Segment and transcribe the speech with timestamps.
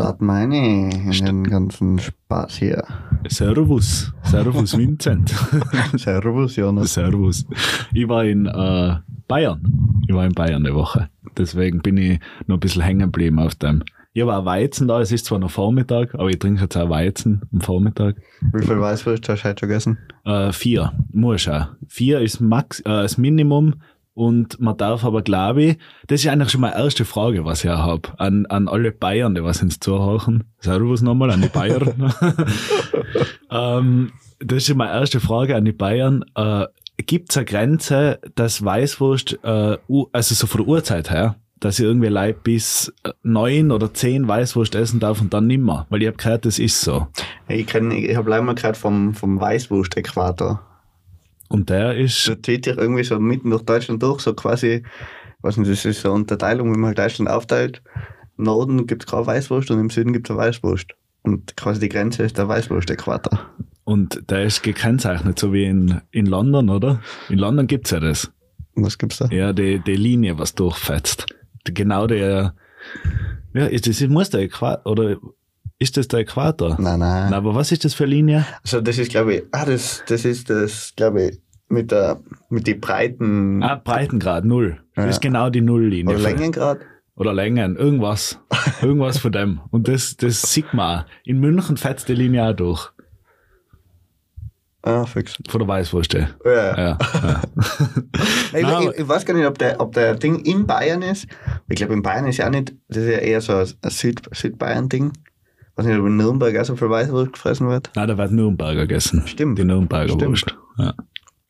[0.00, 2.84] starten wir eine in den ganzen Spaß hier.
[3.28, 4.10] Servus.
[4.22, 5.28] Servus Vincent.
[5.94, 6.94] Servus, Jonas.
[6.94, 7.44] Servus.
[7.92, 8.96] Ich war in äh,
[9.28, 9.60] Bayern.
[10.08, 11.10] Ich war in Bayern eine Woche.
[11.36, 13.84] Deswegen bin ich noch ein bisschen hängen geblieben auf dem.
[14.14, 15.02] Ich habe auch Weizen da.
[15.02, 18.16] Es ist zwar noch Vormittag, aber ich trinke jetzt auch Weizen am Vormittag.
[18.54, 19.98] Wie viel Weißwurst hast du heute schon gegessen?
[20.24, 20.94] Äh, vier.
[21.12, 21.68] Muss auch.
[21.88, 23.74] Vier ist Max, äh, das Minimum.
[24.14, 27.70] Und man darf aber, glaube ich, das ist eigentlich schon meine erste Frage, was ich
[27.70, 30.44] habe, an, an alle Bayern, die was uns zuhören.
[30.58, 32.12] Servus nochmal an die Bayern.
[33.50, 36.24] ähm, das ist schon meine erste Frage an die Bayern.
[36.34, 36.66] Äh,
[37.06, 39.78] Gibt es eine Grenze, dass Weißwurst, äh,
[40.12, 44.26] also so von der Uhrzeit her, dass ich irgendwie Leib bis äh, neun oder zehn
[44.26, 45.86] Weißwurst essen darf und dann nimmer?
[45.88, 47.06] Weil ich habe gehört, das ist so.
[47.48, 50.60] Ich, kenn, ich habe leider mal gehört vom, vom Weißwurst-Äquator.
[51.50, 54.82] Und der ist, Da zieht sich irgendwie so mitten durch Deutschland durch, so quasi,
[55.42, 57.82] was nicht, das ist so eine Unterteilung, wie man halt Deutschland aufteilt.
[58.38, 60.92] Im Norden gibt es keine Weißwurst und im Süden gibt es eine Weißwurst.
[61.22, 63.38] Und quasi die Grenze ist der Weißwurst-Äquator.
[63.84, 67.00] und der ist gekennzeichnet, so wie in, in London, oder?
[67.28, 68.30] In London gibt's ja das.
[68.76, 69.26] Was gibt's da?
[69.30, 71.26] Ja, die, die Linie, was durchfetzt.
[71.64, 72.54] Genau der,
[73.52, 75.16] ja, ist das, muss der Äquator, oder
[75.78, 76.76] ist das der Äquator?
[76.80, 77.28] Nein, nein.
[77.30, 78.46] Na, aber was ist das für eine Linie?
[78.62, 81.38] Also das ist, glaube ich, ah, das, das ist das, glaube ich,
[81.70, 84.78] mit der, mit die Breiten Ah, Breitengrad, null.
[84.94, 85.10] Das Ja.
[85.10, 86.14] ist genau die Nulllinie.
[86.14, 86.78] oder Längengrad.
[87.16, 88.38] Oder Längen, irgendwas.
[88.82, 89.60] irgendwas von dem.
[89.70, 91.04] Und das, das auch.
[91.24, 92.90] In München fetzt die Linie auch durch.
[94.82, 95.36] Ah, fix.
[95.48, 96.14] Von der Weißwurst.
[96.14, 96.98] Ja, Ja, ja.
[97.12, 97.40] ja.
[98.54, 101.26] Ich, Nein, ich, ich weiß gar nicht, ob der, ob der Ding in Bayern ist.
[101.68, 103.90] Ich glaube, in Bayern ist ja auch nicht, das ist ja eher so ein ein
[103.90, 105.12] Süd, Südbayern-Ding.
[105.12, 107.90] Ich weiß nicht, ob in Nürnberg auch so viel Weißwurst gefressen wird.
[107.94, 109.22] Nein, da wird Nürnberger gegessen.
[109.26, 109.58] Stimmt.
[109.58, 110.30] Die Nürnberger Stimmt.
[110.30, 110.56] Wurst.
[110.78, 110.94] Ja.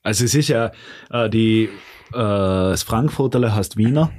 [0.02, 0.70] Also es ist ja,
[1.10, 1.70] äh, die, äh,
[2.12, 4.10] das Frankfurterle heißt Wiener.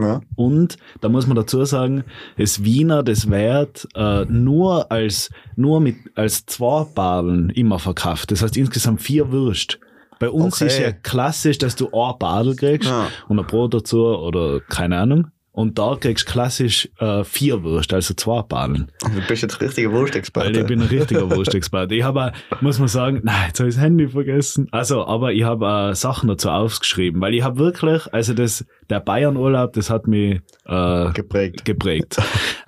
[0.00, 0.20] Ja.
[0.36, 2.04] Und da muss man dazu sagen,
[2.36, 8.30] das Wiener, das wird äh, nur als nur mit als zwei Badeln immer verkauft.
[8.30, 9.80] Das heißt insgesamt vier Würst.
[10.20, 10.66] Bei uns Okay.
[10.66, 13.08] ist ja klassisch, dass du ein Badel kriegst Ja.
[13.28, 15.28] und ein Brot dazu oder keine Ahnung.
[15.58, 18.44] Und da kriegst du klassisch äh, vier Würst, also zwei.
[18.48, 20.60] Also, du bist jetzt richtiger Weil Wurstexperte.
[20.60, 21.96] ich bin ein richtiger Wurstexperte.
[21.96, 24.68] Ich habe, auch, muss man sagen, nein, jetzt habe ich das Handy vergessen.
[24.70, 29.00] Also, aber ich habe äh, Sachen dazu aufgeschrieben, weil ich habe wirklich, also das, der
[29.00, 31.64] Bayern-Urlaub, das hat mich äh, geprägt.
[31.64, 32.18] geprägt.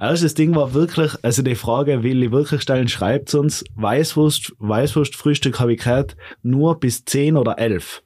[0.00, 5.60] Erstes Ding war wirklich, also die Frage will ich wirklich stellen, schreibt uns, Weißwurst, Weißwurstfrühstück
[5.60, 8.02] habe ich gehört, nur bis 10 oder 11.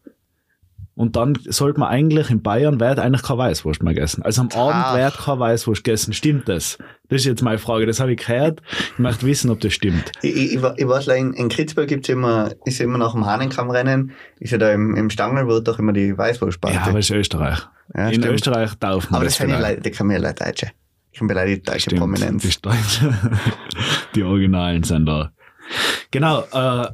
[0.96, 4.22] Und dann sollte man eigentlich in Bayern wird eigentlich keine Weißwurst mehr essen.
[4.22, 4.96] Also am Abend Ach.
[4.96, 6.12] wird keine Weißwurst gegessen.
[6.12, 6.78] Stimmt das?
[7.08, 7.84] Das ist jetzt meine Frage.
[7.84, 8.62] Das habe ich gehört.
[8.92, 10.12] Ich möchte wissen, ob das stimmt.
[10.22, 13.26] Ich, ich, ich ich weiß, in, in Kitzbühel gibt's immer, ist ja immer nach dem
[13.26, 16.76] Hahnenkammrennen, ist ja da im, im Stangelwirt auch immer die Weißwurstparty.
[16.76, 17.58] Ja, aber das ist Österreich.
[17.94, 18.34] Ja, in stimmt.
[18.34, 20.70] Österreich darf man aber das das kann die kann mir Leute Deutsche.
[21.10, 22.42] Ich kann die deutsche Stimmt, Prominenz.
[22.42, 23.14] Die, Deutsche,
[24.14, 25.30] die Originalen sind da.
[26.10, 26.88] Genau, äh,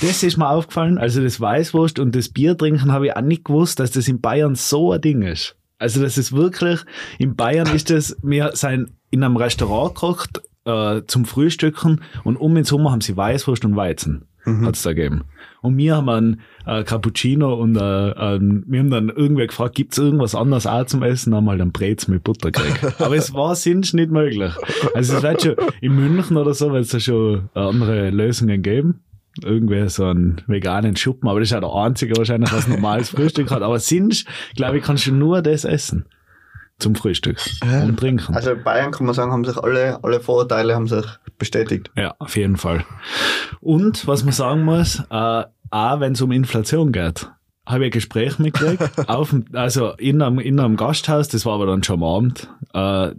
[0.00, 0.98] das ist mir aufgefallen.
[0.98, 4.20] Also das Weißwurst und das Bier trinken habe ich auch nicht gewusst, dass das in
[4.20, 5.56] Bayern so ein Ding ist.
[5.78, 6.80] Also das ist wirklich,
[7.18, 12.54] in Bayern ist das, wir sind in einem Restaurant gekocht äh, zum Frühstücken und um
[12.54, 14.26] den Sommer haben sie Weißwurst und Weizen.
[14.46, 15.24] Hat's da gegeben.
[15.62, 19.96] Und wir haben einen äh, Cappuccino und äh, ähm, wir haben dann irgendwer gefragt, gibt's
[19.96, 21.34] irgendwas anderes auch zum Essen?
[21.34, 23.00] Haben halt einen Brez mit Butter gekriegt.
[23.00, 24.52] Aber es war sonst nicht möglich.
[24.94, 28.60] Also es wird schon in München oder so, weil es da schon äh, andere Lösungen
[28.60, 29.00] geben.
[29.42, 33.50] Irgendwer so einen veganen Schuppen, aber das ist ja der einzige wahrscheinlich, was normales Frühstück
[33.50, 33.62] hat.
[33.62, 36.06] Aber sonst, glaube ich, kannst du nur das essen.
[36.78, 37.40] Zum Frühstück.
[37.62, 38.34] Und trinken.
[38.34, 41.04] Also in Bayern kann man sagen, haben sich alle, alle Vorurteile haben sich
[41.38, 41.90] bestätigt.
[41.96, 42.84] Ja, auf jeden Fall.
[43.60, 47.30] Und was man sagen muss, äh, auch wenn es um Inflation geht,
[47.66, 51.66] habe ich ein Gespräch mitgekriegt, auf, also in einem, in einem Gasthaus, das war aber
[51.66, 53.12] dann schon am Abend, äh,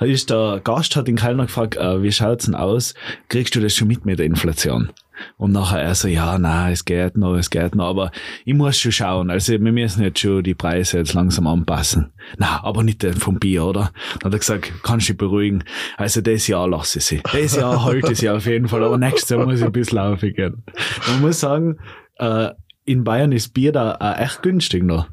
[0.00, 2.94] ist der Gast hat den Kellner gefragt, äh, wie schaut's denn aus?
[3.28, 4.90] Kriegst du das schon mit mit der Inflation?
[5.36, 8.10] Und nachher er so, ja, na, es geht noch, es geht noch, aber
[8.44, 9.30] ich muss schon schauen.
[9.30, 12.12] Also wir müssen jetzt schon die Preise jetzt langsam anpassen.
[12.38, 13.92] Na, aber nicht den vom Bier, oder?
[14.20, 15.64] Dann hat er gesagt, kannst du dich beruhigen.
[15.96, 17.20] Also das Jahr lasse ich sie.
[17.32, 19.98] Das Jahr halte ich sie auf jeden Fall, aber nächstes Jahr muss ich ein bisschen
[19.98, 20.62] aufgehen.
[21.08, 21.78] Man muss sagen,
[22.16, 22.50] äh,
[22.84, 25.08] in Bayern ist Bier da auch echt günstig noch.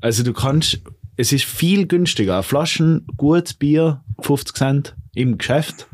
[0.00, 0.82] Also du kannst,
[1.16, 2.42] es ist viel günstiger.
[2.42, 5.88] Flaschen gutes Bier, 50 Cent im Geschäft.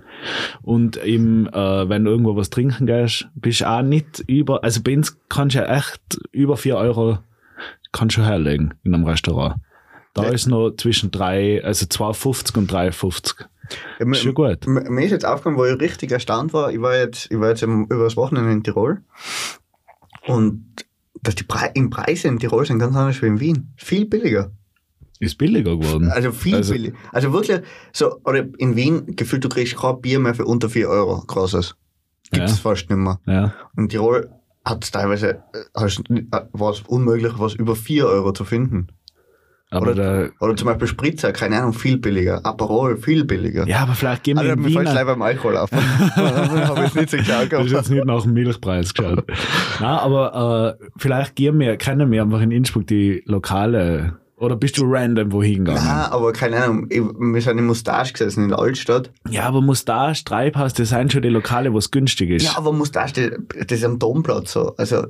[0.63, 4.81] Und im, äh, wenn du irgendwo was trinken gehst, bist du auch nicht über, also
[4.83, 6.01] bei uns kannst du ja echt
[6.33, 7.19] über 4 Euro
[7.93, 9.57] kannst du herlegen in einem Restaurant.
[10.15, 10.29] Da Ja.
[10.31, 13.47] ist noch zwischen drei, also 2,50 und 3,50.
[13.99, 14.67] Ja, mir, Ist schon gut.
[14.67, 17.63] mir ist jetzt aufgefallen, wo ich richtig erstaunt war, ich war jetzt, ich war jetzt
[17.63, 19.01] über das Wochenende in Tirol
[20.27, 20.65] und
[21.23, 23.73] dass die Pre Preise in Tirol sind ganz anders wie in Wien.
[23.77, 24.51] Viel billiger.
[25.23, 26.11] Ist billiger geworden.
[26.11, 26.93] Also viel Also- billig.
[27.13, 27.61] Also wirklich,
[27.93, 31.21] so, oder in Wien gefühlt, du kriegst kein Bier mehr für unter 4 Euro.
[31.27, 31.77] Krasses.
[32.33, 32.71] Gibt es Ja.
[32.71, 33.21] fast nicht mehr.
[33.27, 33.55] Ja.
[33.77, 34.31] In Tirol
[34.65, 38.89] hat es teilweise, äh, äh, war es unmöglich, was über 4 Euro zu finden.
[39.71, 42.45] Aber Oder- da, Oder zum Beispiel Spritzer, keine Ahnung, viel billiger.
[42.45, 43.67] Aperol, viel billiger.
[43.67, 44.93] ja, aber vielleicht gehen wir Also, in mir fällt Wien.
[44.93, 45.71] gleich beim Alkohol auf.
[46.17, 47.71] Habe ich nicht so klar Du hast gehabt.
[47.71, 49.25] jetzt nicht nach dem Milchpreis geschaut.
[49.81, 54.77] Nein, aber äh, vielleicht gehen wir, kennen wir einfach in Innsbruck die lokale, oder bist
[54.79, 55.87] du random wohin gegangen?
[55.87, 59.11] Nein, aber keine Ahnung, ich, wir sind in Mustache gesessen in der Altstadt.
[59.31, 62.45] Ja, aber Mustache, Treibhaus, das sind schon die Lokale, wo es günstig ist.
[62.45, 64.75] Ja, aber Mustache, das das ist am Domplatz so.
[64.77, 65.07] Also,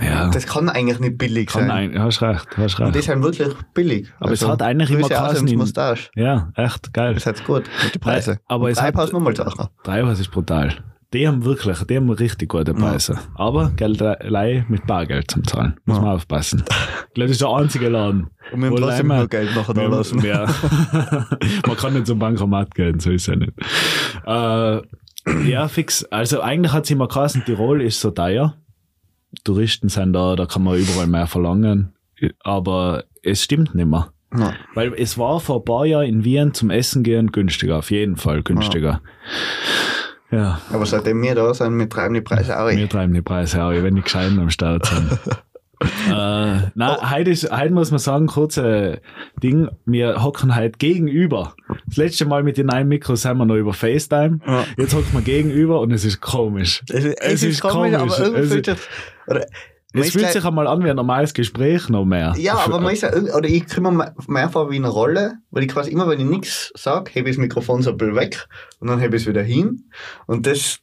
[0.00, 1.94] Ja, das kann eigentlich nicht billig kann sein.
[1.94, 3.04] ein, hast recht, hast Und die recht.
[3.10, 4.08] sind wirklich billig.
[4.20, 6.08] Aber es hat eigentlich immer ins in- Mustache.
[6.14, 7.12] Ja, echt, geil.
[7.14, 8.38] Das hat's gut mit den Preisen.
[8.46, 9.68] aber es hat- Treibhaus nochmal Sachen.
[9.84, 10.82] Treibhaus ist brutal.
[11.12, 13.18] Die haben wirklich, die haben richtig gute Preise.
[13.34, 15.76] Aber Geldelei mit Bargeld zum Zahlen.
[15.84, 16.02] Muss Ja.
[16.02, 16.64] man aufpassen.
[17.08, 18.30] Ich glaube, das ist der einzige Laden.
[18.52, 20.24] Und wir haben trotzdem nur Geld nachher da lassen.
[20.24, 20.46] Ja.
[21.66, 23.52] Man kann nicht zum Bankomat gehen, so ist ja nicht.
[24.26, 24.80] Äh,
[25.50, 26.04] ja, fix.
[26.06, 28.54] Also eigentlich hat es immer geheißen, Tirol ist so teuer.
[29.44, 31.92] Touristen sind da, da kann man überall mehr verlangen.
[32.42, 34.12] Aber es stimmt nicht mehr.
[34.36, 34.54] Ja.
[34.74, 38.16] Weil es war vor ein paar Jahren in Wien zum Essen gehen günstiger, auf jeden
[38.16, 38.88] Fall günstiger.
[38.90, 39.00] Ja,
[40.32, 43.70] Aber seitdem wir da sind, wir treiben die Preise auch wir treiben die Preise auch,
[43.70, 45.12] wenn die Gescheiten am Start sind.
[46.08, 49.00] äh, na, heute, ist, heute muss man sagen, kurze
[49.42, 51.54] Ding, wir hocken heute gegenüber.
[51.86, 54.40] Das letzte Mal mit den neuen Mikros sind wir noch über FaceTime.
[54.46, 54.64] Ja.
[54.78, 56.82] Jetzt hocken wir gegenüber und es ist komisch.
[56.88, 58.88] Es ist, es ist komisch, aber irgendwie Es ist-
[59.26, 59.44] oder,
[59.92, 62.34] Es fühlt sich einmal an wie ein normales Gespräch noch mehr.
[62.38, 65.64] Ja, aber man ist ja, oder ich komme mir mehr vor wie eine Rolle, weil
[65.64, 68.48] ich quasi immer, wenn ich nichts sage, hebe ich das Mikrofon so ein bisschen weg
[68.80, 69.84] und dann hebe ich es wieder hin.
[70.26, 70.78] Und das,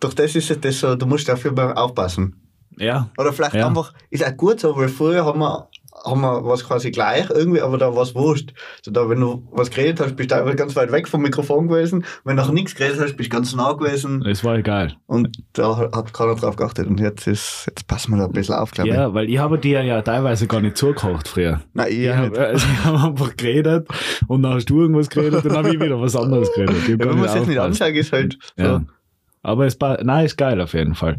[0.00, 2.36] durch das ist es das so, du musst dafür aufpassen.
[2.76, 3.66] Ja, Oder vielleicht Ja.
[3.66, 5.68] einfach, ist auch gut so, weil früher haben wir,
[6.04, 8.52] haben wir was quasi gleich irgendwie, aber da war es wurscht.
[8.82, 11.68] So da, wenn du was geredet hast, bist du einfach ganz weit weg vom Mikrofon
[11.68, 12.04] gewesen.
[12.24, 14.24] Wenn du noch nichts geredet hast, bist du ganz nah gewesen.
[14.26, 14.94] es war egal.
[15.06, 16.86] Und da hat keiner drauf geachtet.
[16.86, 18.94] Und jetzt ist, jetzt passen wir da ein bisschen auf, glaube ich.
[18.96, 21.60] Ja, weil ich habe dir ja teilweise gar nicht zugekocht früher.
[21.74, 22.16] Nein, ich Ich nicht.
[22.16, 23.88] habe also ich hab einfach geredet
[24.26, 26.76] und dann hast du irgendwas geredet und dann habe ich wieder was anderes geredet.
[26.88, 27.82] Ja, wenn man sich nicht aufgepasst.
[27.82, 28.62] anschaut, ist halt so.
[28.64, 28.82] Ja.
[29.42, 31.16] Aber es war, nein, ist geil auf jeden Fall.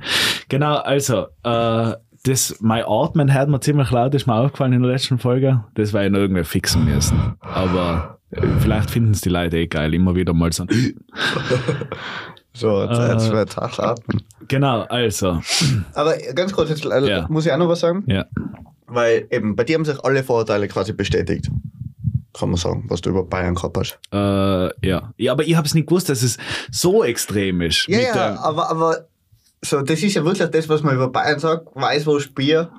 [0.47, 4.91] Genau, also, äh, das, mein Atmen hört mir ziemlich laut, ist mir aufgefallen in der
[4.91, 5.63] letzten Folge.
[5.75, 7.35] Das war ich noch irgendwie fixen müssen.
[7.39, 10.65] Aber äh, vielleicht finden es die Leute eh geil, immer wieder mal so.
[12.53, 14.21] So, jetzt, Äh, jetzt wird es atmen.
[14.49, 15.41] Genau, also,
[15.93, 17.25] Aber ganz kurz, jetzt äh, Ja.
[17.29, 18.03] muss ich auch noch was sagen.
[18.07, 18.25] ja.
[18.87, 21.49] Weil eben, bei dir haben sich alle Vorurteile quasi bestätigt.
[22.33, 23.99] Kann man sagen, was du über Bayern gehabt hast.
[24.11, 25.13] Äh, ja.
[25.15, 26.37] ja, aber ich habe es nicht gewusst, dass es
[26.71, 27.87] so extrem ist.
[27.87, 29.05] Ja, ja, aber, aber
[29.63, 32.71] so, das ist ja wirklich das, was man über Bayern sagt, Weißwurst, Bier.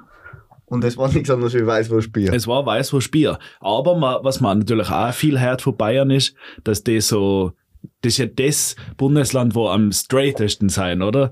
[0.66, 2.32] Und das war nichts anderes wie Weißwurst, Bier.
[2.32, 3.38] Es war Weißwurst Bier.
[3.60, 6.34] Aber man, was man natürlich auch viel hört von Bayern ist,
[6.64, 7.52] dass die so,
[8.00, 11.30] das ist ja das Bundesland, wo am straightesten sein, oder?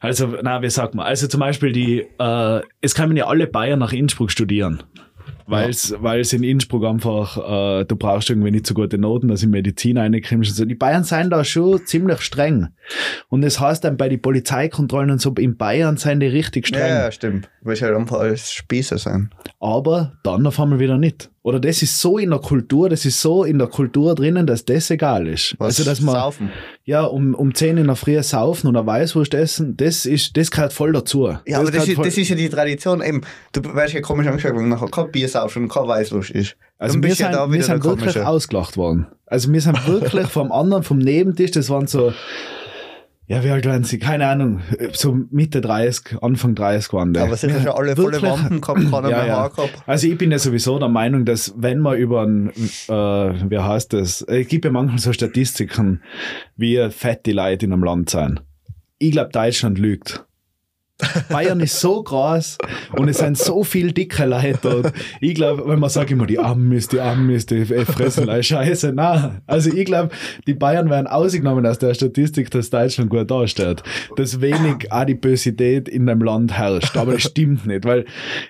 [0.00, 1.06] Also, na, wie sagt man?
[1.06, 4.82] Also zum Beispiel die, äh, es kommen ja alle Bayern nach Innsbruck studieren.
[5.46, 5.70] Weil
[6.20, 9.98] es in Innsbruck einfach, äh, du brauchst irgendwie nicht so gute Noten, dass in Medizin
[9.98, 10.64] reinkommst so.
[10.64, 12.68] Die Bayern sind da schon ziemlich streng.
[13.28, 16.78] Und das heißt dann bei den Polizeikontrollen und so, in Bayern sind die richtig ja,
[16.78, 16.88] streng.
[16.88, 17.50] ja, stimmt.
[17.60, 19.30] Weil sie halt einfach alles Spießer sein.
[19.60, 21.31] aber dann auf einmal wieder nicht.
[21.44, 24.64] Oder das ist so in der Kultur, das ist so in der Kultur drinnen, dass
[24.64, 25.56] das egal ist.
[25.58, 26.50] Was also, dass man, saufen.
[26.84, 30.72] ja, um, um 10 in der Früh saufen oder Weißwurst essen, das ist, das gehört
[30.72, 31.36] voll dazu.
[31.44, 33.22] Ja, aber das ist, das ist ja die Tradition eben.
[33.50, 36.56] Du wirst ja komisch angeschaut, wenn nachher kein Bier saufst und kein Weißwurst ist.
[36.78, 38.28] also Dann wir sind, ja wir sind wirklich Komische.
[38.28, 39.08] ausgelacht worden.
[39.26, 42.12] Also wir sind wirklich vom anderen, vom Nebentisch, das waren so,
[43.32, 43.98] ja, wie alt waren sie?
[43.98, 44.60] Keine Ahnung,
[44.92, 47.20] so Mitte 30, Anfang 30 waren die.
[47.20, 49.48] Aber haben ja alle volle Wampen gehabt, keiner Ja, mehr ja.
[49.48, 49.82] Gehabt.
[49.86, 53.94] Also ich bin ja sowieso der Meinung, dass wenn man über ein, äh, wie heißt
[53.94, 56.02] das, es gibt ja manchmal so Statistiken,
[56.56, 58.42] wie fett die Leute in einem Land sind.
[58.98, 60.26] Ich glaube, Deutschland lügt.
[61.28, 62.58] Bayern ist so groß
[62.96, 64.92] und es sind so viel dicke Leute dort.
[65.20, 68.92] Ich glaube, wenn man sagt immer, die Amis, die Amis, die fressen alle Scheiße.
[68.92, 70.10] Nein, also ich glaube,
[70.46, 73.82] die Bayern werden ausgenommen aus der Statistik, dass Deutschland gut dasteht.
[74.16, 76.96] Dass wenig Adipösität in dem Land herrscht.
[76.96, 78.04] Aber das stimmt nicht, weil,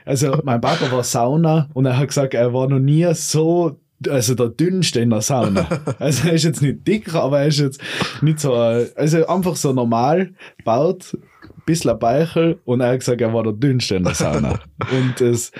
[0.04, 4.34] also mein Papa war Sauna und er hat gesagt, er war noch nie so also
[4.34, 5.66] der dünnste in der Sauna.
[6.00, 7.80] Also er ist jetzt nicht dicker, aber er ist jetzt
[8.20, 10.32] nicht so, also einfach so normal
[10.64, 11.16] baut,
[11.66, 14.58] bisschen Beichel und er hat gesagt, er war der dünnste in der Sauna.
[14.92, 15.50] Und das,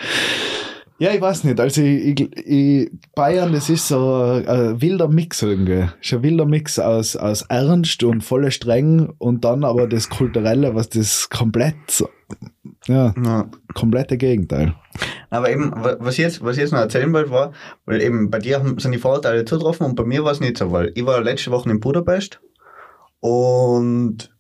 [0.99, 5.43] ja, ich weiß nicht, also ich, ich, Bayern, das ist so ein, ein wilder Mix
[5.43, 5.89] irgendwie.
[6.01, 10.75] Ist ein wilder Mix aus, aus Ernst und voller Streng und dann aber das Kulturelle,
[10.75, 11.75] was das komplett
[12.87, 13.51] Ja, Ja.
[13.75, 14.75] komplette Gegenteil.
[15.31, 17.53] Aber eben, wa- was ich jetzt, was ich jetzt noch erzählen wollte, war,
[17.87, 20.71] weil eben bei dir sind die Vorurteile zugetroffen und bei mir war es nicht so,
[20.71, 22.41] weil ich war letzte Woche in Budapest
[23.21, 24.31] und,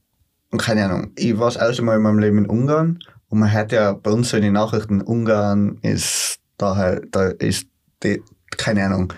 [0.52, 3.52] und keine Ahnung, ich war das erste Mal in meinem Leben in Ungarn und man
[3.52, 7.66] hört ja bei uns so in den Nachrichten, Ungarn ist da halt, da ist
[8.02, 8.22] die,
[8.56, 9.12] keine Ahnung,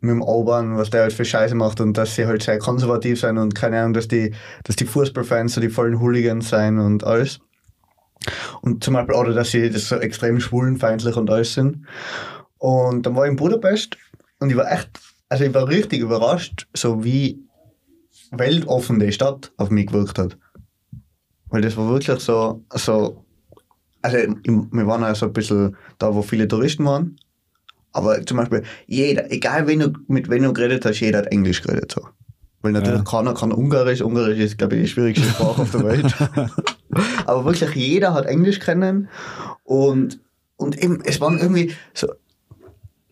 [0.00, 3.18] mit dem Orban, was der halt für Scheiße macht und dass sie halt sehr konservativ
[3.18, 7.04] sein und keine Ahnung, dass die, dass die Fußballfans so die vollen Hooligans sein und
[7.04, 7.40] alles.
[8.60, 11.86] Und zum Beispiel, oder dass sie das so extrem schwulenfeindlich und alles sind.
[12.58, 13.96] Und dann war ich in Budapest
[14.40, 14.90] und ich war echt,
[15.30, 17.40] also ich war richtig überrascht, so wie
[18.30, 20.36] weltoffen die Stadt auf mich gewirkt hat.
[21.48, 23.24] Weil das war wirklich so, so
[24.02, 27.16] also wir waren ja so ein bisschen da, wo viele Touristen waren.
[27.92, 31.62] Aber zum Beispiel jeder, egal wen du, mit wem du geredet hast, jeder hat Englisch
[31.62, 31.92] geredet.
[31.92, 32.06] So.
[32.62, 33.04] Weil natürlich Ja.
[33.04, 34.02] keiner kann Ungarisch.
[34.02, 36.14] Ungarisch ist, glaube ich, die schwierigste Sprache auf der Welt.
[37.26, 39.08] Aber wirklich jeder hat Englisch kennen.
[39.64, 40.20] Und,
[40.56, 42.08] und eben, es waren irgendwie so,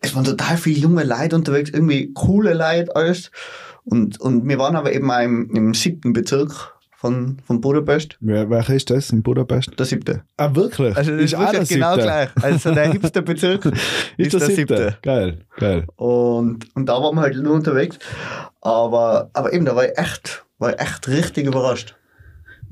[0.01, 3.31] es waren total viele junge Leute unterwegs, irgendwie coole Leute, alles.
[3.85, 6.74] Und, und wir waren aber eben auch im, im siebten Bezirk
[7.05, 8.17] von, von Budapest.
[8.19, 9.77] Wer, welcher ist das in Budapest?
[9.77, 10.23] Der siebte.
[10.37, 10.95] Ah, wirklich?
[10.97, 12.03] Also das ist, der wirklich genau siebte?
[12.03, 12.29] gleich.
[12.41, 13.71] Also der hipste Bezirk
[14.17, 14.97] Ist, der, siebte?
[15.03, 15.85] Geil, geil.
[15.97, 17.99] Und, und da waren wir halt nur unterwegs.
[18.61, 21.95] Aber, aber eben, da war ich echt, war ich echt richtig überrascht.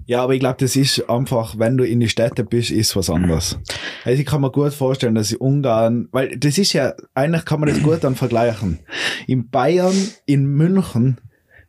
[0.05, 3.09] Ja, aber ich glaube, das ist einfach, wenn du in die Städte bist, ist was
[3.09, 3.59] anderes.
[4.03, 7.59] Also ich kann mir gut vorstellen, dass in Ungarn, weil das ist ja, eigentlich kann
[7.59, 8.79] man das gut dann vergleichen.
[9.27, 11.19] In Bayern, in München,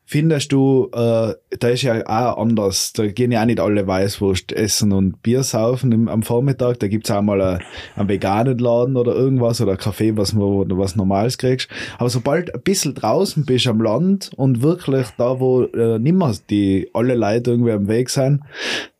[0.06, 2.92] findest du, äh, da ist ja auch anders.
[2.92, 6.78] Da gehen ja auch nicht alle Weißwurst essen und Bier saufen im, am Vormittag.
[6.80, 7.58] Da gibt's auch mal a-
[7.96, 11.68] einen veganen Laden oder irgendwas oder Café, was, wo du was Normales kriegst.
[11.98, 16.90] Aber sobald ein bisschen draußen bist am Land und wirklich da, wo äh, nimmer die
[16.92, 18.40] alle Leute irgendwie am Weg sind,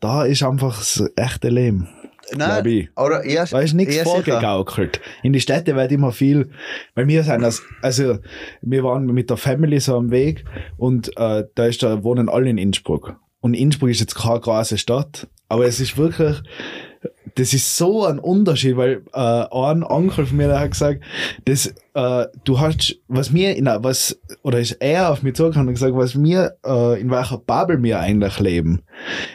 [0.00, 1.88] da ist einfach das echte Leben.
[2.64, 2.88] Ich.
[2.96, 4.14] oder eher, Da ist nichts eher sicher.
[4.14, 5.00] vorgegaukelt.
[5.22, 6.50] In die Städte wird immer viel,
[6.94, 8.18] weil wir sind das, also
[8.62, 10.44] wir waren mit der Family so am Weg
[10.76, 13.16] und äh, da ist da wohnen alle in Innsbruck.
[13.40, 16.40] Und Innsbruck ist jetzt keine große Stadt, aber es ist wirklich,
[17.36, 21.02] das ist so ein Unterschied, weil äh, ein Onkel von mir der hat gesagt,
[21.44, 25.68] das, äh, du hast, was mir in einer- was, oder ist er auf mich zugekommen
[25.68, 28.82] und gesagt, was wir, äh, in welcher Bubble wir eigentlich leben.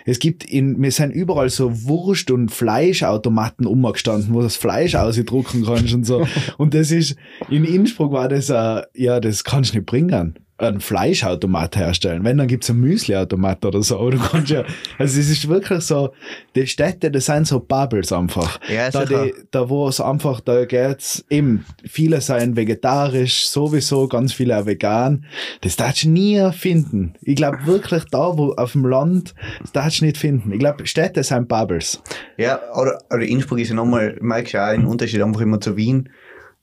[0.06, 4.96] Es gibt in, wir sind überall so Wurst- und Fleischautomaten umgestanden, wo du das Fleisch
[4.96, 6.26] ausdrucken kannst und so.
[6.58, 7.16] Und das ist,
[7.50, 10.40] in Innsbruck war das, äh, ja, das kannst du nicht bringen.
[10.60, 12.24] Einen Fleischautomat herstellen.
[12.24, 13.98] Wenn, dann gibt's einen Müsliautomat oder so.
[14.00, 14.64] Aber du kannst ja,
[14.98, 16.14] also es ist wirklich so,
[16.56, 18.60] die Städte, das sind so Bubbles einfach.
[18.70, 24.34] Ja, da, die, da wo es einfach, da geht's eben, viele seien vegetarisch, sowieso, ganz
[24.34, 25.26] viele auch vegan.
[25.62, 27.14] Das darfst du nie finden.
[27.22, 30.52] Ich glaube wirklich da, wo auf dem Land, das darfst du nicht finden.
[30.52, 32.02] Ich glaube, Städte sind Bubbles.
[32.38, 35.78] Ja, oder, oder Innsbruck ist ja nochmal, merkst du auch einen Unterschied einfach immer zu
[35.78, 36.10] Wien.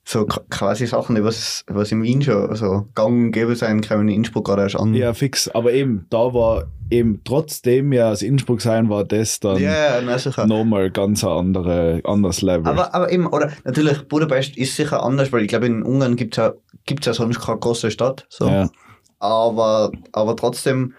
[0.08, 4.18] So quasi Sachen, was, was in Wien schon so gang und gäbe sein, kommen in
[4.18, 4.94] Innsbruck gerade erst an.
[4.94, 5.48] Ja, fix.
[5.48, 10.46] Aber eben, da war eben, trotzdem wir aus Innsbruck sein, war das dann ja, ja
[10.46, 12.68] nochmal ganz ein andere, anderes Level.
[12.68, 16.34] Aber, aber eben, oder natürlich, Budapest ist sicher anders, weil ich glaube, in Ungarn gibt
[16.34, 16.52] es ja,
[16.84, 18.26] gibt's ja sonst keine große Stadt.
[18.28, 18.46] So.
[18.46, 18.70] ja.
[19.18, 20.94] aber, aber trotzdem,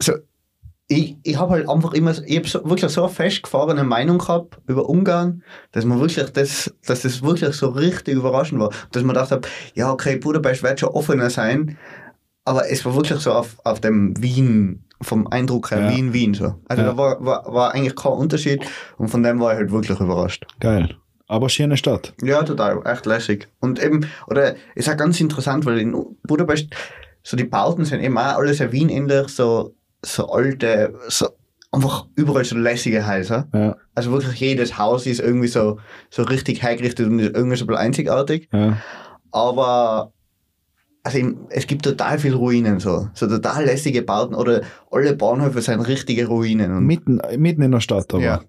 [0.00, 0.12] so,
[0.88, 4.58] ich, ich habe halt einfach immer, ich habe so, wirklich so eine festgefahrene Meinung gehabt
[4.68, 8.70] über Ungarn, dass man wirklich das, dass das wirklich so richtig überraschend war.
[8.92, 11.76] Dass man gedacht habe, ja, okay, Budapest wird schon offener sein,
[12.44, 15.90] aber es war wirklich so auf, auf dem Wien, vom Eindruck her, Ja.
[15.90, 16.54] Wien, Wien so.
[16.68, 16.90] Also Ja.
[16.90, 18.64] da war, war, war eigentlich kein Unterschied
[18.96, 20.46] und von dem war ich halt wirklich überrascht.
[20.60, 20.96] Geil.
[21.28, 22.14] Aber schöne Stadt.
[22.22, 23.48] Ja, total, echt lässig.
[23.58, 26.68] Und eben, oder ist auch ganz interessant, weil in Budapest,
[27.24, 31.28] so die Bauten sind eben auch alle sehr Wien-ähnlich, so, so alte, so
[31.72, 33.48] einfach überall so lässige Häuser.
[33.52, 35.78] Ja, Also wirklich jedes Haus ist irgendwie so,
[36.10, 38.48] so richtig hergerichtet und ist irgendwie so ein bisschen einzigartig.
[38.52, 38.78] ja.
[39.32, 40.12] Aber
[41.02, 41.18] also
[41.50, 46.26] es gibt total viele Ruinen, so, so total lässige Bauten oder alle Bahnhöfe sind richtige
[46.26, 46.84] Ruinen.
[46.84, 48.22] Mitten, mitten in der Stadt aber.
[48.22, 48.40] ja.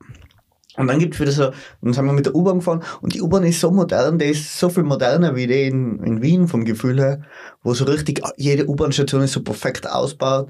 [0.78, 1.52] Und dann gibt es wieder so,
[1.82, 4.60] dann sind wir mit der U-Bahn gefahren und die U-Bahn ist so modern, die ist
[4.60, 7.22] so viel moderner wie die in, in Wien vom Gefühl her,
[7.64, 10.50] wo so richtig, jede U-Bahn-Station ist so perfekt ausgebaut.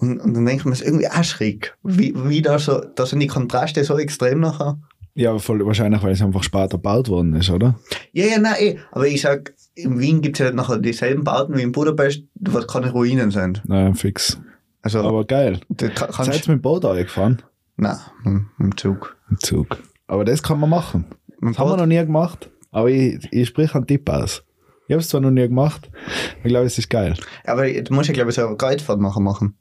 [0.00, 3.04] Und, und dann denkt man, es ist irgendwie auch schräg, wie, wie da so, da
[3.04, 4.80] sind die Kontraste so extrem nachher.
[5.14, 7.78] Ja, voll, wahrscheinlich, weil es einfach später gebaut worden ist, oder?
[8.12, 8.78] Ja, ja, nein, eh.
[8.92, 12.66] Aber ich sag, in Wien gibt es ja nachher dieselben Bauten wie in Budapest, was
[12.66, 13.62] keine Ruinen sind.
[13.66, 14.40] Naja, fix.
[14.80, 15.60] Also, Aber geil.
[15.76, 17.42] kann, Seid ihr mit dem Boot gefahren?
[17.76, 19.16] Nein, mit, dem Zug.
[19.28, 19.76] Im Zug.
[20.06, 21.04] Aber das kann man machen.
[21.40, 22.50] Mit Das haben wir noch nie gemacht.
[22.70, 24.44] Aber ich, ich sprich einen Tipp aus.
[24.86, 27.14] Ich habe es zwar noch nie gemacht, aber ich glaube, es ist geil.
[27.44, 29.56] Aber du musst ja, glaube ich, so eine nachher machen.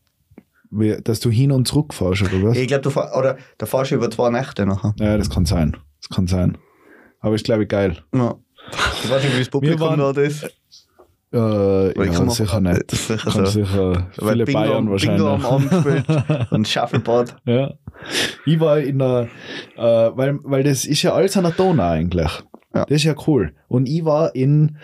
[0.72, 2.58] Wie, dass du hin und zurück fährst, oder was?
[2.58, 4.94] Ich glaube, du fahr, oder da fahrst du über zwei Nächte nachher.
[5.00, 5.76] Ja, das kann sein.
[6.02, 6.58] Das kann sein.
[7.22, 7.98] Aber ist, glaube ich, geil.
[8.14, 8.36] Ja.
[9.04, 10.44] Ich weiß nicht, wie das Publikum waren- dort ist.
[11.32, 11.38] Äh,
[11.96, 12.90] ja, kann mal- sicher nicht.
[12.92, 13.52] Sicher Kann so.
[13.52, 15.18] sicher viele Bingo, Bayern wahrscheinlich.
[15.22, 16.06] Bingo am Abend gespielt
[16.52, 17.36] und Shuffleboard.
[17.46, 17.74] Ja.
[18.48, 19.28] Ich war in der,
[19.78, 22.32] äh, weil, weil das ist ja alles an der Donau eigentlich.
[22.74, 22.86] Ja.
[22.86, 23.54] Das ist ja cool.
[23.68, 24.78] Und ich war in,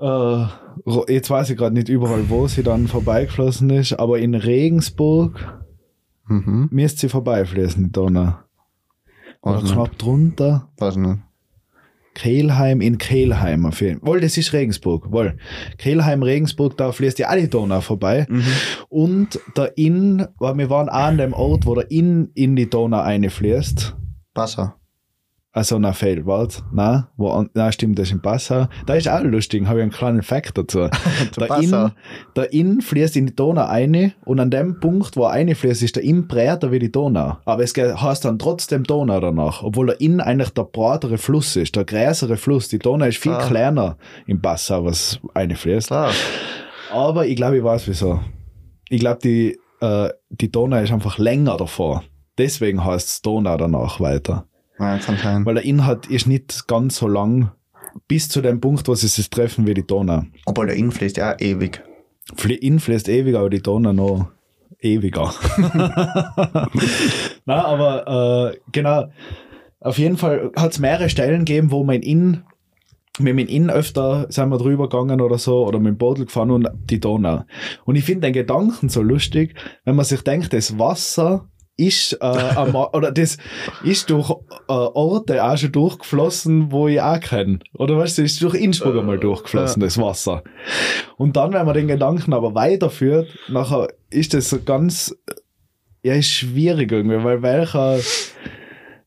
[0.00, 5.62] äh, jetzt weiß ich gerade nicht überall, wo sie dann vorbeigeflossen ist, aber in Regensburg
[6.28, 6.68] Mhm.
[6.70, 8.34] müsste sie vorbeifließen, die Donau.
[9.42, 9.72] Oder nicht.
[9.72, 10.68] knapp drunter.
[10.78, 11.18] Weiß nicht.
[12.14, 14.08] Kehlheim in Kehlheim auf jeden Fall.
[14.08, 15.10] Wohl, das ist Regensburg.
[15.12, 15.38] Wohl.
[15.78, 18.26] Kehlheim, Regensburg, da fließt ja alle Donau vorbei.
[18.28, 18.42] Mhm.
[18.88, 22.68] Und der Inn, weil wir waren auch an dem Ort, wo der Inn in die
[22.68, 23.96] Donau einfließt.
[24.34, 24.72] Passau.
[25.52, 28.68] Also na Fehl, wart, na, wo na stimmt, das ist in Passau.
[28.86, 30.88] Da ist auch lustig, habe ich einen kleinen Fact dazu.
[31.32, 31.58] Zu der.
[31.58, 31.90] Inn,
[32.36, 35.96] der Inn fließt in die Donau ein und an dem Punkt, wo er einfließt, ist
[35.96, 37.38] der Inn breiter wie die Donau.
[37.46, 41.74] Aber es heißt dann trotzdem Donau danach, obwohl der Inn eigentlich der breitere Fluss ist,
[41.74, 42.68] der größere Fluss.
[42.68, 43.44] Die Donau ist viel Ah.
[43.48, 43.96] kleiner
[44.28, 45.88] in Passau, was einfließt.
[45.88, 46.12] Klar.
[46.92, 48.20] Aber ich glaube, ich weiß wieso.
[48.88, 52.04] Ich glaube, die, äh, die Donau ist einfach länger davor.
[52.38, 54.46] Deswegen heißt es Donau danach weiter.
[54.80, 55.44] Ja, kann sein.
[55.46, 57.50] Weil der Inhalt ist nicht ganz so lang
[58.08, 60.22] bis zu dem Punkt, wo sie sich treffen wie die Donau.
[60.46, 61.82] Obwohl der Inn fließt ja auch ewig.
[62.36, 64.28] Fli- Inn fließt ewig, aber die Donau noch
[64.80, 65.34] ewiger.
[67.44, 69.10] Na, aber äh, genau.
[69.80, 72.42] Auf jeden Fall hat es mehrere Stellen gegeben, wo mein Inn
[73.18, 76.50] mit dem Inn öfter sind wir drüber gegangen oder so oder mit dem Boot gefahren
[76.50, 77.44] und die Donau.
[77.84, 81.48] Und ich finde den Gedanken so lustig, wenn man sich denkt, das Wasser
[81.80, 83.38] ist äh, am, oder das
[83.82, 87.60] ist durch äh, Orte auch schon durchgeflossen, wo ich auch kenne.
[87.74, 90.42] Oder weißt du, ist durch Innsbruck einmal durchgeflossen, das Wasser.
[91.16, 95.16] Und dann, wenn man den Gedanken aber weiterführt, nachher ist das so ganz,
[96.02, 97.98] ja, ist schwierig irgendwie, weil welcher,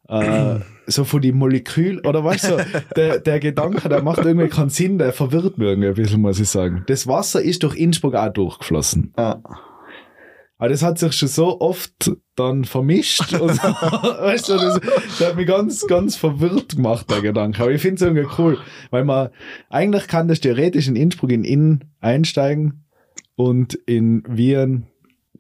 [0.10, 2.66] äh, so von die Molekül, oder weißt du,
[2.96, 6.40] der, der Gedanke, der macht irgendwie keinen Sinn, der verwirrt mich irgendwie ein bisschen, muss
[6.40, 6.84] ich sagen.
[6.88, 9.14] Das Wasser ist durch Innsbruck auch durchgeflossen.
[9.18, 9.42] Ja.
[10.64, 13.34] Aber das hat sich schon so oft dann vermischt.
[13.34, 17.64] Und, weißt du, das, das hat mich ganz, ganz verwirrt gemacht, der Gedanke.
[17.64, 18.58] Aber ich finde es irgendwie cool,
[18.90, 19.28] weil man,
[19.70, 22.86] eigentlich kann das theoretisch in Innsbruck in Inn einsteigen
[23.36, 24.88] und in Wien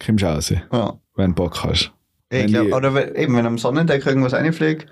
[0.06, 1.00] kommst du raus, ja.
[1.16, 1.94] wenn du Bock hast.
[2.30, 4.88] Ich Wenn glaub, die- oder wenn, eben, wenn am Sonnentag irgendwas reinfliegt,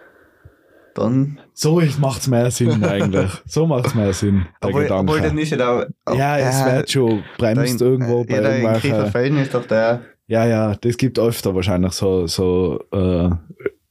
[0.94, 1.42] dann.
[1.54, 3.32] So macht es mehr Sinn eigentlich.
[3.46, 5.12] So macht es mehr Sinn, Obwohl, Gedanke.
[5.12, 5.88] obwohl dann ist ja da.
[6.14, 8.92] ja, es wird schon bremst irgendwo bei ja, irgendwelchen...
[8.92, 10.06] Kriecherfelden ist doch der.
[10.32, 13.30] Ja, ja, das gibt öfter wahrscheinlich so, so, äh,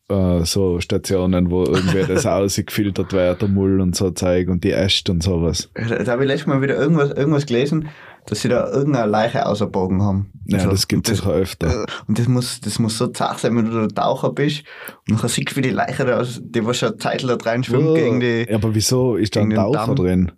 [0.09, 4.71] äh, so Stationen, wo irgendwie das ausgefiltert wird, der Mull und so Zeug und die
[4.71, 5.69] Äste und sowas.
[5.75, 7.89] Da, da habe ich letztes Mal wieder irgendwas, irgendwas gelesen,
[8.25, 10.33] dass sie da irgendeine Leiche ausgebogen haben.
[10.47, 11.83] Ja, Also, das gibt es sicher öfter.
[11.83, 14.65] Äh, Und das muss, das muss so zart sein, wenn du da Taucher bist
[15.11, 17.97] und dann siehst du, wie die Leiche da die was schon Zeit da rein schwimmt
[17.97, 18.47] gegen die.
[18.49, 19.97] ja, aber wieso ist da ein Taucher Damm.
[19.97, 20.33] drin?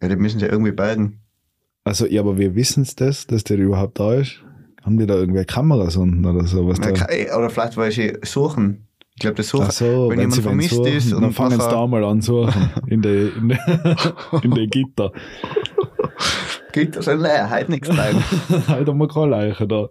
[0.00, 1.18] Ja, die müssen sie irgendwie bergen.
[1.82, 4.44] Also, ja, aber wir wissen es das, dass der überhaupt da ist?
[4.88, 6.66] Haben die da irgendwelche Kameras unten oder so?
[6.66, 6.92] Was Na, da?
[7.04, 8.86] ke- Oder vielleicht, weil sie suchen.
[9.16, 9.70] Ich glaube, das suchen.
[9.70, 12.70] So, wenn wenn jemand vermisst suchen, ist dann und fangen sie da mal an suchen.
[12.86, 13.58] In der in de,
[14.42, 15.12] in de Gitter.
[16.92, 18.22] Das ein leer, halt nichts rein.
[18.68, 19.88] halt mal keine Leiche da.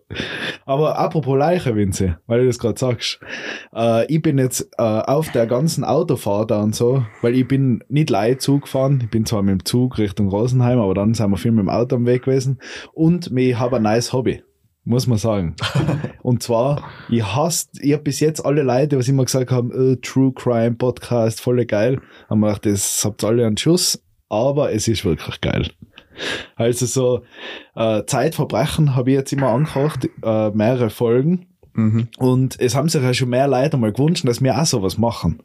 [0.65, 3.19] Aber apropos Leiche, Vinzi, weil du das gerade sagst.
[3.75, 7.83] Äh, ich bin jetzt äh, auf der ganzen Autofahrt da und so, weil ich bin
[7.89, 9.01] nicht leicht Zug gefahren.
[9.03, 11.69] Ich bin zwar mit dem Zug Richtung Rosenheim, aber dann sind wir viel mit dem
[11.69, 12.59] Auto am Weg gewesen.
[12.93, 14.41] Und ich habe ein neues Hobby.
[14.89, 15.53] Muss man sagen.
[16.23, 19.97] Und zwar, ich hasse, ich habe bis jetzt alle Leute, was immer gesagt haben, äh,
[19.97, 24.71] True Crime Podcast, voll geil, haben mir gedacht, das habt ihr alle einen Schuss, aber
[24.71, 25.69] es ist wirklich geil.
[26.55, 27.21] Also so
[27.75, 31.47] äh, Zeitverbrechen habe ich jetzt immer angehört, äh, mehrere Folgen.
[31.73, 32.07] mhm.
[32.17, 35.43] Und es haben sich ja schon mehr Leute mal gewünscht, dass wir auch sowas machen.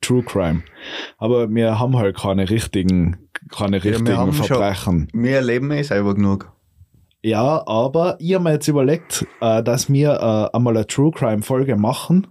[0.00, 0.62] True Crime.
[1.18, 3.16] Aber wir haben halt keine richtigen,
[3.50, 5.08] keine wir richtigen haben schon- Verbrechen.
[5.12, 6.52] Wir erleben eh selber genug.
[7.28, 11.42] Ja, aber ich habe mir jetzt überlegt, äh, dass wir äh, einmal eine True Crime
[11.42, 12.26] Folge machen.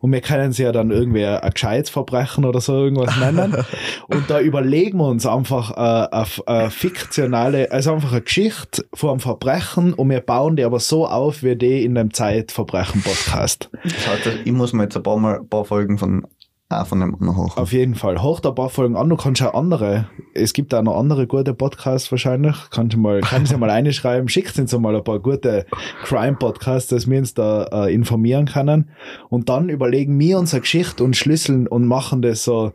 [0.00, 3.54] Und wir können sie ja dann irgendwie ein gescheites Verbrechen oder so irgendwas nennen.
[4.08, 9.20] und da überlegen wir uns einfach äh, eine, fiktionale, also einfach eine Geschichte von einem
[9.20, 13.68] Verbrechen und wir bauen die aber so auf wie die in dem Zeitverbrechen-Podcast.
[13.82, 16.26] Das heißt, ich muss mir jetzt ein paar, Mal, ein paar Folgen von,
[16.70, 17.56] auch von dem anderen hoch.
[17.56, 18.22] Auf jeden Fall.
[18.22, 19.08] Hoch da ein paar Folgen an.
[19.08, 22.56] Du kannst auch andere, es gibt auch noch andere gute Podcasts wahrscheinlich.
[22.70, 24.28] Kannst du mal, kannst du mal reinschreiben.
[24.28, 25.66] Schickt uns mal ein paar gute
[26.04, 28.90] Crime-Podcasts, dass wir uns da äh, informieren können.
[29.28, 32.72] Und dann überlegen wir uns eine Geschichte und schlüsseln und machen das so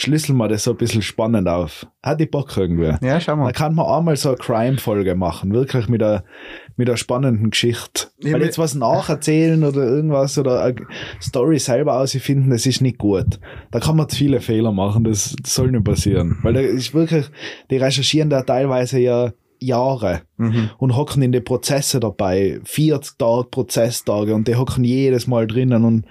[0.00, 1.86] schlüsseln wir das so ein bisschen spannend auf.
[2.04, 2.94] Hat die Bock irgendwie.
[3.04, 3.52] Ja, schau Da mal.
[3.52, 6.22] kann man einmal so eine Crime-Folge machen, wirklich mit einer,
[6.76, 8.06] mit einer spannenden Geschichte.
[8.22, 10.76] Ja, Weil jetzt was nacherzählen oder irgendwas oder eine
[11.20, 13.40] Story selber ausfinden, das ist nicht gut.
[13.72, 16.38] Da kann man zu viele Fehler machen, das, das soll nicht passieren.
[16.42, 17.26] Weil da ist wirklich,
[17.70, 20.70] die recherchieren da teilweise ja Jahre Mhm.
[20.78, 22.60] und hocken in die Prozesse dabei.
[22.62, 26.04] 40 Tage Prozesstage und die hocken jedes Mal drinnen und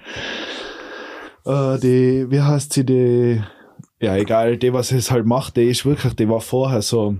[1.46, 3.40] äh, die, wie heißt sie, die,
[4.00, 7.16] ja egal, die, was es halt macht, die ist wirklich, die war vorher so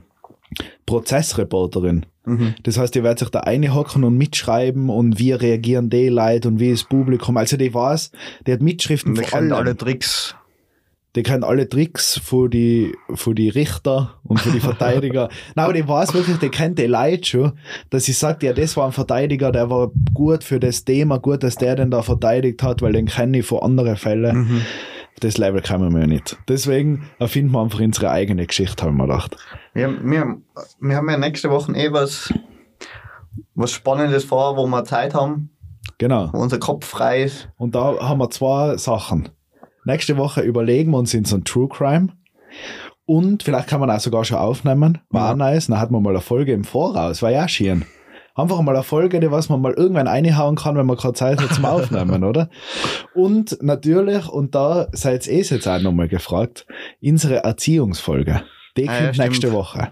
[0.87, 2.07] Prozessreporterin.
[2.25, 2.55] Mhm.
[2.63, 6.49] Das heißt, die wird sich da eine hocken und mitschreiben und wie reagieren die Leute
[6.49, 7.37] und wie ist das Publikum.
[7.37, 8.13] Also die weiß,
[8.47, 9.67] die hat Mitschriften Und kennen allem.
[9.67, 10.35] alle Tricks.
[11.17, 15.31] Die kennt alle Tricks von die, von die Richter und von die Verteidiger.
[15.55, 17.53] Nein, aber die weiß wirklich, die kennt die Leute schon,
[17.91, 21.43] dass sie sagt, ja, das war ein Verteidiger, der war gut für das Thema, gut,
[21.43, 24.37] dass der den da verteidigt hat, weil den kenne ich von anderen Fällen.
[24.37, 24.63] Mhm.
[25.21, 26.37] Das Level kann wir ja nicht.
[26.49, 29.37] Deswegen erfinden wir einfach unsere eigene Geschichte, haben wir gedacht.
[29.75, 30.37] Wir, wir,
[30.81, 32.33] wir haben ja nächste Woche eh was,
[33.55, 35.51] was Spannendes vor, wo wir Zeit haben,
[35.99, 36.31] Genau.
[36.33, 37.49] wo unser Kopf frei ist.
[37.57, 39.29] Und da haben wir zwei Sachen.
[39.85, 42.09] Nächste Woche überlegen wir uns in so ein True Crime.
[43.07, 44.99] Und vielleicht kann man auch sogar schon aufnehmen.
[45.11, 45.35] War Ja.
[45.37, 45.69] nice.
[45.69, 47.23] Dann hat man mal eine Folge im Voraus.
[47.23, 47.85] War ja schön.
[48.39, 51.43] Einfach mal eine Folge, die was man mal irgendwann reinhauen kann, wenn man gerade Zeit
[51.43, 52.49] hat zum Aufnehmen, oder?
[53.13, 56.65] Und natürlich, und da seid ihr jetzt auch nochmal gefragt,
[57.03, 58.43] unsere Erziehungsfolge.
[58.77, 59.89] Die Ah, ja, kommt nächste Woche.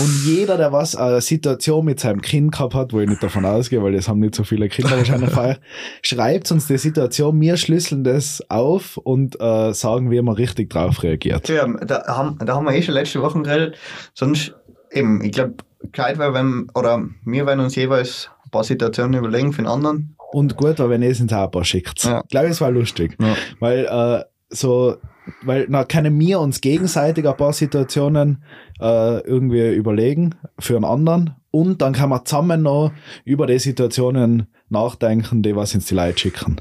[0.00, 3.44] Und jeder, der was eine Situation mit seinem Kind gehabt hat, wo ich nicht davon
[3.44, 5.58] ausgehe, weil das haben nicht so viele Kinder wahrscheinlich
[6.02, 11.04] schreibt uns die Situation, wir schlüsseln das auf und äh, sagen, wie man richtig drauf
[11.04, 11.48] reagiert.
[11.48, 13.76] Ja, da haben, da haben wir eh schon letzte Woche geredet.
[14.14, 14.54] Sonst,
[14.98, 15.54] eben, ich glaube,
[15.92, 20.14] gescheit wäre, wenn, oder wir werden uns jeweils ein paar Situationen überlegen für den anderen.
[20.32, 22.04] Und gut war, wenn ihr es uns auch ein paar schickt.
[22.04, 22.20] Ja.
[22.22, 23.16] Ich glaube, es war lustig.
[23.20, 23.34] Ja.
[23.60, 24.96] Weil äh, so,
[25.42, 28.42] weil na können wir uns gegenseitig ein paar Situationen
[28.80, 32.92] äh, irgendwie überlegen für einen anderen und dann kann man zusammen noch
[33.24, 36.60] über die Situationen nachdenken, die was uns die Leute schicken.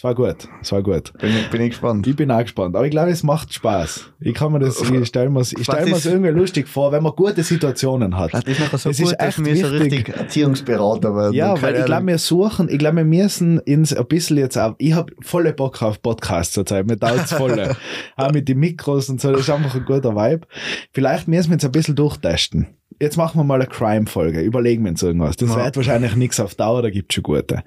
[0.00, 1.12] Es war gut, es war gut.
[1.18, 2.06] Bin, ich- bin ich gespannt.
[2.06, 4.10] Ich bin auch gespannt, aber ich glaube, es macht Spaß.
[4.20, 7.12] Ich kann mir das, ich stelle mir ich stell es irgendwie lustig vor, wenn man
[7.14, 8.32] gute Situationen hat.
[8.32, 9.80] Das ist nachher so Es gut, ist dass echt so wichtig.
[9.82, 11.34] richtig Erziehungsberater werden.
[11.34, 14.74] Ja, weil ich glaube, wir suchen, ich glaube, wir müssen ins ein bisschen jetzt auch,
[14.78, 17.76] ich habe volle Bock auf Podcasts zurzeit, mir dauert's volle.
[18.16, 20.46] auch mit den Mikros und so, das ist einfach ein guter Vibe.
[20.94, 22.68] Vielleicht müssen wir jetzt ein bisschen durchtesten.
[23.02, 25.36] Jetzt machen wir mal eine Crime-Folge, überlegen wir uns irgendwas.
[25.36, 25.64] Das Ja.
[25.64, 27.62] wird wahrscheinlich nichts auf Dauer, da gibt's schon gute.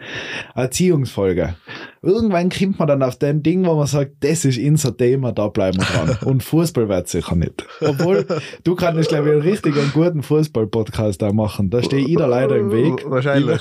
[0.54, 1.56] Erziehungsfolge.
[2.04, 5.48] Irgendwann kommt man dann auf den Ding, wo man sagt, das ist unser Thema, da
[5.48, 6.18] bleiben wir dran.
[6.26, 7.66] Und Fußball wird sicher nicht.
[7.82, 8.28] Obwohl,
[8.64, 11.70] du kannst, glaube ich, einen richtig einen guten Fußball-Podcast auch machen.
[11.72, 13.04] Da stehe ich da leider im Weg.
[13.10, 13.60] Wahrscheinlich.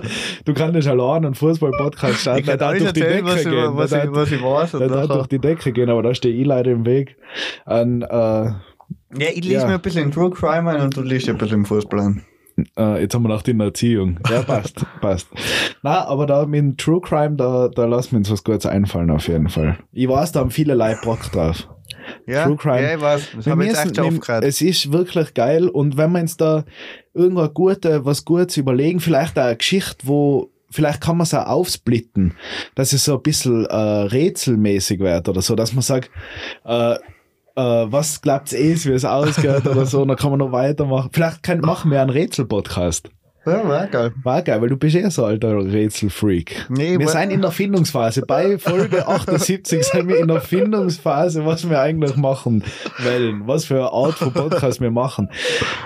[0.44, 3.76] du kannst allein einen Fußball-Podcast starten, der darf durch die Decke was, ich, gehen.
[3.76, 4.74] was, ich, was ich weiß.
[4.74, 7.16] Und der darf durch die Decke gehen, aber da stehe ich leider im Weg.
[7.64, 8.50] An, äh,
[9.18, 9.66] ja, ich lese Ja.
[9.66, 12.22] mir ein bisschen True Crime ein und du liest ein bisschen Fußball ein.
[12.78, 14.18] äh, jetzt haben wir in der Erziehung.
[14.30, 15.28] Ja, passt, passt.
[15.82, 19.10] Na, aber da mit dem True Crime, da, da lassen wir uns was Gutes einfallen
[19.10, 19.78] auf jeden Fall.
[19.92, 21.68] Ich weiß, da haben viele Leute Bock drauf.
[22.26, 22.82] Ja, True Crime.
[22.82, 23.28] ja ich weiß.
[23.36, 24.28] Das habe ich jetzt echt oft.
[24.44, 26.64] Es ist wirklich geil und wenn wir uns da
[27.12, 31.46] irgendwas gute, was Gutes überlegen, vielleicht auch eine Geschichte, wo vielleicht kann man es auch
[31.46, 32.34] aufsplitten,
[32.74, 36.10] dass es so ein bisschen äh, rätselmäßig wird oder so, dass man sagt,
[36.64, 36.96] äh,
[37.56, 41.10] äh, was glaubt ihr, wie es ausgeht oder so, und dann kann man noch weitermachen.
[41.12, 43.10] Vielleicht kann, machen wir einen Rätsel-Podcast.
[43.46, 44.12] Ja, war geil.
[44.22, 46.66] War geil, weil du bist eh so ein alter Rätselfreak.
[46.70, 48.22] Nee, wir sind in der Findungsphase.
[48.22, 52.64] Bei Folge 78 sind wir in der Findungsphase, was wir eigentlich machen
[53.02, 53.46] wollen.
[53.46, 55.28] Was für eine Art von Podcast wir machen.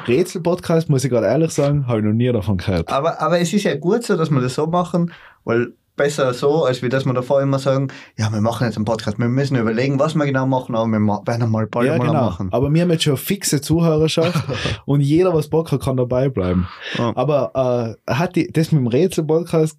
[0.07, 2.93] Rätsel-Podcast, muss ich gerade ehrlich sagen, habe ich noch nie davon gehört.
[2.93, 5.13] Aber, aber es ist ja gut so, dass wir das so machen,
[5.45, 8.87] weil besser so, als wie dass wir davor immer sagen, ja, wir machen jetzt einen
[8.87, 12.07] Podcast, wir müssen überlegen, was wir genau machen, aber wir werden mal bald Ja, mal
[12.07, 12.25] genau.
[12.25, 12.49] machen.
[12.53, 14.43] Aber wir haben jetzt schon eine fixe Zuhörerschaft
[14.87, 16.67] und jeder, was Bock hat, kann dabei bleiben.
[16.97, 17.13] Ja.
[17.15, 19.77] Aber äh, hat die, das mit dem Rätsel-Podcast,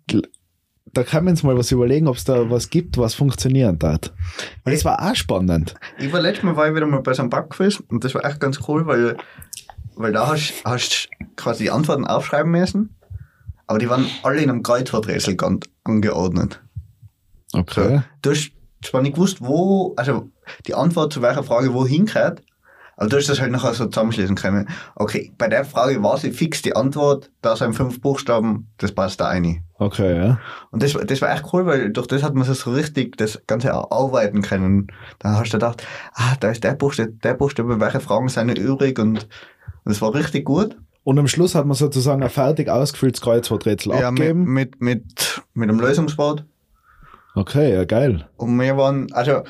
[0.94, 4.14] da kann man uns mal was überlegen, ob es da was gibt, was funktionieren hat.
[4.64, 5.76] Weil das war auch spannend.
[6.00, 8.26] Ich war letztes Mal war ich wieder mal bei so einem Backquiz und das war
[8.26, 9.18] echt ganz cool, weil,
[9.96, 12.96] weil da hast hast quasi die Antworten aufschreiben müssen,
[13.70, 15.38] aber die waren alle in einem Kreuzworträtsel
[15.84, 16.60] angeordnet.
[17.54, 18.02] Okay.
[18.24, 18.52] Du hast
[18.84, 20.30] zwar nicht gewusst, wo, also
[20.66, 22.42] die Antwort zu welcher Frage wohin gehört,
[22.98, 24.68] aber du hast das halt nachher so zusammenschließen können.
[24.96, 29.22] Okay, bei der Frage war sie fix die Antwort, da sind fünf Buchstaben, das passt
[29.22, 29.64] da eine.
[29.78, 30.40] Okay, ja.
[30.72, 33.40] Und das, war- das war echt cool, weil durch das hat man so richtig das
[33.46, 34.88] Ganze auch arbeiten können.
[35.20, 38.56] Dann hast du gedacht, ah, da ist der Buchstabe, der Buchstabe, welche Fragen sind noch
[38.56, 39.28] übrig und, und
[39.86, 40.76] das war richtig gut.
[41.10, 44.44] Und am Schluss hat man sozusagen ein fertig ausgefülltes Kreuzworträtsel Ja, mit, abgegeben.
[44.44, 46.46] mit, mit, mit einem Lösungswort.
[47.34, 48.30] Okay, ja, geil.
[48.38, 49.42] Und wir waren, also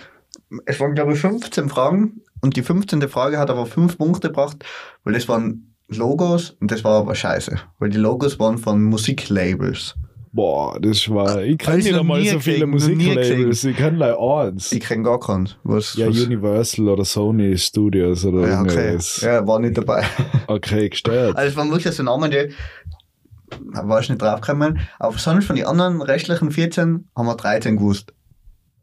[0.66, 3.02] es waren, glaube ich, 15 Fragen und die 15.
[3.10, 4.64] Frage hat aber 5 Punkte gebracht,
[5.04, 9.96] weil das waren Logos und das war aber scheiße, weil die Logos waren von Musiklabels.
[10.32, 11.42] Boah, das war.
[11.42, 13.64] Ich kann ich nicht einmal so viele Musiklabels.
[13.64, 14.72] Ich kann like eins.
[14.72, 15.58] Ich kenne gar keins.
[15.64, 18.86] Was, Ja, was, Universal oder Sony Studios oder ja, okay.
[18.86, 19.22] irgendwas.
[19.22, 20.06] Ja, war nicht dabei.
[20.48, 21.36] Okay, gestört.
[21.36, 22.50] Also es waren wirklich so Namen, die
[23.72, 24.80] war ich nicht draufgekommen.
[25.00, 28.14] Aber sonst von den anderen restlichen 14 haben wir 13 gewusst.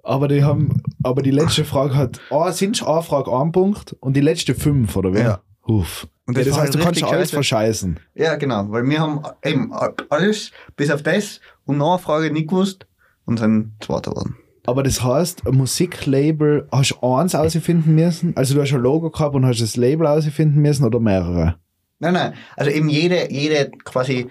[0.03, 3.97] Aber die haben, aber die letzte Frage hat, ah, sind schon eine Frage ein Punkt
[3.99, 5.25] und die letzte fünf, oder wer?
[5.25, 5.41] Ja.
[5.67, 6.07] Huf.
[6.27, 7.35] Und ja, das das war heißt, du kannst alles scheiße.
[7.35, 8.01] verscheißen.
[8.15, 9.73] Ja, genau, weil wir haben eben
[10.09, 12.87] alles bis auf das und noch eine Frage nicht gewusst
[13.27, 14.37] und sind Zweiter geworden.
[14.67, 18.37] Aber das heißt, ein Musiklabel, hast du eins ausfinden müssen?
[18.37, 21.57] Also du hast ein Logo gehabt und hast das Label ausfinden müssen oder mehrere?
[22.01, 24.27] Nein, nein, also eben jede, jede quasi,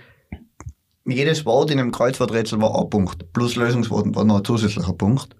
[1.05, 5.36] jedes Wort in einem Kreuzworträtsel war ein Punkt, plus Lösungswort war noch ein zusätzlicher Punkt.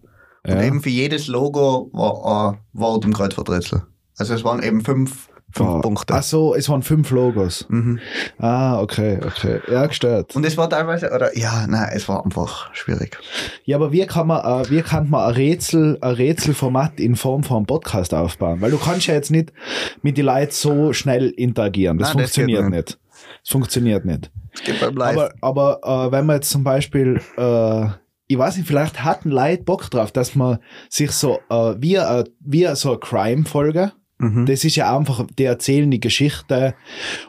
[0.48, 0.62] Und Ja.
[0.64, 3.84] eben für jedes Logo war ein Wort im Kreuzworträtsel.
[4.18, 6.14] Also es waren eben fünf, fünf Ah, Punkte.
[6.14, 7.66] Ach so, es waren fünf Logos.
[7.70, 8.00] Mhm.
[8.40, 9.62] Ah, okay, okay.
[9.72, 10.36] Ja, gestört.
[10.36, 13.18] Und es war teilweise, oder ja, nein, es war einfach schwierig.
[13.64, 17.44] Ja, aber wie kann man, äh, wie kann man ein Rätsel, ein Rätselformat in Form
[17.44, 18.62] von einem Podcast aufbauen?
[18.62, 19.54] Weil du kannst ja jetzt nicht
[20.02, 21.98] mit den Leuten so schnell interagieren.
[21.98, 23.00] Das Nein, das funktioniert geht nicht.
[23.44, 24.32] Das funktioniert nicht.
[24.54, 25.32] Es geht beim Live.
[25.42, 27.86] Aber, aber äh, wenn man jetzt zum Beispiel, äh,
[28.28, 32.24] ich weiß nicht, vielleicht hatten Leute Bock drauf, dass man sich so äh, wie, äh,
[32.40, 34.46] wie so eine Crime-Folge, mhm.
[34.46, 36.76] das ist ja einfach, die erzählen die Geschichte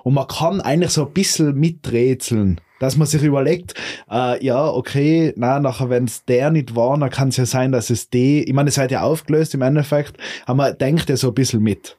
[0.02, 2.60] und man kann eigentlich so ein bisschen miträtseln.
[2.78, 3.72] Dass man sich überlegt,
[4.10, 7.72] äh, ja, okay, na, nachher, wenn es der nicht war, dann kann es ja sein,
[7.72, 11.16] dass es die, ich meine, es wird ja aufgelöst im Endeffekt, aber man denkt ja
[11.16, 11.96] so ein bisschen mit.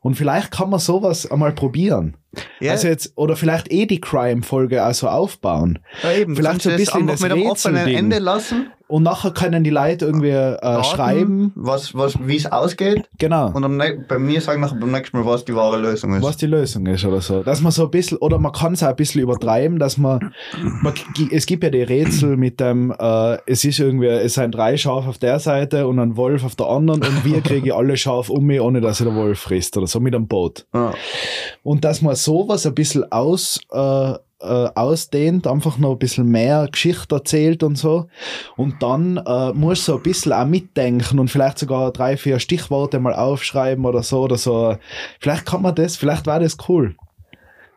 [0.00, 2.16] Und vielleicht kann man sowas einmal probieren.
[2.60, 2.72] Ja.
[2.72, 5.80] Also jetzt, oder vielleicht eh die Crime-Folge also aufbauen.
[6.02, 7.88] ja, eben, vielleicht so ein bisschen das mit einem offenen.
[7.88, 8.70] Ende lassen.
[8.88, 13.08] Und nachher können die Leute irgendwie äh, raten, schreiben, was, was, wie es ausgeht.
[13.18, 13.50] genau.
[13.50, 16.22] Und am, bei mir sagen nachher beim nächsten Mal, was die wahre Lösung ist.
[16.22, 17.42] was die Lösung ist oder so.
[17.42, 20.32] Dass man so ein bisschen, oder man kann es auch ein bisschen übertreiben, dass man,
[20.82, 20.94] man
[21.32, 25.08] es gibt ja die Rätsel mit dem, äh, es ist irgendwie, es sind drei Schafe
[25.08, 28.44] auf der Seite und ein Wolf auf der anderen und wir kriegen alle Schafe um
[28.46, 30.66] mich, ohne dass sie der Wolf frisst oder so mit einem Boot.
[30.72, 30.92] Ja.
[31.64, 36.68] Und dass man sowas ein bisschen aus, äh, äh, ausdehnt, einfach noch ein bisschen mehr
[36.70, 38.06] Geschichte erzählt und so.
[38.56, 42.98] Und dann äh, muss so ein bisschen auch mitdenken und vielleicht sogar drei, vier Stichworte
[42.98, 44.76] mal aufschreiben oder so oder so.
[45.20, 46.96] Vielleicht kann man das, vielleicht war das cool.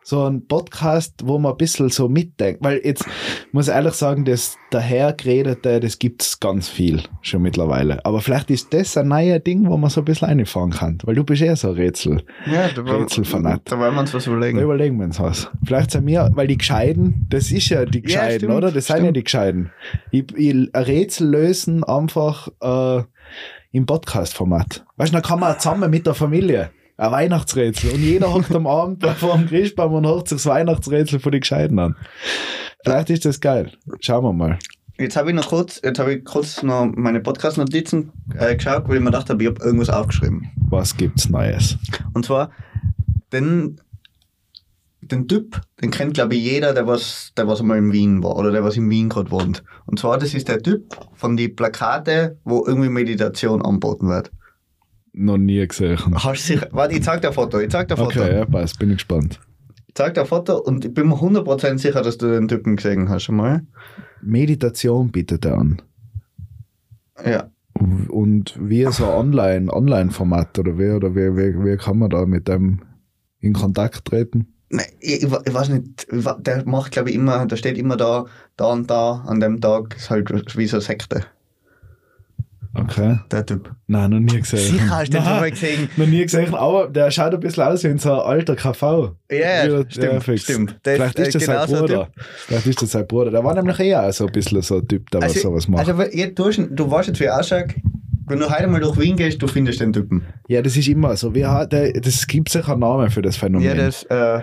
[0.02, 2.64] So ein Podcast, wo man ein bisschen so mitdenkt.
[2.64, 3.04] Weil jetzt
[3.52, 8.04] muss ich ehrlich sagen, das dahergeredete, das gibt's ganz viel schon mittlerweile.
[8.04, 10.98] Aber vielleicht ist das ein neues Ding, wo man so ein bisschen reinfahren kann.
[11.04, 12.22] Weil du bist eher so ein Rätsel.
[12.46, 13.62] Ja, da wollen- Rätselfanat.
[13.66, 14.58] Da wollen wir uns was überlegen.
[14.58, 15.50] Da überlegen wir uns was.
[15.64, 18.72] Vielleicht sind wir, weil die Gescheiden, das ist ja die Gescheiden, stimmt, oder?
[18.72, 19.16] Das sind ja stimmt.
[19.18, 19.70] die Gescheiden.
[20.10, 23.02] Ich, ich Rätsel lösen einfach äh,
[23.72, 24.84] im Podcast-Format.
[24.96, 28.66] Weißt du, dann kann man zusammen mit der Familie ein Weihnachtsrätsel und jeder hockt am
[28.66, 31.96] Abend vor dem Christbaum und hört sich das Weihnachtsrätsel von den Gescheiden an.
[32.84, 33.72] Vielleicht ist das geil.
[34.00, 34.58] Schauen wir mal.
[34.98, 38.96] Jetzt habe ich noch kurz, jetzt habe ich kurz noch meine Podcast-Notizen äh, geschaut, weil
[38.96, 40.50] ich mir gedacht habe, ich habe irgendwas aufgeschrieben.
[40.68, 41.78] Was gibt's Neues?
[42.12, 42.50] Und zwar,
[43.32, 43.80] den,
[45.00, 48.36] den Typ, den kennt glaube ich jeder, der was, der was einmal in Wien war
[48.36, 49.64] oder der was in Wien gerade wohnt.
[49.86, 54.30] Und zwar, das ist der Typ von die Plakate, wo irgendwie Meditation angeboten wird.
[55.12, 55.98] Noch nie gesehen.
[56.14, 58.20] Hast du sicher, warte, ich zeig dir ein Foto, ich zeig dir ein Foto.
[58.20, 58.78] Okay, ja, passt.
[58.78, 59.40] Bin ich gespannt.
[59.88, 62.76] Ich zeig dir ein Foto und ich bin mir 100% sicher, dass du den Typen
[62.76, 63.66] gesehen hast schon mal.
[64.22, 65.82] Meditation bietet er an.
[67.24, 67.50] Ja.
[68.08, 72.48] Und wie so online, Online-Format oder wie, oder wie, wie, wie kann man da mit
[72.48, 72.82] dem
[73.40, 74.54] in Kontakt treten?
[74.68, 78.26] Nein, ich, ich, ich weiß nicht, der macht glaube ich immer, der steht immer da,
[78.56, 81.24] da und da an dem Tag, ist halt wie so eine Sekte,
[82.72, 83.18] Okay.
[83.30, 83.72] der Typ.
[83.88, 84.58] Nein, noch nie gesehen.
[84.78, 85.88] Sicher hast du den schon mal gesehen.
[85.96, 89.16] Noch nie gesehen, aber der schaut ein bisschen aus wie so ein alter KV.
[89.30, 90.76] Ja, ja, stimmt, stimmt.
[90.84, 92.08] Der Vielleicht äh, ist das sein genau so ein Bruder.
[92.46, 93.30] Vielleicht ist das sein Bruder.
[93.32, 95.66] Der war nämlich eher auch so ein bisschen so ein Typ, der was Also, sowas
[95.68, 95.88] macht.
[95.88, 97.74] also jetzt, du, hast, du weißt jetzt, wie ausschaut.
[98.28, 100.22] Wenn du heute mal durch Wien gehst, du findest den Typen.
[100.46, 101.34] ja, das ist immer so.
[101.34, 103.66] Wie der, das gibt sicher einen Namen für das Phänomen.
[103.66, 104.40] Ja, das äh,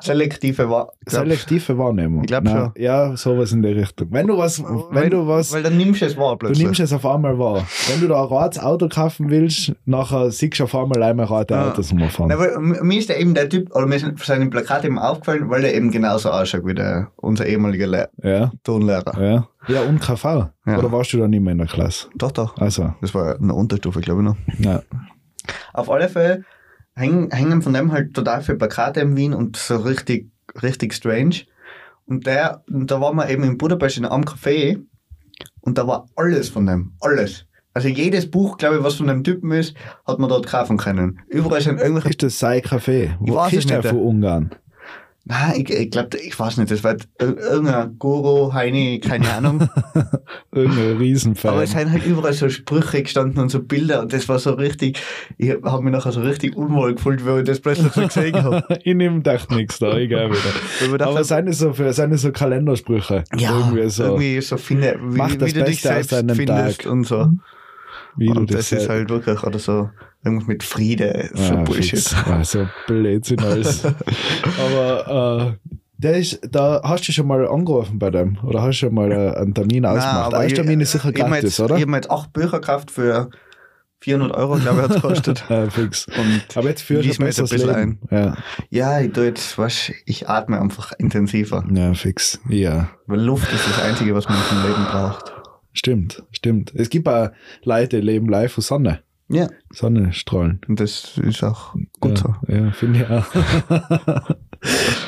[0.00, 0.92] selektive war.
[1.06, 2.22] Selektive Wahrnehmung.
[2.22, 2.82] Ich glaub Nein, schon.
[2.82, 4.08] Ja, sowas in der Richtung.
[4.10, 6.64] Wenn du was, wenn du was Weil dann nimmst du es wahr Du plötzlich.
[6.64, 7.66] nimmst es auf einmal wahr.
[7.88, 11.68] Wenn du da ein Ratsauto kaufen willst, nachher siehst du auf einmal einmal Rate Ja.
[11.70, 12.28] Autos rumfahren.
[12.28, 15.64] Nein, mir ist der eben der Typ, oder mir ist seine Plakat eben aufgefallen, weil
[15.64, 19.22] er eben genauso ausschaut wie der, unser ehemaliger Le Ja, Tonlehrer.
[19.22, 19.48] ja.
[19.66, 20.24] Ja, und KV.
[20.66, 20.78] Ja.
[20.78, 22.08] Oder warst du da nicht mehr in der Klasse?
[22.16, 22.54] Doch, doch.
[22.58, 24.36] Also, Das war eine Unterstufe, glaube ich noch.
[24.58, 24.82] ja.
[25.72, 26.44] Auf alle Fälle
[26.94, 30.30] hängen, hängen von dem halt total viele Plakate in Wien und so richtig,
[30.62, 31.42] richtig strange.
[32.06, 34.82] Und der, und da waren wir eben in Budapest in einem Café
[35.60, 37.46] und da war alles von dem, alles.
[37.72, 39.74] Also jedes Buch, glaube ich, was von einem Typen ist,
[40.06, 41.20] hat man dort kaufen können.
[41.28, 42.10] Überall sind irgendwelche.
[42.10, 43.16] Ist das sein Kaffee?
[43.24, 43.88] Ich weiß ist der nicht.
[43.88, 44.54] von Ungarn?
[45.26, 49.66] Nein, ich, ich glaube, ich weiß nicht, das war ir- irgendein Guru, Heini, keine Ahnung.
[50.52, 51.52] Irgendein Riesenfan.
[51.54, 54.52] Aber es sind halt überall so Sprüche gestanden und so Bilder und das war so
[54.52, 55.00] richtig,
[55.38, 58.64] ich habe mich nachher so richtig unwohl gefühlt, weil ich das plötzlich so gesehen habe.
[58.84, 60.98] ich nehme echt nichts da, egal wieder.
[60.98, 63.24] Dachte, Aber seine so, für, seine so Kalendersprüche.
[63.36, 66.82] ja, irgendwie so, irgendwie so finde, wie, Mach das wie du dich Beste selbst findest
[66.82, 66.92] Tag.
[66.92, 67.30] und so.
[68.16, 69.88] wie du und das das ist halt wirklich, oder so,
[70.24, 71.90] irgendwas mit Friede, so Ah, Bullshit.
[72.00, 72.14] fix.
[72.26, 73.84] Ah, so Blödsinn alles.
[74.58, 78.38] Aber äh, der ist, da hast du schon mal angerufen bei dem?
[78.44, 80.34] Oder hast du schon mal äh, einen Termin ausgemacht?
[80.34, 81.76] Ein Termin ist sicher ich gratis, jetzt, oder?
[81.76, 83.30] Ich habe jetzt acht Bücher gekauft für
[84.00, 85.44] 400 Euro, glaube ich, hat es gekostet.
[85.48, 86.06] Ja, fix.
[86.08, 87.98] Und Aber jetzt du ein mir jetzt ein bisschen Leben.
[88.10, 88.36] Ja.
[88.68, 91.64] ja, ich tue jetzt, was, ich atme einfach intensiver.
[91.72, 92.38] ja, fix.
[92.50, 92.90] Ja.
[93.06, 95.32] Weil Luft ist das Einzige, was man im Leben braucht.
[95.72, 96.72] Stimmt, stimmt.
[96.74, 97.30] Es gibt auch
[97.64, 99.00] Leute, die leben live von Sonne.
[99.28, 99.48] Ja.
[99.70, 100.60] Sonnenstrahlen.
[100.68, 102.34] Und das ist auch gut so.
[102.46, 103.26] ja, Ja, finde ich auch.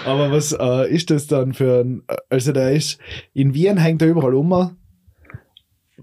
[0.07, 2.99] Aber was äh, ist das dann für ein, also der ist,
[3.33, 4.77] in Wien hängt er überall um,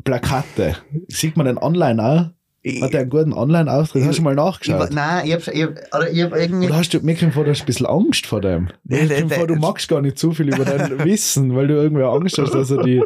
[0.04, 0.78] Plakate.
[1.08, 2.42] Sieht man den online auch?
[2.82, 4.06] Hat er einen guten Online-Auftritt?
[4.06, 4.93] Hast du mal Ich, nachgeschaut?
[4.93, 6.67] nein, ich hab's, ich hab, oder ich hab irgendwie.
[6.67, 8.69] Oder hast du mir vor, du hast ein bisschen Angst vor dem?
[8.86, 11.67] Mir der- kommt vor, du der- magst gar nicht zu viel über den wissen, weil
[11.67, 13.04] du irgendwie Angst hast, dass er die,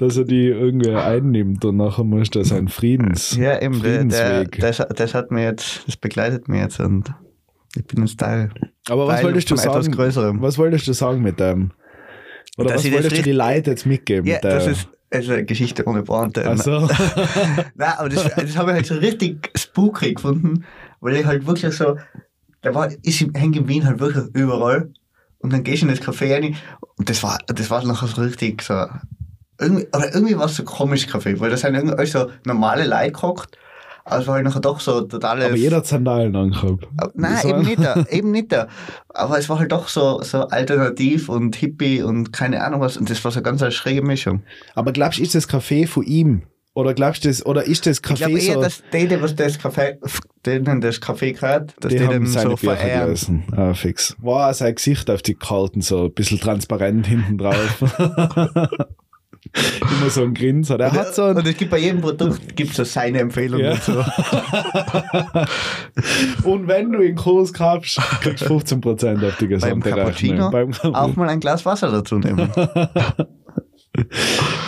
[0.00, 4.38] dass er die irgendwie einnimmt und nachher musst du seinen Friedens, ja, eben, der, der,
[4.44, 4.58] Friedensweg.
[4.60, 7.12] das, das hat mir jetzt, das begleitet mich jetzt und
[7.76, 8.50] ich bin jetzt Teil.
[8.88, 10.40] Aber was Teil wolltest du sagen?
[10.42, 11.70] Was wolltest du sagen mit dem?
[12.58, 14.26] Oder Dass was ich das wolltest du die Leute jetzt mitgeben?
[14.26, 14.74] Ja, mit der,
[15.10, 16.46] ist also eine Geschichte ohne Pointe.
[16.46, 16.88] also,
[17.74, 20.64] Nein, aber das, das habe ich halt so richtig spooky gefunden,
[21.00, 21.96] weil ich halt wirklich so,
[22.62, 24.90] da war, ist im, hängt in Wien halt wirklich überall.
[25.38, 26.56] Und dann gehst du in das Café rein
[26.96, 28.86] und das war, das war nachher so richtig so,
[29.58, 32.86] irgendwie, oder irgendwie war es so ein komisches Café, weil da sind irgendwie so normale
[32.86, 33.56] Leute gehockt,
[34.18, 35.44] es war halt nachher doch so totales...
[35.44, 36.88] aber jeder hat Sandalen angehabt.
[37.14, 38.68] Nein, Das eben nicht da, eben nicht da.
[39.08, 42.96] Aber es war halt doch so, so alternativ und hippie und keine Ahnung was.
[42.96, 44.42] Und das war so ganz eine schräge Mischung.
[44.74, 46.42] Aber glaubst du, ist das Café von ihm?
[46.72, 49.34] Oder glaubst du das, oder ist das Ich glaube Café eher, so, dass die, was
[49.34, 49.98] das Café,
[50.46, 53.04] denen das Café gehört, dass die, die haben seine so Bücher verehren.
[53.06, 53.44] gelesen.
[53.56, 54.16] Ah, fix.
[54.18, 57.84] War auch sein Gesicht auf die gehalten, so ein bisschen transparent hinten drauf.
[60.00, 60.78] Immer so ein Grinser.
[60.78, 63.72] Der hat so und es gibt bei jedem Produkt gibt's so seine Empfehlung Ja.
[63.72, 64.04] und so.
[66.48, 70.50] und wenn du ihn Kurs kaufst, kriegst du 15% auf die Beim gesamte Cappuccino.
[70.50, 72.48] Beim auch mal ein Glas Wasser dazu nehmen.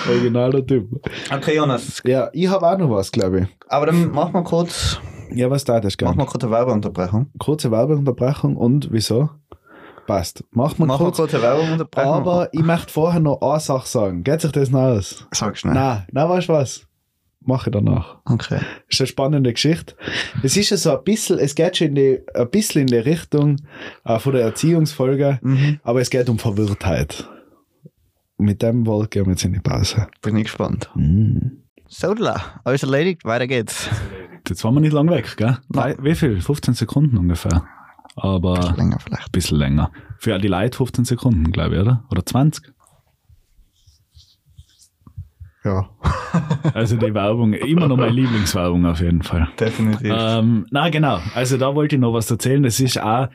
[0.09, 0.88] originaler Typ.
[1.35, 2.03] Okay, Jonas.
[2.05, 3.47] Ja, ich habe auch noch was, glaube ich.
[3.68, 4.99] Aber dann machen wir kurz,
[5.33, 6.18] Ja, was da das machen gern?
[6.18, 7.31] wir kurz eine Werbeunterbrechung.
[7.38, 9.31] Kurze Werbeunterbrechung und wieso?
[10.06, 10.44] Passt.
[10.50, 11.16] Machen wir Machen kurz.
[11.16, 12.12] kurz eine Werbeunterbrechung.
[12.12, 14.24] Aber ich möchte vorher noch eine Sache sagen.
[14.24, 15.26] Geht sich das noch aus?
[15.32, 15.74] Sag schnell.
[15.74, 16.86] Nein, nein, weißt du was?
[17.44, 18.18] Mache ich danach.
[18.24, 18.60] Okay.
[18.88, 19.96] ist eine spannende Geschichte.
[20.44, 22.96] Es ist ja so ein bisschen, es geht schon in die, ein bisschen in die
[22.96, 23.56] Richtung
[24.04, 25.80] äh, von der Erziehungsfolge, Mhm.
[25.82, 27.28] aber es geht um Verwirrtheit.
[28.38, 30.06] Mit dem Wort gehen wir jetzt in die Pause.
[30.20, 30.90] Bin ich gespannt.
[30.94, 31.62] Mhm.
[31.88, 33.88] Sodala, alles erledigt, weiter geht's.
[34.48, 35.58] Jetzt waren wir nicht lang weg, gell?
[35.70, 36.40] Drei- Wie viel?
[36.40, 37.64] 15 Sekunden ungefähr.
[38.16, 39.29] Aber Länger vielleicht.
[39.29, 39.90] ein bisschen länger.
[40.18, 42.05] Für die Leute 15 Sekunden, glaube ich, oder?
[42.11, 42.72] Oder 20?
[45.64, 45.88] Ja,
[46.75, 49.48] Also die Werbung, immer noch meine Lieblingswerbung auf jeden Fall.
[49.59, 50.12] definitiv.
[50.14, 52.62] Ähm, na genau, also da wollte ich noch was erzählen.
[52.62, 53.29] Das ist auch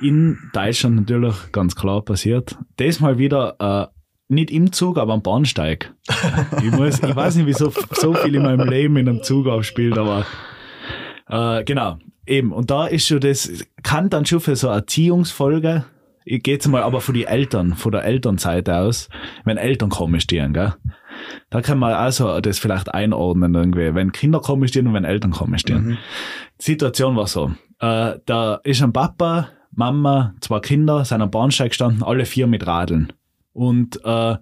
[0.00, 2.56] in Deutschland natürlich ganz klar passiert.
[2.76, 3.86] Das mal wieder äh,
[4.28, 5.92] nicht im Zug, aber am Bahnsteig.
[6.62, 9.98] ich, muss, ich weiß nicht, wieso so viel in meinem Leben in einem Zug abspielt,
[9.98, 10.24] aber
[11.28, 12.52] äh, genau, eben.
[12.52, 13.50] Und da ist schon das,
[13.82, 15.84] kann dann schon für so eine Erziehungsfolge,
[16.24, 19.08] ich gehe jetzt mal aber von die Eltern, von der Elternseite aus,
[19.44, 20.74] wenn Eltern komisch stehen, gell?
[21.50, 25.30] Da kann man also das vielleicht einordnen irgendwie, wenn Kinder komisch stehen und wenn Eltern
[25.30, 25.84] komisch stehen.
[25.84, 25.98] Mhm.
[26.60, 31.70] Die Situation war so, äh, da ist ein Papa, Mama, zwei Kinder, sind am Bahnsteig
[31.70, 33.12] gestanden, alle vier mit Radeln.
[33.58, 34.36] Und äh,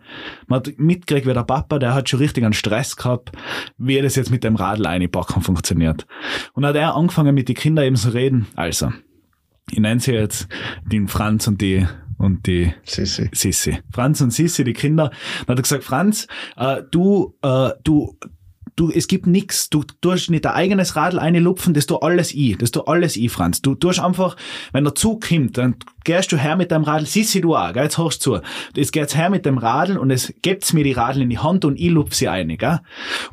[0.47, 3.33] man hat mitgekriegt, wie der Papa, der hat schon richtig einen Stress gehabt,
[3.79, 6.07] wie das jetzt mit dem Radl einpacken funktioniert.
[6.53, 8.47] Und dann hat er angefangen mit den Kindern eben zu reden.
[8.57, 8.93] Also,
[9.71, 10.49] ich nenne sie jetzt
[10.85, 11.87] den Franz und die
[12.19, 13.31] und die Sissi.
[13.33, 13.79] Sissi.
[13.91, 15.11] Franz und Sissi, die Kinder.
[15.47, 16.27] Dann hat er gesagt, Franz,
[16.59, 18.19] äh, du, äh, du,
[18.77, 19.71] du, es gibt nix.
[19.71, 22.59] Du tust nicht dein eigenes Radl einlupfen, das tu alles ich.
[22.59, 23.63] Das tu alles ich, Franz.
[23.63, 24.37] Du tust einfach,
[24.73, 25.77] wenn der Zug kommt, dann
[26.07, 27.83] gehst du her mit deinem Radl, Sissi du auch, gell?
[27.83, 28.41] jetzt hörst du zu.
[28.75, 31.65] Jetzt geht's her mit dem Radl und es gibt mir die Radl in die Hand
[31.65, 32.47] und ich lup sie ein?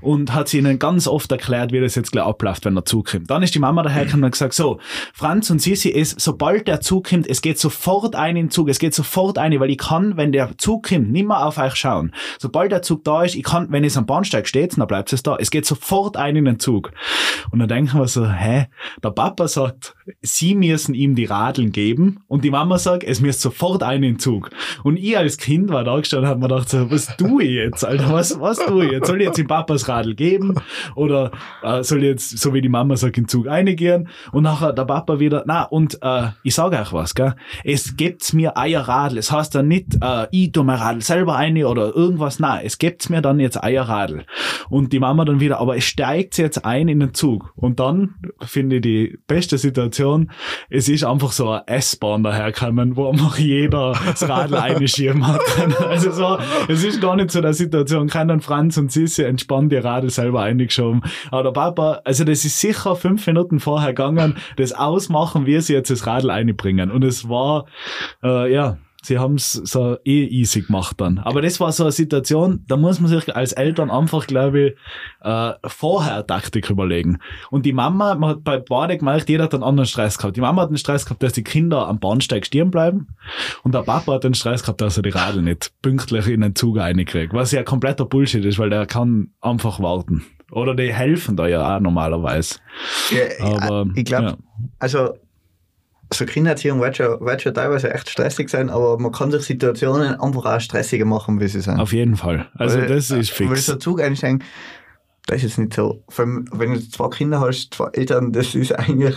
[0.02, 3.12] Und hat sie ihnen ganz oft erklärt, wie das jetzt gleich abläuft, wenn der Zug
[3.12, 3.30] kommt.
[3.30, 4.80] Dann ist die Mama dahergekommen und gesagt, so,
[5.14, 8.70] Franz und Sissi, es, sobald der Zug kommt, es geht sofort ein in den Zug,
[8.70, 11.76] es geht sofort ein, weil ich kann, wenn der Zug kommt, nicht mehr auf euch
[11.76, 12.12] schauen.
[12.40, 15.22] Sobald der Zug da ist, ich kann, wenn es am Bahnsteig steht, dann bleibt es
[15.22, 15.38] da.
[15.40, 16.92] Es geht sofort ein in den Zug.
[17.52, 18.68] Und dann denken wir so, hä?
[19.04, 23.44] Der Papa sagt, sie müssen ihm die Radeln geben und die Mama sagt, es müsste
[23.44, 24.18] sofort ein in.
[24.84, 27.52] Und ich als Kind war da gestanden und hab mir gedacht, so, was tue ich
[27.52, 28.12] jetzt, Alter?
[28.12, 29.08] Was, was tue ich jetzt?
[29.08, 30.56] Soll ich jetzt dem Papas Radl geben?
[30.96, 34.08] Oder äh, soll ich jetzt, so wie die Mama sagt, in Zug reingehen?
[34.32, 37.36] Und nachher der Papa wieder, na, und äh, ich sage euch was, gell?
[37.64, 39.18] Es gibt mir Eierradl.
[39.18, 42.40] Es heißt dann nicht, äh, ich tu mein Radl selber ein oder irgendwas.
[42.40, 44.26] Nein, es gibt mir dann jetzt Eierradl.
[44.70, 47.54] Und die Mama dann wieder, aber es steigt jetzt ein in den Zug.
[47.56, 50.32] Und dann finde ich die beste Situation,
[50.70, 55.42] es ist einfach so eine S-Bahn daherkommen, wo einfach jeder das Radl einschieben hat.
[55.88, 56.38] Also so,
[56.68, 60.42] es ist gar nicht so der Situation, keinen Franz und Sissi entspannt ihr Radl selber
[60.42, 61.02] eingeschoben.
[61.32, 65.74] Aber der Papa, also das ist sicher fünf Minuten vorher gegangen, das ausmachen, wie sie
[65.74, 66.92] jetzt das Radl einbringen.
[66.92, 67.66] Und es war,
[68.24, 71.20] äh, ja, sie haben es so eh easy gemacht dann.
[71.20, 74.74] Aber das war so eine Situation, da muss man sich als Eltern einfach, glaube ich,
[75.22, 77.20] äh, vorher Taktik überlegen.
[77.52, 80.38] Und die Mama, man hat bei beide gemerkt, jeder hat einen anderen Stress gehabt.
[80.38, 83.08] Die Mama hat den Stress gehabt, dass die Kinder am Bahnsteig stehen bleiben.
[83.64, 86.56] Und der Papa hat den Stress gehabt, dass er die Radl nicht pünktlich in den
[86.56, 87.34] Zug reinkriegt.
[87.34, 90.24] Was ja kompletter Bullshit ist, weil der kann einfach warten.
[90.52, 92.60] Oder die helfen da ja auch normalerweise.
[93.10, 94.38] Ja, Aber, ich glaube, ja.
[94.80, 95.14] also
[96.14, 100.20] so Kindererziehung wird schon, wird schon teilweise echt stressig sein, aber man kann sich Situationen
[100.20, 101.80] einfach auch stressiger machen, wie sie sind.
[101.80, 102.50] Auf jeden Fall.
[102.56, 103.66] Also Weil, das ist Weil fix.
[103.66, 104.44] so Zug einsteigen,
[105.28, 106.04] das ist jetzt nicht so.
[106.18, 109.16] Wenn du zwei Kinder hast, zwei Eltern, das ist eigentlich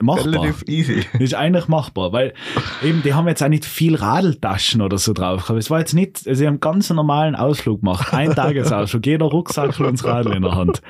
[0.00, 0.32] Machbar.
[0.42, 1.04] relativ easy.
[1.12, 2.34] Das ist eigentlich machbar, weil
[2.82, 5.48] eben, die haben jetzt auch nicht viel Radeltaschen oder so drauf.
[5.50, 8.12] Aber es war jetzt nicht, also sie haben ganz einen normalen Ausflug gemacht.
[8.12, 10.82] Ein Tagesausflug, jeder Rucksack und das Radl in der Hand.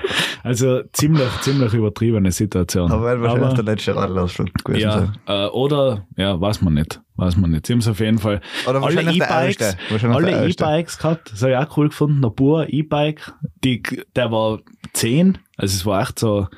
[0.43, 2.91] Also ziemlich, ziemlich übertriebene Situation.
[2.91, 7.01] Aber wird wahrscheinlich Aber- der letzte Radlausflug gewesen ja, äh, oder, ja, weiß man nicht.
[7.17, 7.67] Weiß man nicht.
[7.67, 10.49] Sie haben es auf jeden Fall Oder alle E-Bikes, alle.
[10.49, 11.31] E-Bikes gehabt.
[11.33, 12.21] Das habe ich auch cool gefunden.
[12.21, 13.33] Der Bur E-Bike,
[13.63, 13.83] die,
[14.17, 14.59] der war
[14.95, 15.39] 10.
[15.57, 16.49] Also es war echt so ein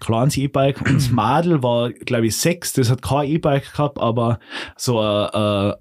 [0.00, 0.80] kleines E-Bike.
[0.80, 2.72] Und das Madel war, glaube ich, 6.
[2.74, 4.38] Das hat kein E-Bike gehabt, aber
[4.76, 5.28] so ein,
[5.70, 5.74] äh,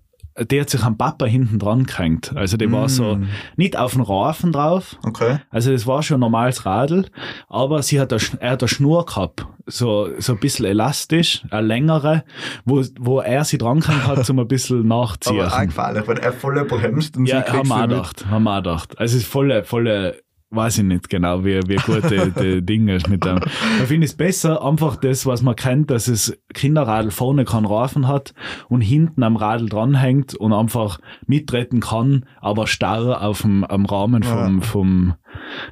[0.45, 2.31] der hat sich am Papa hinten dran gehängt.
[2.35, 3.27] Also der war so Mm.
[3.57, 5.39] nicht auf dem Rafen drauf, Okay.
[5.49, 7.05] also das war schon ein normales Radl,
[7.49, 11.67] aber sie hat eine, er hat eine Schnur gehabt, so, so ein bisschen elastisch, eine
[11.67, 12.23] längere,
[12.63, 15.41] wo, wo er sie dran kann hat, zum ein bisschen nachziehen.
[15.41, 18.25] Aber auch gefährlich, wenn er voll bremst und ja, sie haben kriegst wir auch gedacht,
[18.27, 18.99] haben wir auch gedacht.
[18.99, 20.21] Also es ist volle, volle,
[20.51, 23.39] weiß ich nicht genau, wie, wie gut die, die Ding ist mit dem.
[23.81, 28.07] Ich finde es besser, einfach das, was man kennt, dass es Kinderradl vorne keinen Rafen
[28.07, 28.33] hat
[28.69, 34.23] und hinten am Radl dranhängt und einfach mittreten kann, aber starr auf dem am Rahmen
[34.23, 35.15] vom, vom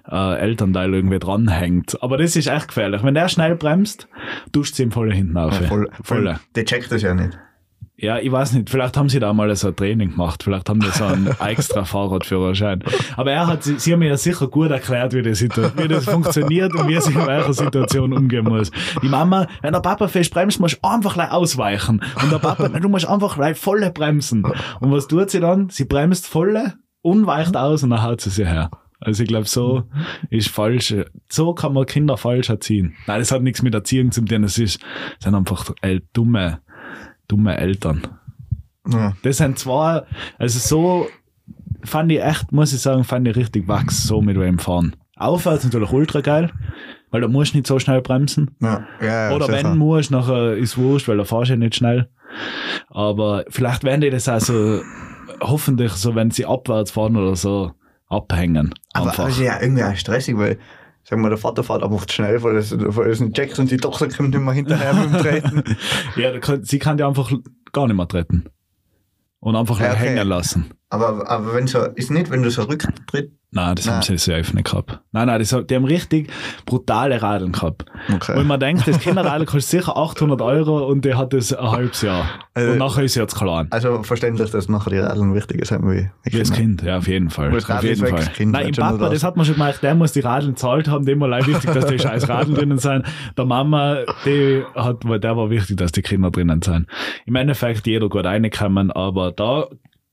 [0.09, 2.01] äh, Elternteil irgendwie dranhängt.
[2.01, 3.03] Aber das ist echt gefährlich.
[3.03, 4.07] Wenn der schnell bremst,
[4.51, 5.59] duscht sie ihm voll hinten auf.
[5.59, 6.39] Ja, voll, Volle.
[6.55, 7.37] Die checkt das ja nicht.
[8.01, 10.79] Ja, ich weiß nicht, vielleicht haben sie da mal so ein Training gemacht, vielleicht haben
[10.79, 12.81] die so einen extra Fahrradführerschein.
[13.17, 16.05] Aber er hat, sie, sie haben mir ja sicher gut erklärt, wie das, wie das
[16.05, 18.71] funktioniert und wie sie in welcher Situation umgehen muss.
[19.03, 22.01] Die Mama, wenn der Papa fest bremst, musst du einfach gleich ausweichen.
[22.23, 24.45] Und der Papa, du musst einfach gleich volle bremsen.
[24.79, 25.69] Und was tut sie dann?
[25.69, 28.71] Sie bremst volle und weicht aus und dann haut sie sie her.
[29.01, 29.83] Also ich glaube, so
[30.29, 30.93] ist falsch.
[31.29, 32.95] So kann man Kinder falsch erziehen.
[33.07, 34.41] Nein, das hat nichts mit Erziehung zu tun.
[34.41, 34.81] Das ist,
[35.15, 36.59] das sind einfach äh, dumme,
[37.29, 38.01] dumme Eltern.
[38.87, 39.13] Ja.
[39.23, 40.03] Das sind zwei,
[40.37, 41.07] also so
[41.83, 44.95] fand ich echt, muss ich sagen, fand ich richtig wachs, so mit wem fahren.
[45.15, 46.51] Aufwärts natürlich ultra geil,
[47.11, 48.55] weil da musst du nicht so schnell bremsen.
[48.61, 52.09] Ja, ja, Oder wenn musst, nachher ist wurscht, weil da fahrst du ja nicht schnell.
[52.89, 54.81] Aber vielleicht werden die das auch so,
[55.41, 57.71] hoffentlich so, wenn sie abwärts fahren oder so,
[58.07, 58.73] abhängen.
[58.93, 59.25] Aber Einfach.
[59.25, 60.57] also ja, irgendwie auch stressig, weil,
[61.09, 63.71] sagen wir, der Vater fährt einfach zu schnell, weil es, weil es nicht checkt und
[63.71, 65.63] die Tochter kommt nicht mehr hinterher mit dem Treten.
[66.15, 67.31] ja, kann, sie kann die einfach
[67.71, 68.45] gar nicht mehr treten.
[69.39, 69.99] Und einfach Ja, okay.
[69.99, 70.71] hängen lassen.
[70.91, 73.31] Aber, aber wenn so, ist nicht, wenn du so Rücktritt.
[73.51, 74.03] Nein, das haben Nein.
[74.03, 74.99] sie safe nicht gehabt.
[75.11, 76.31] Nein, nein, das, die haben richtig
[76.67, 77.85] brutale Radeln gehabt.
[78.13, 78.37] Okay.
[78.39, 82.01] Und man denkt, das Kinderradl kostet sicher 800 Euro und der hat das ein halbes
[82.03, 82.25] Jahr.
[82.53, 83.67] Also- und nachher ist er jetzt klein.
[83.71, 86.51] Also verständlich, dass nachher die Radeln wichtiger sind wie, wie Wie das.
[86.51, 87.49] Kind, ja, auf jeden Fall.
[87.51, 88.25] Das auf jeden Fall.
[88.35, 91.05] Kind Nein, im Papa, das hat man schon gemerkt, der muss die Radeln zahlt haben,
[91.05, 93.05] dem war leid wichtig, dass die scheiß Radeln drinnen sind.
[93.35, 96.85] Der Mama, die hat, der war wichtig, dass die Kinder drinnen sind.
[97.25, 99.67] Im Endeffekt jeder gut reinkommen, aber da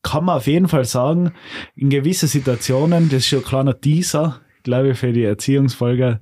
[0.07, 1.33] kann man auf jeden Fall sagen,
[1.75, 6.21] in gewissen Situationen, das ist schon ein kleiner Teaser, glaube ich, für die Erziehungsfolge,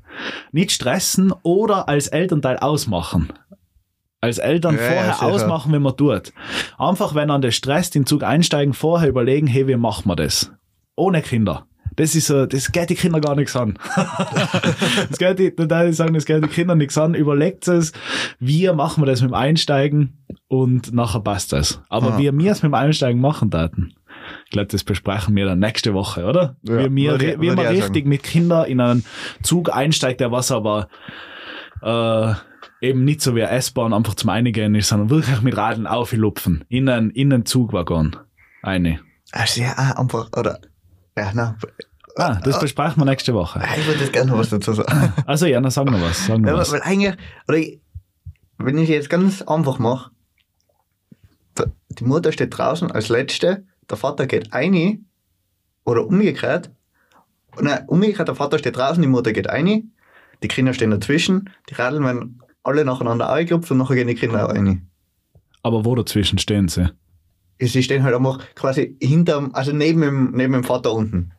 [0.52, 3.32] nicht stressen oder als Elternteil ausmachen.
[4.20, 5.26] als Eltern Ja, ja, vorher sicher.
[5.26, 6.32] ausmachen, wenn man tut.
[6.78, 10.50] Einfach, wenn an der Stress den Zug einsteigen, vorher überlegen, hey, wie machen wir das?
[10.96, 11.66] Ohne Kinder.
[11.96, 13.78] Das ist so, das geht die Kinder gar nichts an.
[15.08, 17.14] das geht die, da ich sagen, das geht die Kinder nichts an.
[17.14, 17.92] Überlegt es,
[18.40, 21.80] wie machen wir das mit dem Einsteigen und nachher passt es.
[21.88, 22.18] Aber Ah.
[22.18, 23.94] wie wir es mit dem Einsteigen machen daten,
[24.46, 26.56] ich glaube, das besprechen wir dann nächste Woche, oder?
[26.62, 29.04] Ja, wie wir, wie man richtig mit Kindern in einen
[29.42, 30.88] Zug einsteigt, der was aber
[31.82, 32.32] äh,
[32.80, 36.64] eben nicht so wie eine S-Bahn einfach zum Einigen ist, sondern wirklich mit Radeln auflupfen.
[36.68, 38.16] In einen, in einen Zugwaggon.
[38.62, 39.00] Eine.
[39.32, 40.58] Also ja, einfach, oder,
[41.16, 41.56] ja, na,
[42.16, 43.60] Ah, das besprechen wir nächste Woche.
[43.76, 45.12] ich würde jetzt gerne noch was dazu sagen.
[45.26, 46.26] Also ja, dann sagen wir was.
[46.26, 46.70] Sagen wir Ja, was.
[46.70, 47.16] weil eigentlich,
[47.48, 47.80] oder ich,
[48.58, 50.10] wenn ich jetzt ganz einfach mache,
[51.90, 55.06] die Mutter steht draußen als Letzte, der Vater geht ein
[55.84, 56.70] oder umgekehrt.
[57.60, 59.92] Nein, umgekehrt, der Vater steht draußen, die Mutter geht ein,
[60.42, 64.46] die Kinder stehen dazwischen, die Radeln werden alle nacheinander eingeklopft und nachher gehen die Kinder
[64.48, 64.88] auch rein.
[65.62, 66.90] Aber wo dazwischen stehen sie?
[67.58, 71.32] Sie stehen halt einfach quasi hinterm, also neben dem, neben dem Vater unten.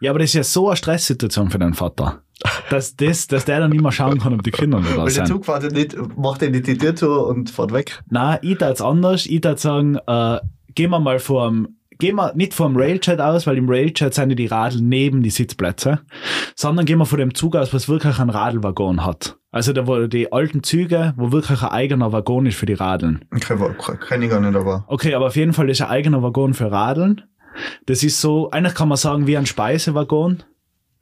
[0.00, 2.22] Ja, aber das ist ja so eine Stresssituation für deinen Vater.
[2.68, 5.04] Dass, das, dass der dann nicht mehr schauen kann, ob die Kinder noch da Weil
[5.06, 5.28] der sind.
[5.28, 8.02] Zug fährt nicht, macht ja nicht die Tür zu und fährt weg.
[8.10, 9.24] Nein, ich würde anders.
[9.24, 10.40] Ich würde sagen, äh,
[10.74, 14.46] gehen wir mal vorm, gehen wir nicht vom Railjet aus, weil im Railjet sind die
[14.46, 16.00] Radl neben die Sitzplätze,
[16.54, 19.36] sondern gehen wir von dem Zug aus, was wirklich einen Radlwaggon hat.
[19.50, 23.24] Also da wo die alten Züge, wo wirklich ein eigener Waggon ist für die Radeln.
[23.32, 24.84] Okay, kenne ich gar nicht, aber.
[24.88, 27.22] Okay, aber auf jeden Fall ist ein eigener Waggon für Radeln.
[27.86, 30.42] Das ist so, eigentlich kann man sagen, wie ein Speisewaggon.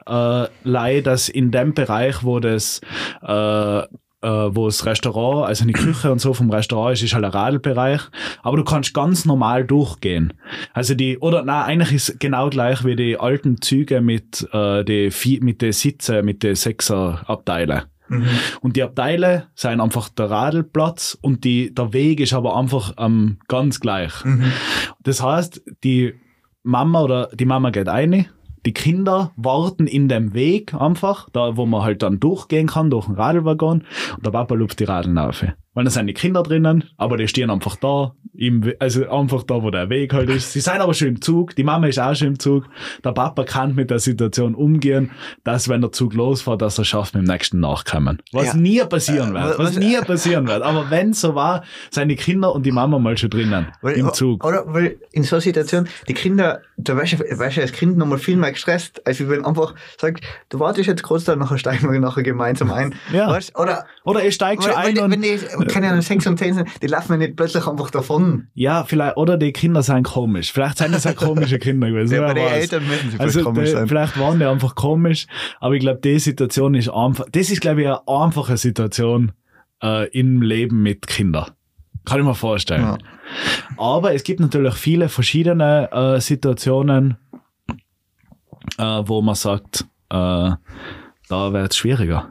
[0.07, 2.81] Äh, leider, dass in dem Bereich, wo das,
[3.23, 3.83] äh,
[4.25, 7.31] äh, wo das Restaurant, also die Küche und so vom Restaurant ist, ist halt ein
[7.31, 8.01] Radelbereich.
[8.43, 10.33] Aber du kannst ganz normal durchgehen.
[10.73, 15.13] Also die, oder na eigentlich ist genau gleich wie die alten Züge mit, äh, die,
[15.43, 17.83] mit den Sitze, mit den Sechser-Abteilen.
[18.09, 18.27] Mhm.
[18.61, 23.39] Und die Abteile sind einfach der Radelplatz und die, der Weg ist aber einfach ähm,
[23.49, 24.25] ganz gleich.
[24.25, 24.53] Mhm.
[25.03, 26.15] Das heißt, die
[26.63, 28.27] Mama oder die Mama geht eine,
[28.67, 33.07] die Kinder warten in dem Weg einfach, da wo man halt dann durchgehen kann durch
[33.07, 33.85] den Radlwaggon
[34.17, 35.45] und der Papa lupft die Radeln auf.
[35.75, 39.63] Weil da sind die Kinder drinnen, aber die stehen einfach da, im, also einfach da,
[39.63, 40.53] wo der Weg halt ist.
[40.53, 42.69] Sie sind aber schon im Zug, die Mama ist auch schon im Zug.
[43.05, 45.11] Der Papa kann mit der Situation umgehen,
[45.45, 48.23] dass wenn der Zug losfährt, dass er schafft, mit dem nächsten nachkommen.
[48.33, 48.55] Was Ja.
[48.57, 50.63] nie passieren Äh, wird, was was- nie passieren wird.
[50.63, 54.13] Aber wenn so war, sind die Kinder und die Mama mal schon drinnen Weil, im
[54.13, 54.45] Zug.
[54.45, 57.97] Oder weil in so einer Situation, die Kinder, da wärst du, wärst du als Kind
[57.97, 61.91] nochmal viel mehr gestresst, als wenn einfach sagt, du wartest jetzt kurz da, nachher steigen
[61.93, 62.95] wir nachher gemeinsam ein.
[63.13, 63.29] Ja.
[63.29, 66.27] Weißt, oder Oder ihr steigt schon weil, ein wenn, und wenn die, keine Ahnung, 6
[66.27, 68.49] und 10 sind, die laufen ja nicht plötzlich einfach davon.
[68.55, 70.53] Ja, vielleicht, oder die Kinder sind komisch.
[70.53, 72.15] Vielleicht sind das auch komische Kinder gewesen.
[72.15, 72.53] Ja, den weiß.
[72.53, 73.89] Eltern müssen sie also vielleicht komisch die, sein.
[73.89, 75.27] vielleicht waren die einfach komisch,
[75.61, 79.33] aber ich glaube, die Situation ist einfach, das ist, glaube ich, eine einfache Situation
[79.83, 81.51] äh, im Leben mit Kindern.
[82.05, 82.83] Kann ich mir vorstellen.
[82.83, 82.99] Ja.
[83.79, 87.17] Aber es gibt natürlich viele verschiedene äh, Situationen,
[88.79, 90.51] äh, wo man sagt, äh,
[91.29, 92.29] da wird es schwieriger.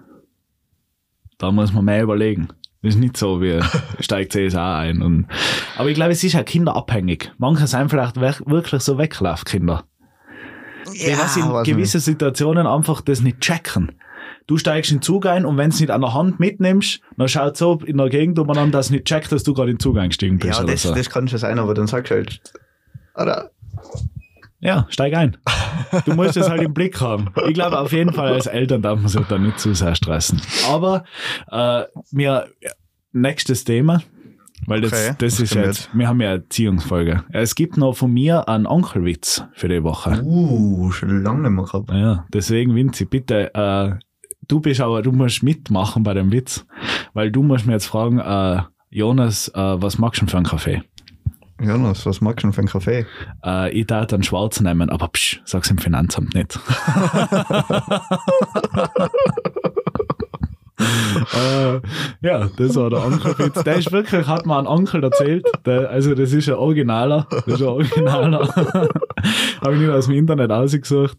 [1.38, 2.50] Da muss man mehr überlegen.
[2.84, 3.60] Das ist nicht so, wie
[4.02, 5.02] steigt CSA ein.
[5.02, 5.28] Und,
[5.78, 7.32] aber ich glaube, es ist ja kinderabhängig.
[7.38, 9.86] Manche sind vielleicht wirklich so Weglaufkinder.
[10.92, 13.94] die was in weiß gewissen Situationen einfach das nicht checken.
[14.48, 17.30] Du steigst in den Zug ein und wenn es nicht an der Hand mitnimmst, dann
[17.30, 19.98] schaut so in der Gegend umeinander, dass nicht checkt, dass du gerade in den Zug
[19.98, 20.48] eingestiegen nicht.
[20.48, 20.94] bist Ja, das, so.
[20.94, 22.42] das kann schon sein, aber dann sagst du halt,
[23.16, 23.52] oder,
[24.64, 25.36] Ja, steig ein.
[26.05, 27.30] Du musst es halt im Blick haben.
[27.47, 30.41] Ich glaube, auf jeden Fall als Eltern darf man sich da nicht zu sehr stressen.
[30.70, 31.03] Aber
[31.51, 32.47] äh, mir
[33.11, 34.01] nächstes Thema,
[34.66, 37.26] weil das, Okay, das ist jetzt, wir haben ja eine Erziehungsfolge.
[37.32, 40.22] Es gibt noch von mir einen Onkelwitz für die Woche.
[40.24, 41.91] uh, schon lange nicht mehr gehabt.
[41.91, 43.95] Ja, deswegen Vinzi, bitte, äh,
[44.47, 46.66] du bist aber, du musst mitmachen bei dem Witz,
[47.14, 50.45] weil du musst mir jetzt fragen, äh, Jonas, äh, was magst du denn für einen
[50.45, 50.84] Kaffee?
[51.64, 53.05] Jonas, was magst du denn für einen Kaffee?
[53.45, 56.59] Äh, ich darf einen schwarz nehmen, aber psch, sag's im Finanzamt nicht.
[61.36, 61.80] äh,
[62.22, 63.64] ja, das war der Onkelwitz.
[63.64, 65.45] Der ist wirklich, hat mir ein Onkel erzählt.
[65.66, 67.28] Der, also, das ist ein Originaler.
[67.30, 68.47] Das ist ein Originaler.
[69.61, 71.18] Habe ich nicht aus dem Internet ausgesucht.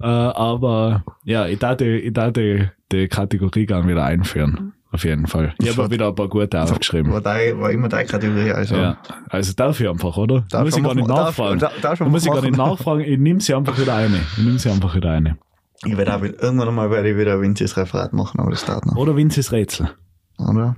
[0.00, 4.72] Äh, aber ja, ich die, ich die, die Kategorie gerne wieder einführen.
[4.94, 5.52] Auf jeden Fall.
[5.58, 7.12] Ich habe wieder ein paar gute aufgeschrieben.
[7.12, 8.76] War, dein, war immer deine Kategorie, also.
[8.76, 8.96] Ja,
[9.28, 10.44] also darf ich einfach, oder?
[10.48, 11.58] Darf muss ich gar nicht nachfragen.
[11.58, 13.00] darf- muss ich gar nicht nachfragen.
[13.00, 14.18] Ich nehme sie einfach wieder eine.
[14.36, 15.36] Ich nehme sie einfach wieder eine.
[15.84, 18.86] Ich werde auch irgendwann einmal werde ich wieder ein Winzis Referat machen, aber das dauert
[18.86, 18.94] noch.
[18.94, 19.90] Oder Vinces Rätsel.
[20.38, 20.76] Oder?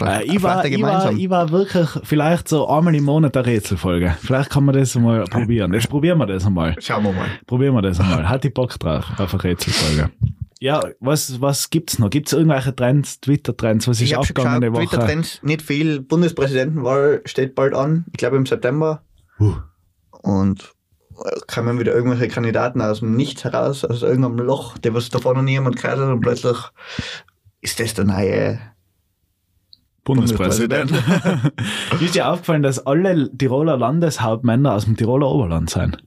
[0.00, 3.46] Äh, ich, war, vielleicht ich, war, ich war wirklich vielleicht so einmal im Monat eine
[3.46, 4.14] Rätselfolge.
[4.20, 5.74] Vielleicht kann man das mal probieren.
[5.74, 6.76] Jetzt probieren wir das einmal.
[6.78, 7.26] Schauen wir mal.
[7.48, 8.28] Probieren wir das einmal.
[8.28, 10.10] Hat die Bock drauf auf eine Rätselfolge?
[10.60, 12.08] Ja, was, was gibt's noch?
[12.08, 13.88] Gibt's irgendwelche Trends, Twitter-Trends?
[13.88, 14.86] Was ist Ich schon abgegangen Woche?
[14.86, 16.00] Twitter-Trends, nicht viel.
[16.00, 18.06] Bundespräsidentenwahl steht bald an.
[18.12, 19.02] Ich glaube im September.
[19.38, 19.56] Uh,
[20.22, 20.72] Und
[21.24, 25.34] äh, kommen wieder irgendwelche Kandidaten aus dem Nichts heraus, aus irgendeinem Loch, der was davor
[25.34, 26.56] noch niemand gehört hat und plötzlich
[27.60, 28.60] ist das der neue.
[30.04, 30.92] Bundespräsident.
[32.00, 35.98] ist dir aufgefallen, dass alle Tiroler Landeshauptmänner aus dem Tiroler Oberland sind?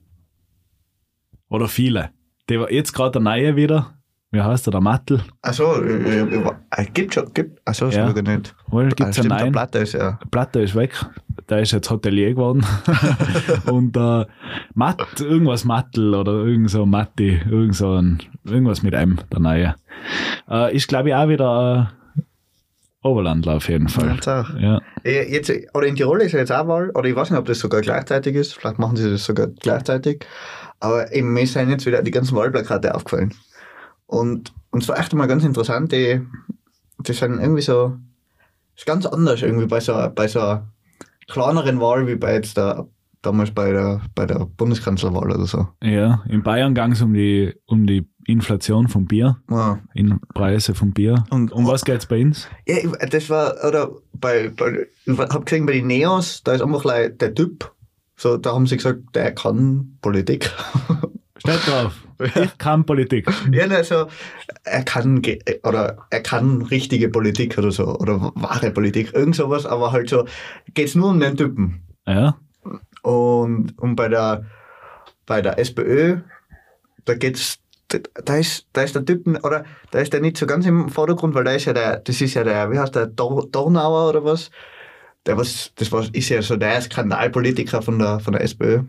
[1.50, 2.10] Oder viele?
[2.48, 3.99] Der war jetzt gerade der Neue wieder.
[4.32, 4.70] Wie heißt der?
[4.72, 5.20] Der Mattel.
[5.42, 6.42] Achso, äh, äh,
[6.76, 7.60] äh, gibt schon, gibt.
[7.66, 8.10] Achso, Ja.
[8.10, 8.22] ja.
[8.22, 8.54] nicht.
[8.68, 9.52] Wohl, Ah, gibt's einen stimmt, der neuen?
[9.52, 10.18] Platte ist ja.
[10.30, 10.92] Platte ist weg.
[11.48, 12.64] Der ist jetzt Hotelier geworden.
[13.66, 14.24] und äh,
[14.74, 19.74] Matt, irgendwas Mattel oder irgend so Matti, irgend so ein, irgendwas mit M, der Neue.
[20.48, 22.22] Äh, ist, glaube ich, auch wieder äh,
[23.02, 24.16] Oberlandler auf jeden Fall.
[24.60, 24.80] Ja.
[25.02, 27.46] Äh, Jetzt, oder in Tirol ist ja jetzt auch Wahl, oder ich weiß nicht, ob
[27.46, 30.24] das sogar gleichzeitig ist, vielleicht machen sie das sogar gleichzeitig,
[30.78, 33.34] aber mir sind jetzt wieder die ganzen Wahlplakate aufgefallen.
[34.10, 36.20] Und, und es war echt mal ganz interessant, die,
[37.06, 37.96] die sind irgendwie so,
[38.76, 40.66] ist ganz anders irgendwie bei so, bei so einer
[41.28, 42.88] kleineren Wahl wie bei jetzt der,
[43.22, 45.68] damals bei der, bei der Bundeskanzlerwahl oder so.
[45.80, 49.78] ja, in Bayern ging es um die, um die Inflation vom Bier, Ja.
[49.94, 51.24] in Preise vom Bier.
[51.30, 52.48] Und- um was geht's bei uns?
[52.66, 56.62] Ja, ich- das war, oder bei, bei ich hab gesehen, bei den Neos, da ist
[56.62, 57.70] einfach like, der Typ,
[58.16, 60.50] so, da haben sie gesagt, der kann Politik.
[61.38, 61.94] Steht drauf.
[62.20, 63.26] Ich kann Politik.
[63.52, 64.06] ja, also,
[64.64, 65.22] er kann,
[65.64, 70.26] oder er kann richtige Politik oder so, oder wahre Politik, irgend sowas, aber halt so,
[70.74, 71.82] geht's nur um den Typen.
[72.06, 72.36] Ja.
[73.02, 74.44] Und, und bei der,
[75.26, 76.18] bei der SPÖ,
[77.04, 77.58] da geht's,
[77.88, 81.34] da ist, da ist der Typen, oder da ist der nicht so ganz im Vordergrund,
[81.34, 84.24] weil da ist ja der, das ist ja der, wie heißt der, Dor- Dornauer oder
[84.24, 84.50] was?
[85.26, 88.82] Der was, das war, ist ja so der Skandalpolitiker von der, von der SPÖ.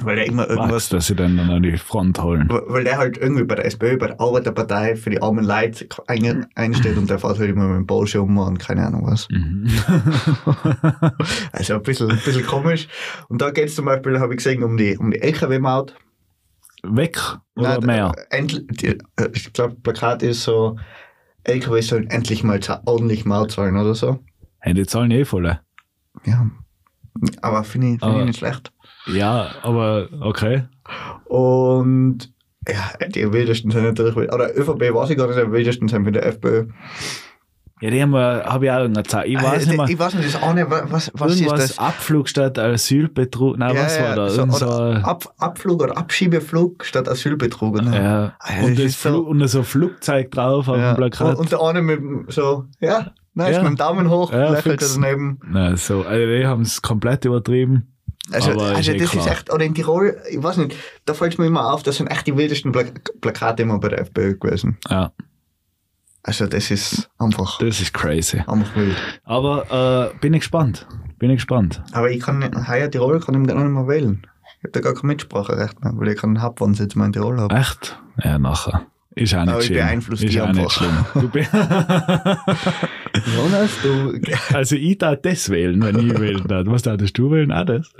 [0.00, 2.48] Weil der immer Was, irgendwas, dass sie dann an die Front holen.
[2.48, 6.46] weil der halt irgendwie bei der SPÖ, bei der Arbeiterpartei für die armen Leute ein,
[6.54, 9.28] einsteht und der fährt halt immer mit dem Porsche um und keine Ahnung was.
[9.30, 9.68] Mhm.
[11.52, 12.88] Also ein bisschen, ein bisschen komisch.
[13.28, 15.94] Und da geht es zum Beispiel, habe ich gesehen, um die, um die LKW-Maut.
[16.84, 17.18] Weg
[17.54, 18.12] oder Nein, mehr?
[18.30, 20.78] endl- die, äh, ich glaube, Plakat ist so,
[21.44, 24.18] LKW sollen endlich mal ordentlich Maut zahlen oder so.
[24.58, 25.60] Hey, die zahlen eh voll.
[26.24, 26.50] Ja.
[27.40, 28.72] Aber finde ich, find ich nicht schlecht.
[29.06, 30.64] Ja, aber okay.
[31.24, 32.32] Und
[32.68, 36.14] ja, die wildesten sind natürlich, oder ÖVP weiß ich gar nicht, die wildesten sind mit
[36.14, 36.66] der FPÖ.
[37.80, 39.26] Ja, die haben wir, habe ich auch irgendeine Zeit.
[39.26, 39.88] Ich weiß Äh, nicht mehr.
[39.88, 41.78] ich weiß nicht, das eine, wa- was, was ist das?
[41.80, 43.58] Abflug statt Asylbetrug.
[43.58, 44.28] Nein, was war da?
[44.28, 47.74] so, so, Ab, Abflug oder Abschiebeflug statt Asylbetrug.
[47.78, 47.92] Oder?
[47.92, 48.02] ja.
[48.48, 50.92] Ja, und, das so- und so ein Flugzeug drauf auf Ja.
[50.92, 51.30] dem Plakat.
[51.30, 52.00] Und, und der eine mit
[52.32, 53.62] so, ja, nice, Ja.
[53.62, 55.40] mit dem Daumen hoch, Ja, lächelt daneben.
[55.44, 57.88] Nein, so, also die haben es komplett übertrieben.
[58.30, 59.26] Also, also eh das klar.
[59.26, 62.06] ist echt, oder in Tirol, ich weiß nicht, da fällt mir immer auf, das sind
[62.06, 64.78] echt die wildesten Plak Plakate immer bei der FPÖ gewesen.
[64.88, 65.12] Ja,
[66.22, 68.38] Also das ist einfach, das ist crazy.
[68.46, 68.96] einfach wild.
[69.24, 70.86] Aber äh, bin ich gespannt.
[71.18, 71.82] Bin ich gespannt.
[71.92, 74.26] Aber ich kann, heuer Tirol kann ich gar nicht mehr wählen.
[74.58, 77.54] Ich habe da gar kein Mitspracherecht mehr, weil ich keinen Hauptwohnsitz mehr in Tirol habe.
[77.56, 77.98] Echt?
[78.22, 78.86] Ja, nachher.
[79.14, 79.78] Ist auch nicht Aber ich schlimm.
[79.78, 80.70] beeinflusse ist die auch nicht einfach.
[80.72, 81.04] schlimm.
[81.22, 81.40] Du be-
[83.36, 84.18] Jonas, du,
[84.54, 86.64] also ich darf das wählen, wenn ich wählen darf.
[86.66, 87.52] Was darfst du wählen?
[87.52, 87.90] Auch das.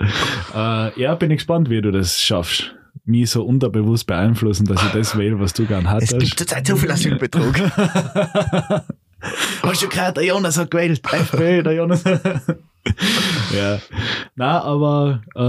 [0.55, 2.73] Äh, ja, bin ich gespannt, wie du das schaffst.
[3.05, 6.19] Mich so unterbewusst beeinflussen, dass ich das wähle, was du gern es hattest.
[6.19, 7.53] gibt zurzeit so viel Asylbetrug.
[9.63, 11.01] Hast du gehört, der Jonas hat gewählt?
[11.05, 12.03] FPÖ, der Jonas.
[13.55, 13.79] ja.
[14.35, 15.39] Na, aber äh,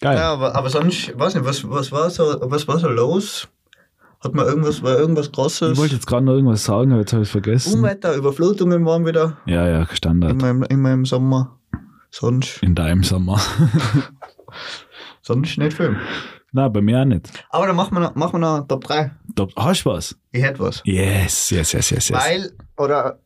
[0.00, 0.16] geil.
[0.16, 3.48] Ja, aber, aber sonst, weiß nicht, was, was, war so, was war so los?
[4.24, 5.72] Hat man irgendwas, war irgendwas Großes?
[5.72, 7.74] Ich wollte jetzt gerade noch irgendwas sagen, aber jetzt habe ich es vergessen.
[7.74, 10.32] Unwetter, Überflutungen waren wieder Ja, ja, Standard.
[10.32, 11.58] immer im, immer im Sommer.
[12.10, 13.38] Sonst, In deinem Sommer.
[15.22, 15.96] sonst nicht viel.
[16.52, 17.28] Nein, bei mir auch nicht.
[17.50, 19.10] Aber dann machen wir noch, machen wir noch Top 3.
[19.34, 20.16] Da, hast du was?
[20.30, 20.80] Ich hätte was.
[20.84, 22.18] Yes, yes, yes, yes, yes.
[22.24, 23.18] Weil, oder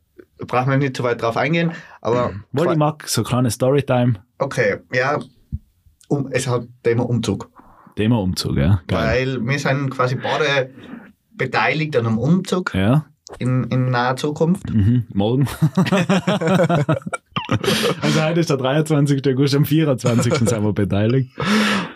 [0.47, 1.71] brauchen wir nicht zu weit drauf eingehen,
[2.01, 4.15] aber Wohl, ich mag so kleine Storytime.
[4.39, 5.19] okay, ja,
[6.07, 7.49] um, es hat Thema Umzug.
[7.99, 8.81] Thema Umzug, ja.
[8.87, 9.27] Geil.
[9.27, 10.69] Weil wir sind quasi beide
[11.35, 13.05] beteiligt an einem Umzug Ja,
[13.39, 14.73] in, in naher Zukunft.
[14.73, 15.03] mhm.
[15.13, 15.47] morgen.
[18.01, 19.21] also heute ist der 23.
[19.27, 20.33] August, am 24.
[20.33, 21.29] sind wir beteiligt.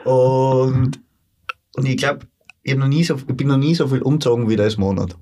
[0.04, 1.00] Und,
[1.78, 2.28] und ich glaube,
[2.64, 5.16] ich, hab noch nie so, ich bin noch nie so viel umgezogen wie das Monat.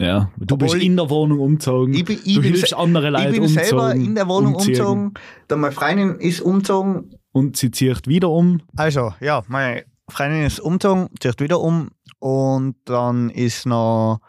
[0.00, 1.94] Ja, du Obwohl bist in der Wohnung umgezogen.
[1.94, 4.54] Ich bin, ich du bin, hilfst andere Leute ich bin umzogen, selber in der Wohnung
[4.54, 4.80] umziehen.
[4.80, 5.14] umgezogen.
[5.48, 7.14] Dann meine Freundin ist umgezogen.
[7.32, 8.62] Und sie zieht wieder um.
[8.76, 11.90] Also, ja, meine Freundin ist umgezogen, zieht wieder um.
[12.18, 14.20] Und dann ist noch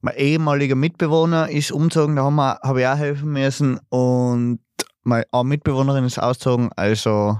[0.00, 3.78] mein ehemaliger Mitbewohner ist umgezogen, da haben wir- habe ich auch helfen müssen.
[3.88, 4.58] Und
[5.02, 6.70] meine eine Mitbewohnerin ist ausgezogen.
[6.76, 7.38] Also,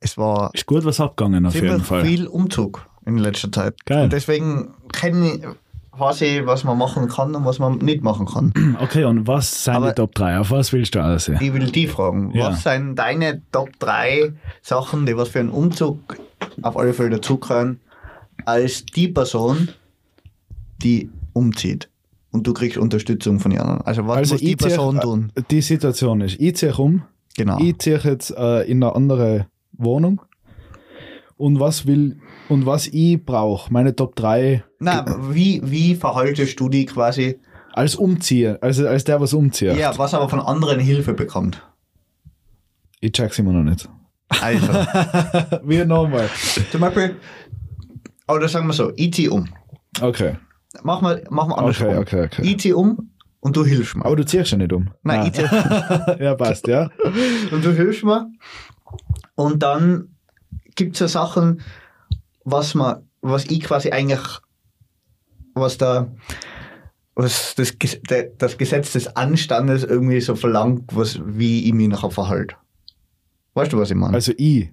[0.00, 2.04] es war Ist gut was abgegangen auf jeden Fall.
[2.04, 3.84] viel Umzug in letzter Zeit.
[3.86, 4.04] Geil.
[4.04, 5.42] Und deswegen kenne ich,
[5.98, 8.52] weiß ich, was man machen kann und was man nicht machen kann.
[8.80, 10.38] Okay, und was sind Aber- die Top 3?
[10.38, 11.38] Auf was willst du aussehen?
[11.40, 12.32] Ich will die fragen.
[12.34, 12.48] Ja.
[12.50, 14.32] Was sind deine Top 3
[14.62, 16.16] Sachen, die was für einen Umzug
[16.62, 17.80] auf alle Fälle dazugehören,
[18.44, 19.68] als die Person,
[20.82, 21.88] die umzieht?
[22.30, 23.80] Und du kriegst Unterstützung von den anderen.
[23.82, 25.32] Also was Also muss die zieh- Person tun?
[25.50, 27.02] Die Situation ist, ich ziehe um,
[27.36, 27.58] Genau.
[27.60, 30.20] ich ziehe jetzt äh, in eine andere Wohnung
[31.36, 32.18] und was will
[32.48, 37.38] und was ich brauche, meine Top 3 Na, wie, wie verhaltest du die quasi?
[37.78, 39.76] als Umzieher, also als der, was umzieht.
[39.76, 41.62] Ja, was aber von anderen Hilfe bekommt.
[43.00, 43.88] Ich check's immer noch nicht.
[44.28, 44.66] Also,
[45.62, 46.28] Wie nochmal.
[46.72, 47.16] zum Beispiel,
[48.26, 49.48] oder sagen wir so, ich zieh um.
[50.00, 50.36] Okay.
[50.82, 51.88] Mach mal, mach mal andersrum.
[51.88, 52.42] Okay, okay, okay.
[52.42, 53.10] Ich zieh um
[53.40, 54.04] und du hilfst mir.
[54.04, 54.90] Aber du ziehst ja nicht um.
[55.02, 55.42] Nein, ich zieh
[56.20, 56.90] ja, passt, ja.
[57.52, 58.28] und du hilfst mir.
[59.36, 60.16] Und dann
[60.74, 61.62] gibt es ja Sachen,
[62.44, 64.40] was man, was ich quasi eigentlich,
[65.60, 66.08] was da,
[67.14, 67.74] was das,
[68.38, 72.54] das Gesetz des Anstandes irgendwie so verlangt, was, wie ich mich nachher verhalte.
[73.54, 74.14] Weißt du, was ich meine?
[74.14, 74.70] Also ich.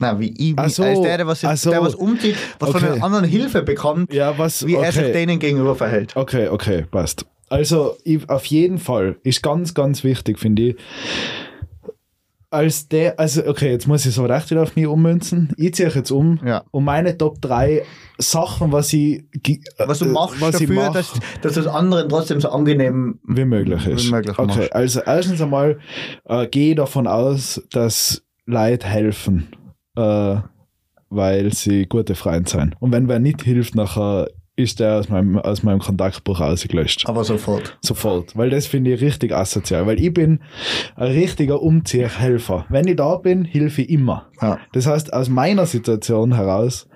[0.00, 1.70] Nein, wie ich, wie, so, als der, der was, so.
[1.70, 2.94] der was umzieht, was von Okay.
[2.94, 4.66] den anderen Hilfe bekommt, Ja, was.
[4.66, 5.12] wie er sich okay.
[5.12, 6.16] denen gegenüber verhält.
[6.16, 7.24] Okay, okay, passt.
[7.48, 10.76] Also, ich, auf jeden Fall ist ganz, ganz wichtig, finde ich.
[12.54, 15.52] Als der, also, okay, jetzt muss ich so recht wieder auf mich ummünzen.
[15.56, 16.62] Ich ziehe jetzt um Ja.
[16.70, 17.82] und meine Top 3
[18.18, 21.66] Sachen, was ich, ge- Was du äh, machst was ich dafür, mach, dass, dass das
[21.66, 24.06] anderen trotzdem so angenehm wie möglich ist.
[24.06, 24.72] wie möglich okay, machst.
[24.72, 25.78] also erstens einmal
[26.26, 29.48] äh, gehe ich davon aus, dass Leute helfen,
[29.96, 30.36] äh,
[31.10, 32.74] weil sie gute Freunde sind.
[32.80, 37.08] Und wenn wer nicht hilft, nachher ist der aus meinem, aus meinem Kontaktbuch ausgelöscht.
[37.08, 37.76] aber sofort.
[37.80, 38.36] Sofort.
[38.36, 39.86] Weil das finde ich richtig asozial.
[39.86, 40.40] Weil ich bin
[40.94, 42.64] ein richtiger Umziehhelfer.
[42.68, 44.26] Wenn ich da bin, hilfe ich immer.
[44.40, 44.58] Ja.
[44.72, 46.88] Das heißt, aus meiner Situation heraus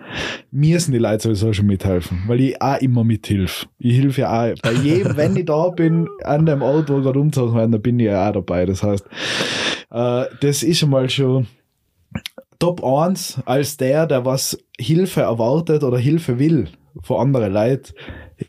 [0.50, 3.66] müssen die Leute sowieso schon mithelfen, weil ich auch immer mithilfe.
[3.78, 7.18] Ich hilfe ja auch bei jedem, wenn ich da bin, an dem Ort, wo gerade
[7.18, 8.66] umgezogen werden, da bin ich ja auch dabei.
[8.66, 9.04] Das heißt,
[9.90, 11.46] äh, das ist schon mal schon
[12.58, 16.68] Top 1 als der, der was Hilfe erwartet oder Hilfe will
[17.02, 17.92] von anderen Leuten.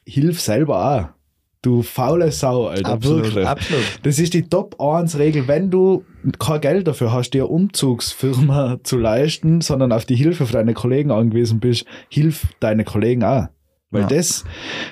[0.05, 1.19] Hilf selber auch.
[1.61, 3.45] Du faule Sau, Alter, Absolut, wirklich.
[3.47, 3.83] absolut.
[4.03, 5.47] Das ist die Top 1 Regel.
[5.49, 6.05] Wenn du
[6.39, 11.11] kein Geld dafür hast, dir Umzugsfirma zu leisten, sondern auf die Hilfe von deinen Kollegen
[11.11, 13.47] angewiesen bist, hilf deine Kollegen auch.
[13.91, 14.07] Weil Ja.
[14.07, 14.45] das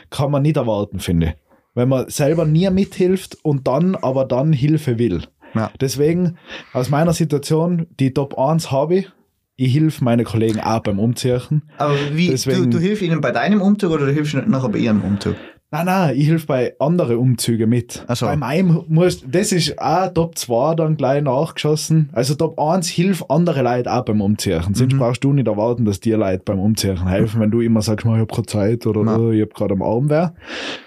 [0.10, 1.34] kann man nicht erwarten, finde ich.
[1.74, 5.22] Wenn man selber nie mithilft und dann aber dann Hilfe will.
[5.54, 5.72] Ja.
[5.80, 6.38] Deswegen,
[6.74, 9.12] aus meiner Situation, die Top 1 habe ich.
[9.60, 11.64] Ich hilf meine Kollegen auch beim Umziehen.
[11.80, 14.78] Aber wie, Deswegen- du, du hilfst ihnen bei deinem Umzug oder du hilfst nachher bei
[14.78, 15.36] ihrem Umzug?
[15.72, 18.06] Nein, nein, ich helfe bei anderen Umzügen mit.
[18.08, 18.28] Ach so.
[18.28, 22.10] Bei meinem muss, das ist auch Top 2 dann gleich nachgeschossen.
[22.14, 24.62] Also Top 1 hilf andere Leute auch beim Umziehen.
[24.74, 25.00] Sonst Mhm.
[25.00, 28.14] brauchst du nicht erwarten, dass dir Leute beim Umziehen helfen, wenn du immer sagst, "Ma,
[28.16, 30.28] ich hab keine Zeit oder oh, ich hab gerade am Arm weh.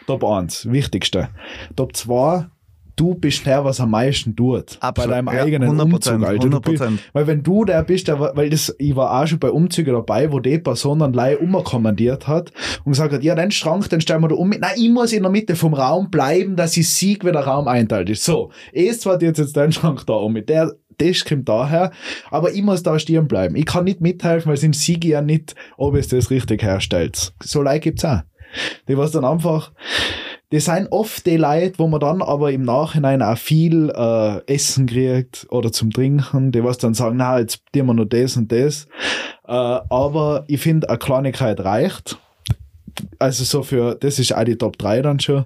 [0.06, 1.28] Top 1, wichtigste.
[1.76, 2.46] Top 2,
[3.00, 4.76] du bist der, was am meisten tut.
[4.80, 6.48] Absolut, Bei deinem ja, eigenen 100%, Umzug, Alter.
[6.50, 6.98] Du bist, 100%.
[7.14, 10.30] weil wenn du der bist, der, weil das, ich war auch schon bei Umzügen dabei,
[10.30, 12.52] wo die Person dann gleich umkommandiert hat
[12.84, 14.50] und gesagt hat, ja, den Schrank, den stellen wir da um.
[14.50, 17.68] Nein, ich muss in der Mitte vom Raum bleiben, dass ich sieg, wenn der Raum
[17.68, 18.24] einteilt ist.
[18.24, 21.92] So, es zwar jetzt jetzt den Schrank da um, der, das kommt daher,
[22.30, 23.56] aber ich muss da stehen bleiben.
[23.56, 27.32] Ich kann nicht mithelfen, weil sonst siege ich ja nicht, ob es das richtig herstellt.
[27.42, 28.20] So Leute gibt's auch.
[28.88, 29.72] Die was dann einfach,
[30.52, 34.86] die sind oft die Leute, wo man dann aber im Nachhinein auch viel äh, Essen
[34.86, 38.50] kriegt oder zum Trinken, die was dann sagen, na, jetzt tun wir noch das und
[38.50, 38.86] das.
[39.46, 42.18] Äh, aber ich finde, eine Kleinigkeit reicht.
[43.18, 45.44] Also so für, das ist auch die Top 3 dann schon.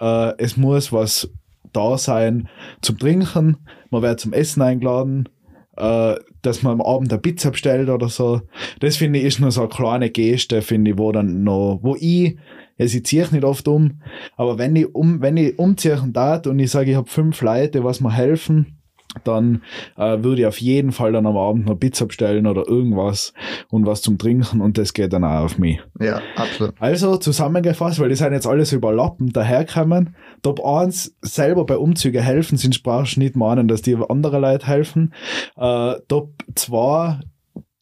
[0.00, 1.30] Äh, es muss was
[1.72, 2.48] da sein
[2.82, 3.56] zum Trinken,
[3.90, 5.28] man wird zum Essen eingeladen,
[5.76, 8.42] äh, dass man am Abend eine Pizza bestellt oder so.
[8.80, 11.96] Das finde ich ist nur so eine kleine Geste, finde ich, wo dann noch, wo
[11.98, 12.36] ich,
[12.78, 14.02] also ich ziehe nicht oft um,
[14.36, 17.84] aber wenn ich um, wenn ich umziehen darf und ich sage, ich habe fünf Leute,
[17.84, 18.81] was mir helfen,
[19.24, 19.62] dann
[19.96, 23.32] äh, würde ich auf jeden Fall dann am Abend noch Pizza bestellen oder irgendwas
[23.70, 25.80] und was zum Trinken und das geht dann auch auf mich.
[26.00, 26.74] Ja, absolut.
[26.80, 30.16] Also zusammengefasst, weil die sind jetzt alles überlappend daherkommen.
[30.42, 35.12] Top 1 selber bei Umzügen helfen, sind brauchst nicht meinen, dass die andere Leute helfen.
[35.56, 37.20] Äh, Top 2,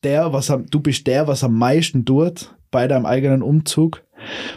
[0.03, 4.03] der, was am, du bist der, was am meisten tut bei deinem eigenen Umzug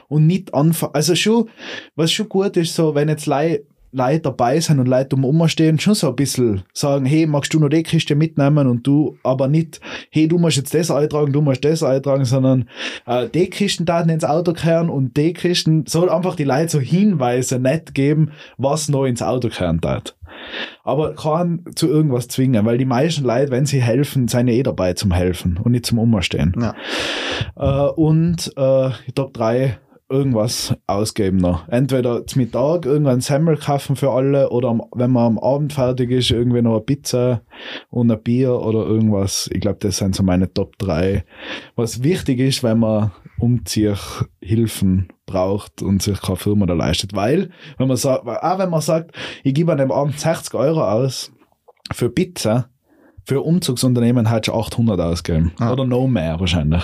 [0.07, 0.93] und nicht anfangen.
[0.93, 1.49] Also schon,
[1.95, 5.79] was schon gut ist, so, wenn jetzt Leute Leute dabei sind und Leute um umstehen,
[5.79, 9.47] schon so ein bisschen sagen, hey, magst du noch die Kiste mitnehmen und du, aber
[9.47, 9.79] nicht,
[10.09, 12.67] hey, du musst jetzt das eintragen, du musst das eintragen, sondern
[13.05, 16.79] äh, die Kisten Daten ins Auto kehren und die Kisten, soll einfach die Leute so
[16.79, 20.15] Hinweise nicht geben, was noch ins Auto kehren darf.
[20.83, 24.63] Aber kann zu irgendwas zwingen, weil die meisten Leute, wenn sie helfen, sind ja eh
[24.63, 26.55] dabei zum Helfen und nicht zum Umstehen.
[26.59, 26.75] Ja.
[27.55, 29.77] Äh, und äh, Top 3
[30.09, 31.67] irgendwas ausgeben noch.
[31.69, 36.11] Entweder zum Mittag irgendwann Semmel kaufen für alle oder am, wenn man am Abend fertig
[36.11, 37.41] ist, irgendwie noch eine Pizza
[37.89, 39.49] und ein Bier oder irgendwas.
[39.51, 41.23] Ich glaube, das sind so meine Top 3.
[41.75, 47.15] Was wichtig ist, wenn man Umziehhilfen braucht und sich keine Firma da leistet.
[47.15, 50.83] Weil, wenn man sagt, auch wenn man sagt, ich gebe an dem Abend 60 Euro
[50.83, 51.31] aus
[51.91, 52.69] für Pizza,
[53.25, 55.53] für Umzugsunternehmen hat schon 800 ausgegeben.
[55.59, 55.71] Ah.
[55.71, 56.83] Oder noch mehr wahrscheinlich.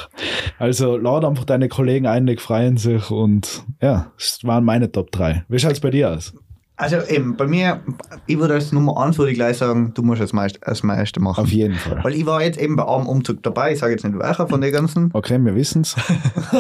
[0.58, 5.12] Also lade einfach deine Kollegen ein, die freuen sich und ja, das waren meine Top
[5.12, 5.46] 3.
[5.48, 6.34] Wie schaut es bei dir aus?
[6.80, 7.82] Also eben, bei mir,
[8.26, 11.20] ich würde als Nummer 1 würde ich gleich sagen, du musst als, meist, als meiste
[11.20, 11.44] machen.
[11.44, 12.02] Auf jeden Fall.
[12.06, 14.62] Weil ich war jetzt eben bei einem Umzug dabei, ich sage jetzt nicht welcher von
[14.62, 15.98] den ganzen, Okay, wir wissen's.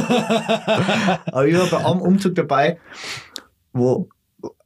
[1.25, 2.80] aber ich war bei einem Umzug dabei,
[3.71, 4.09] wo,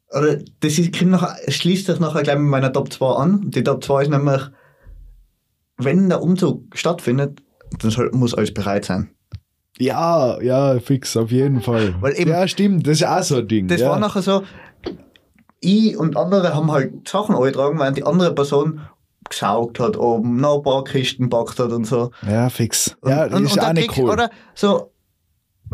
[0.10, 3.52] oder das ist, kommt nachher, schließt sich nachher gleich mit meiner Top 2 an.
[3.52, 4.42] Die Top 2 ist nämlich,
[5.78, 7.42] wenn der Umzug stattfindet,
[7.80, 9.10] dann soll, muss alles bereit sein.
[9.80, 11.96] Ja, ja, fix, auf jeden Fall.
[12.00, 13.68] Weil eben- ja, stimmt, das ist auch so ein Ding.
[13.68, 13.90] Das ja.
[13.90, 14.44] war nachher so,
[15.60, 18.82] ich und andere haben halt Sachen eingetragen, während die andere Person
[19.30, 22.12] gesaugt hat, oben noch ein paar Kisten gepackt hat und so.
[22.28, 22.96] Ja, fix.
[23.02, 24.10] Und, ja, das und, ist und auch nicht cool.
[24.12, 24.92] Oder so,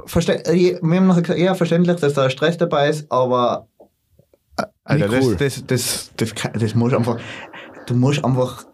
[0.05, 3.67] wir haben nachher gesagt, ja, verständlich, dass da Stress dabei ist, aber
[4.57, 5.35] äh, Alter, Nicht cool.
[5.35, 7.17] das, das, das, das, das musst einfach,
[7.87, 8.65] du musst einfach,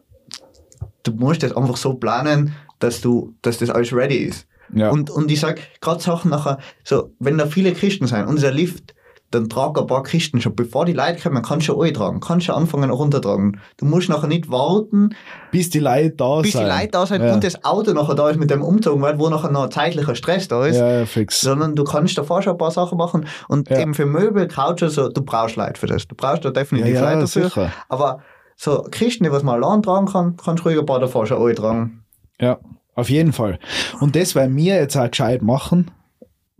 [1.05, 4.47] du musst das einfach so planen, dass du, dass das alles ready ist.
[4.73, 4.89] ja.
[4.89, 8.93] Und, und ich sag, gerade Sachen nachher, so, wenn da viele Kisten sind, unser Lift,
[9.31, 10.55] dann trag ein paar Kisten schon.
[10.55, 13.59] Bevor die Leute kommen, kannst du schon eintragen, kannst schon anfangen runtertragen.
[13.77, 15.15] Du musst nachher nicht warten,
[15.51, 16.61] bis die Leute da bis sind.
[16.61, 17.33] die Leute da sind ja.
[17.33, 20.15] und das Auto nachher da ist mit dem Umzug, weil wo nachher noch ein zeitlicher
[20.15, 20.77] Stress da ist.
[20.77, 21.41] Ja, ja, fix.
[21.41, 23.27] Sondern du kannst davor schon ein paar Sachen machen.
[23.47, 26.07] Und eben für Möbel, Couches, so, du brauchst Leute für das.
[26.07, 27.43] Du brauchst da definitiv Leute dafür.
[27.45, 27.71] sicher.
[27.89, 28.21] Aber
[28.55, 32.03] so Kisten, was man allein tragen kann, kannst du ruhig ein paar davor schon eintragen.
[32.39, 32.59] Ja,
[32.95, 33.59] auf jeden Fall.
[33.99, 35.91] Und das werden wir jetzt auch gescheit machen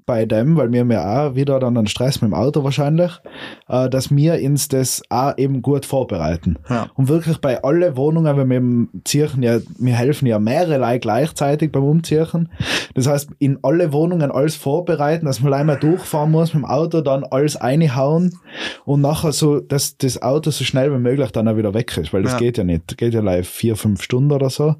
[0.06, 3.12] bei dem, weil wir haben ja auch wieder dann einen Stress mit dem Auto wahrscheinlich,
[3.68, 6.58] äh, dass wir uns das auch eben gut vorbereiten.
[6.70, 6.88] Ja.
[6.95, 10.99] Und wirklich bei alle Wohnungen, wenn wir im Zirchen ja, wir helfen ja mehrere Leute
[10.99, 12.49] gleichzeitig beim Umziehen.
[12.93, 17.01] Das heißt, in alle Wohnungen alles vorbereiten, dass man einmal durchfahren muss mit dem Auto,
[17.01, 18.38] dann alles reinhauen
[18.86, 22.14] und nachher so, dass das Auto so schnell wie möglich dann auch wieder weg ist,
[22.14, 22.38] weil das Ja.
[22.39, 22.97] geht ja nicht.
[22.97, 24.76] Geht ja live vier, fünf Stunden oder so.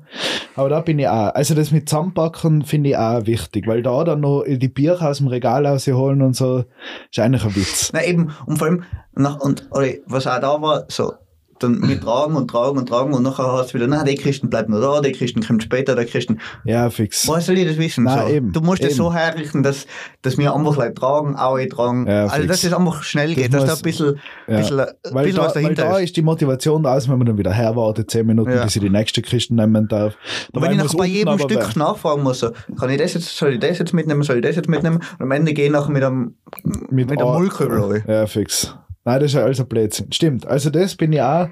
[0.56, 4.04] Aber da bin ich auch, also das mit Zusammenpacken finde ich auch wichtig, weil da
[4.04, 6.66] dann noch die Bücher aus dem Regal rausholen und so,
[7.10, 7.92] ist eigentlich ein Witz.
[7.94, 9.68] Na eben, und vor allem, nach, und
[10.06, 11.14] was auch da war, so,
[11.60, 14.50] dann wir tragen und tragen und tragen und nachher hast du wieder, na, die Christen
[14.50, 16.40] bleibt noch da, die Christen kommt später, der Christen.
[16.66, 17.28] Ja, fix.
[17.28, 18.04] Woher soll ich das wissen?
[18.04, 18.34] Nein, so?
[18.34, 19.86] eben, Du musst es so herrichten, dass,
[20.22, 22.08] dass wir einfach Leute tragen, auch ich tragen.
[22.08, 22.48] Ja, also, fix.
[22.48, 24.58] dass es einfach schnell geht, Das dass da muss- ein bisschen, Ja.
[24.58, 26.04] bisschen, Weil, bisschen da, was weil dahinter da ist.
[26.06, 28.64] ist die Motivation da, wenn man dann wieder herwartet, zehn Minuten, Ja.
[28.64, 30.16] bis ich die nächste Kiste nehmen darf.
[30.52, 33.14] Und wenn ich muss nachher bei jedem Stück wer- nachfragen muss, so, kann ich das
[33.14, 34.98] jetzt, soll ich das jetzt mitnehmen, soll ich das jetzt mitnehmen?
[34.98, 36.36] Und am Ende gehe ich nachher mit einem,
[36.90, 38.04] mit, einem A- Mullkübel rein.
[38.08, 38.76] Ja, fix.
[39.06, 40.12] Nein, das ist ja alles ein Blödsinn.
[40.12, 40.48] Stimmt.
[40.48, 41.48] Also das bin ich auch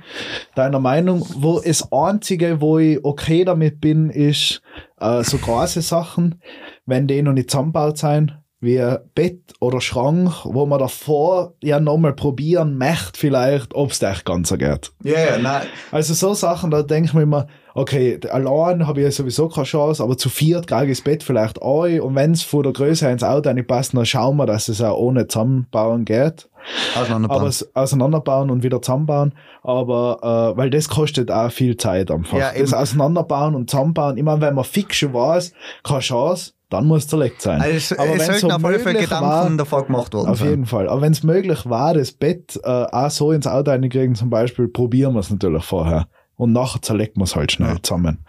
[0.56, 1.24] deiner Meinung.
[1.36, 4.62] Wo das Einzige, wo ich okay damit bin, ist
[5.00, 6.42] äh, so große Sachen,
[6.88, 8.82] wenn die noch nicht zusammengebaut sind, wie
[9.14, 14.50] Bett oder Schrank, wo man davor ja nochmal probieren möchte, vielleicht, ob es echt ganz
[14.50, 14.92] so geht.
[15.04, 15.68] Ja, ja, nein.
[15.92, 19.66] Also so Sachen, da denke ich mir immer, okay, allein habe ich ja sowieso keine
[19.66, 22.74] Chance, aber zu viert kriege ich das Bett vielleicht ein und wenn es von der
[22.74, 26.50] Größe ins Auto reinpasst, dann schauen wir, dass es auch ohne Zusammenbauen geht.
[26.96, 27.40] Auseinanderbauen.
[27.42, 32.38] Aber es auseinanderbauen und wieder zusammenbauen, aber äh, weil das kostet auch viel Zeit einfach.
[32.38, 32.62] Ja, eben.
[32.62, 35.52] das Auseinanderbauen und zusammenbauen, immer wenn man fix schon weiß,
[35.84, 37.62] keine Chance, dann muss es zerlegt sein.
[37.62, 40.50] also aber es sollten auf alle Fälle möglich Gedanken war- davor gemacht worden auf sein.
[40.50, 40.88] jeden Fall.
[40.90, 44.68] Aber wenn es möglich war, das Bett äh, auch so ins Auto reinkriegen, zum Beispiel,
[44.70, 46.08] probieren wir es natürlich vorher.
[46.44, 48.20] Und nachher zerlegt man es halt schnell zusammen.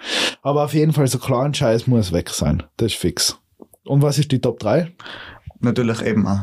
[0.41, 2.63] Aber auf jeden Fall, so kleinen Scheiß muss weg sein.
[2.77, 3.41] Das ist fix.
[3.85, 4.93] Und was ist die Top 3?
[5.59, 6.43] Natürlich eben auch.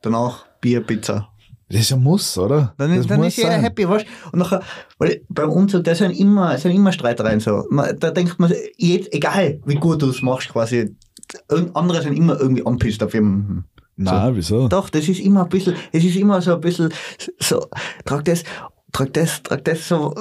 [0.00, 1.28] Danach Bier, Pizza.
[1.68, 2.72] Das ist ja Muss, oder?
[2.78, 3.60] Dann, das dann muss ist jeder sein.
[3.60, 4.30] happy, weißt du?
[4.32, 4.62] Und nachher,
[4.96, 7.68] weil beim Umzug, da sind immer, sind immer Streitereien so.
[7.98, 10.96] Da denkt man, jetzt, egal wie gut du es machst, quasi,
[11.74, 13.66] andere sind immer irgendwie anpisst auf jemanden.
[13.96, 14.68] Nein, wieso?
[14.68, 16.90] Doch, das ist immer ein bisschen, es ist immer so ein bisschen
[17.38, 17.66] so,
[18.06, 18.42] trag das,
[18.90, 20.14] trag das, trag das so,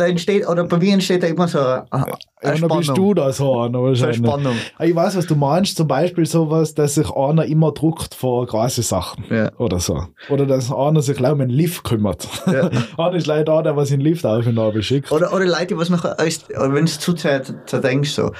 [0.00, 2.06] da entsteht, oder bei mir entsteht da immer so eine, eine
[2.42, 4.16] Ja, dann bist du da so einer So eine wahrscheinlich.
[4.18, 4.54] Spannung.
[4.78, 5.76] Ah, Ich weiß, was du meinst.
[5.76, 9.24] Zum Beispiel sowas, dass sich einer immer druckt vor große Sachen.
[9.30, 9.50] Ja.
[9.58, 10.04] Oder so.
[10.30, 12.28] Oder dass einer sich gleich um den Lift kümmert.
[12.46, 12.70] Ja.
[12.96, 15.10] einer ist leider da, der was in den Lift auf und ab schickt.
[15.12, 18.30] Oder, oder Leute, was oder wenn es zu Zeit denkst, so,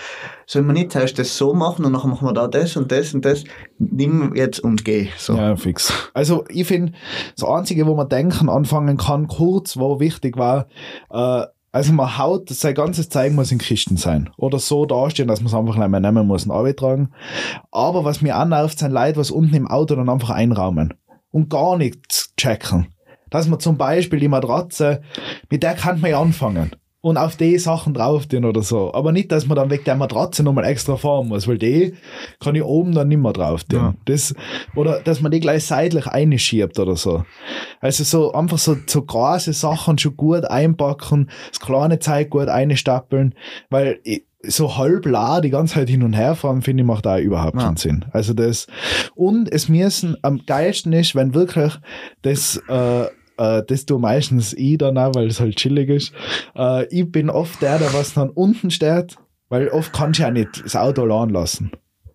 [0.49, 3.13] soll man nicht zuerst das so machen und nachher machen wir da das und das
[3.13, 3.45] und das,
[3.79, 5.09] nimm jetzt und geh.
[5.19, 5.37] So.
[5.37, 5.93] Ja, fix.
[6.15, 6.93] Also ich finde,
[7.37, 10.67] das Einzige, wo man denken anfangen kann, kurz, wo wichtig war,
[11.11, 14.31] äh, also man haut, sein ganzes Zeug muss in Kisten sein.
[14.39, 17.13] Oder so dastehen, dass man es einfach nicht mehr nehmen muss und abtragen.
[17.71, 20.95] Aber was mir nervt, sind Leute, was unten im Auto dann einfach einraumen.
[21.31, 22.87] Und gar nichts checken.
[23.29, 25.03] Dass man zum Beispiel die Matratze,
[25.51, 26.71] mit der kann man ja anfangen.
[27.01, 28.93] Und auf die Sachen drauf tun oder so.
[28.93, 31.95] Aber nicht, dass man dann wegen der Matratze nochmal extra fahren muss, weil die
[32.41, 33.79] kann ich oben dann nicht mehr drauf tun.
[33.79, 33.95] Ja.
[34.07, 34.35] Das,
[34.75, 37.25] oder dass man die gleich seitlich einschiebt oder so.
[37.81, 43.35] Also so einfach so, so große Sachen schon gut einpacken, das kleine Zeug gut einstapeln,
[43.71, 47.07] weil ich, so halb la die ganze Zeit hin und her fahren, finde ich, macht
[47.07, 47.65] da überhaupt Ja.
[47.67, 48.05] keinen Sinn.
[48.13, 48.67] Also das,
[49.17, 51.75] und es müssen, am geilsten ist, wenn wirklich
[52.23, 53.07] das, äh,
[53.39, 56.13] äh, das tue meistens ich dann auch, weil es halt chillig ist.
[56.57, 59.17] Äh, ich bin oft der, der was dann unten steht,
[59.49, 61.71] weil oft kannst du ja nicht das Auto laden lassen.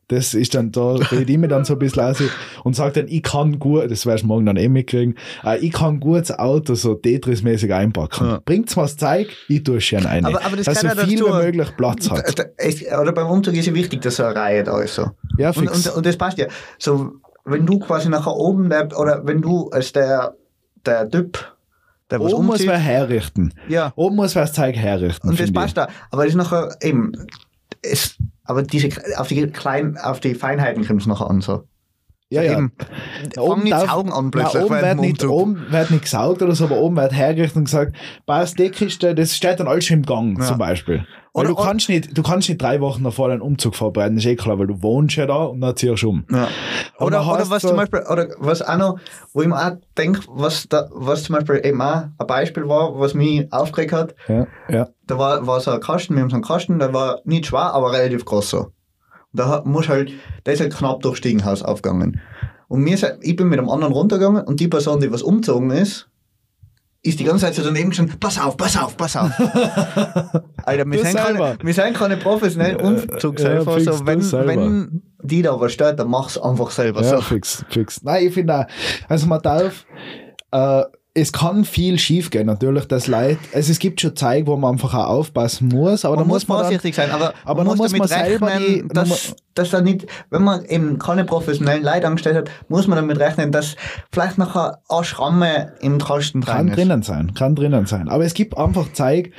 [0.10, 2.22] Das ist dann, da rede ich mir dann so ein bisschen aus
[2.66, 5.16] und sage dann, ich kann gut, das wirst du morgen dann eh mitkriegen,
[5.46, 8.28] äh, ich kann gut das Auto so Tetris-mäßig einpacken.
[8.28, 8.40] Ja.
[8.44, 10.26] Bringt's was Zeug, ich tue es schon rein.
[10.26, 12.38] Aber- aber das dass so viel wie möglich Platz hat.
[12.38, 14.94] Da- da- es- Oder beim Umzug ist ja wichtig, dass so eine Reihe da ist.
[14.96, 15.08] So.
[15.38, 15.88] Ja, Und, fix.
[15.88, 16.48] und, und das passt ja.
[16.78, 17.14] So,
[17.46, 20.36] wenn du quasi nachher oben bleibst, oder wenn du als der,
[20.86, 21.56] der Typ,
[22.12, 23.54] der was Oben muss wer herrichten.
[23.68, 25.30] ja, Oben muss wer das Zeug herrichten.
[25.30, 25.88] und das passt da.
[26.12, 27.12] Aber das ist nachher eben,
[27.82, 31.68] es, aber diese, auf die kleinen, auf die Feinheiten kommt es nachher an, so.
[32.34, 32.54] Ja, ja.
[32.54, 32.72] Eben,
[33.34, 34.64] Da fang nicht saugen an plötzlich.
[34.64, 37.96] oben, wird nicht, oben wird nicht gesaugt oder so, aber oben wird hergerichtet und gesagt,
[38.26, 40.46] passt die Kiste, das steht dann alles schon im Gang, Ja.
[40.46, 41.06] zum Beispiel.
[41.36, 44.26] Weil Oder- du kannst nicht, du kannst nicht drei Wochen davor einen Umzug vorbereiten, ist
[44.28, 46.26] eh klar, weil du wohnst ja da und dann ziehst du um.
[46.32, 46.48] Ja.
[47.00, 49.00] Oder, oder was so- zum Beispiel, oder was auch noch,
[49.34, 53.00] wo ich mir auch denke, was, da, was zum Beispiel eben auch ein Beispiel war,
[53.00, 54.88] was mich aufgeregt hat, Ja, ja.
[55.08, 57.74] da war, war so ein Kasten, wir haben so einen Kasten, der war nicht schwer,
[57.74, 58.68] aber relativ groß so.
[59.34, 60.12] Da muss halt,
[60.46, 62.22] der ist halt knapp durchs Stiegenhaus aufgegangen.
[62.68, 65.72] Und mir ist, ich bin mit einem anderen runtergegangen und die Person, die was umgezogen
[65.72, 66.08] ist,
[67.04, 69.32] ist die ganze Zeit so daneben schon, pass auf, pass auf, pass auf.
[70.64, 73.78] Alter, wir sind, keine, wir sind keine professionellen Umzugshelfer.
[73.78, 77.02] ja, fix, so, wenn, wenn die da was stört, dann mach's einfach selber.
[77.02, 77.22] Ja, so.
[77.22, 78.02] fix, fix.
[78.04, 78.66] Nein, ich finde auch,
[79.10, 79.86] also man darf,
[80.52, 80.84] äh,
[81.16, 83.38] es kann viel schief gehen, natürlich, das Leid.
[83.54, 86.48] Also es gibt schon Zeug, wo man einfach auch aufpassen muss, aber man da muss
[86.48, 88.94] man dann, vorsichtig sein, aber, aber man da muss muss damit man selber rechnen, die-
[88.96, 93.20] dass, dass da nicht, wenn man eben keine professionellen Leute angestellt hat, muss man damit
[93.20, 93.76] rechnen, dass
[94.12, 96.78] vielleicht nachher eine Schramme im Kasten kann dran ist.
[96.78, 98.10] drinnen sein, kann drinnen sein.
[98.10, 99.32] Aber es gibt einfach Zeug,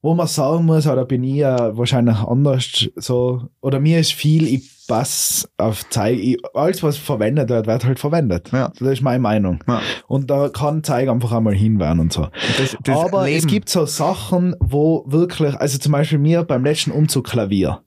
[0.00, 4.46] wo man sagen muss, oder bin ich ja wahrscheinlich anders so, oder mir ist viel,
[4.48, 8.50] ich passe auf ich, alles was verwendet wird, wird halt verwendet.
[8.52, 8.72] Ja.
[8.78, 9.62] Das ist meine Meinung.
[9.68, 9.80] Ja.
[10.06, 12.28] Und da kann Zeug einfach einmal hinwehren und so.
[12.58, 13.46] Das, das Aber es Leben.
[13.46, 17.83] gibt so Sachen, wo wirklich, also zum Beispiel mir beim letzten Umzug Klavier.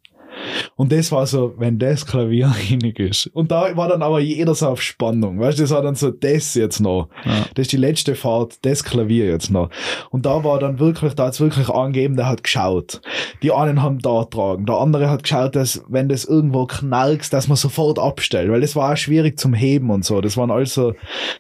[0.76, 3.28] Und das war so, wenn das Klavier hinig ist.
[3.28, 5.40] Und da war dann aber jeder so auf Spannung.
[5.40, 7.10] Weißt du, das war dann so, das jetzt noch.
[7.26, 7.46] Ja.
[7.56, 9.70] Das ist die letzte Fahrt, das Klavier jetzt noch.
[10.10, 13.02] Und da war dann wirklich, da hat es wirklich angegeben, der hat geschaut.
[13.42, 17.48] Die einen haben da tragen, der andere hat geschaut, dass, wenn das irgendwo knarkst, dass
[17.48, 18.52] man sofort abstellt.
[18.52, 20.22] Weil das war auch schwierig zum Heben und so.
[20.22, 20.94] Das waren also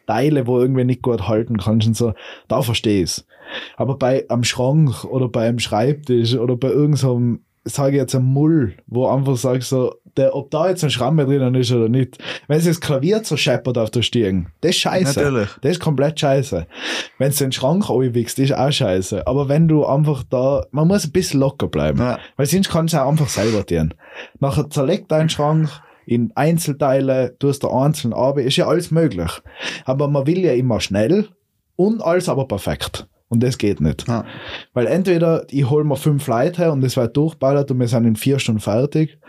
[0.05, 2.13] Teile, wo irgendwie nicht gut halten kannst und so.
[2.47, 3.25] Da verstehe ich's.
[3.75, 8.75] Aber bei am Schrank oder beim Schreibtisch oder bei irgendeinem, sage ich jetzt ein Mull,
[8.87, 12.17] wo einfach sagst so, der, ob da jetzt ein Schramme drinnen ist oder nicht.
[12.47, 15.19] Wenn sie das Klavier zerscheppert auf der Stirn, das ist scheiße.
[15.19, 15.49] Natürlich.
[15.61, 16.67] Das ist komplett scheiße.
[17.17, 19.27] Wenn du den Schrank einwickst, ist auch scheiße.
[19.27, 21.99] Aber wenn du einfach da, man muss ein bisschen locker bleiben.
[21.99, 22.19] Ja.
[22.35, 23.93] Weil sonst kannst du auch einfach selber tun.
[24.39, 25.69] Nachher zerlegt deinen Schrank
[26.05, 29.31] in Einzelteile, tust du einzeln ab, ist ja alles möglich.
[29.85, 31.27] Aber man will ja immer schnell
[31.75, 33.07] und alles aber perfekt.
[33.29, 34.07] Und das geht nicht.
[34.07, 34.25] Ja.
[34.73, 38.05] Weil entweder ich hole mir fünf Leute her und das wird durchballert und wir sind
[38.05, 39.19] in vier Stunden fertig.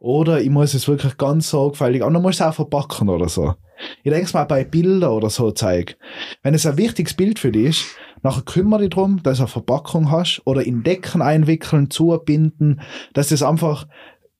[0.00, 3.54] Oder ich muss es wirklich ganz sorgfältig, und dann muss es auch verpacken oder so.
[4.02, 5.96] Ich denke mal bei Bildern oder so Zeug.
[6.42, 7.86] Wenn es ein wichtiges Bild für dich ist,
[8.22, 12.80] nachher kümmere dich darum, dass du eine Verpackung hast oder in Decken einwickeln, zubinden,
[13.12, 13.86] dass das einfach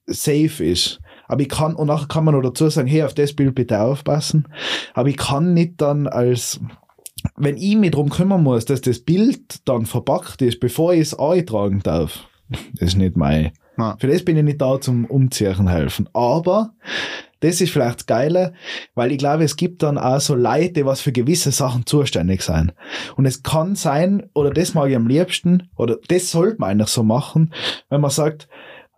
[0.05, 0.99] safe ist.
[1.27, 3.79] Aber ich kann, und nachher kann man noch dazu sagen, hey, auf das Bild bitte
[3.81, 4.47] aufpassen.
[4.93, 6.59] Aber ich kann nicht dann als,
[7.35, 11.19] wenn ich mich darum kümmern muss, dass das Bild dann verpackt ist, bevor ich es
[11.19, 12.27] eintragen darf,
[12.73, 13.51] das ist nicht mein.
[13.77, 13.95] Ja.
[13.99, 16.09] Für das bin ich nicht da zum Umziehen helfen.
[16.13, 16.73] Aber
[17.41, 18.53] Das ist vielleicht das Geile,
[18.95, 22.41] weil ich glaube, es gibt dann auch so Leute, die was für gewisse Sachen zuständig
[22.41, 22.73] sein.
[23.15, 26.89] Und es kann sein, oder das mag ich am liebsten, oder das sollte man eigentlich
[26.89, 27.53] so machen,
[27.89, 28.49] wenn man sagt,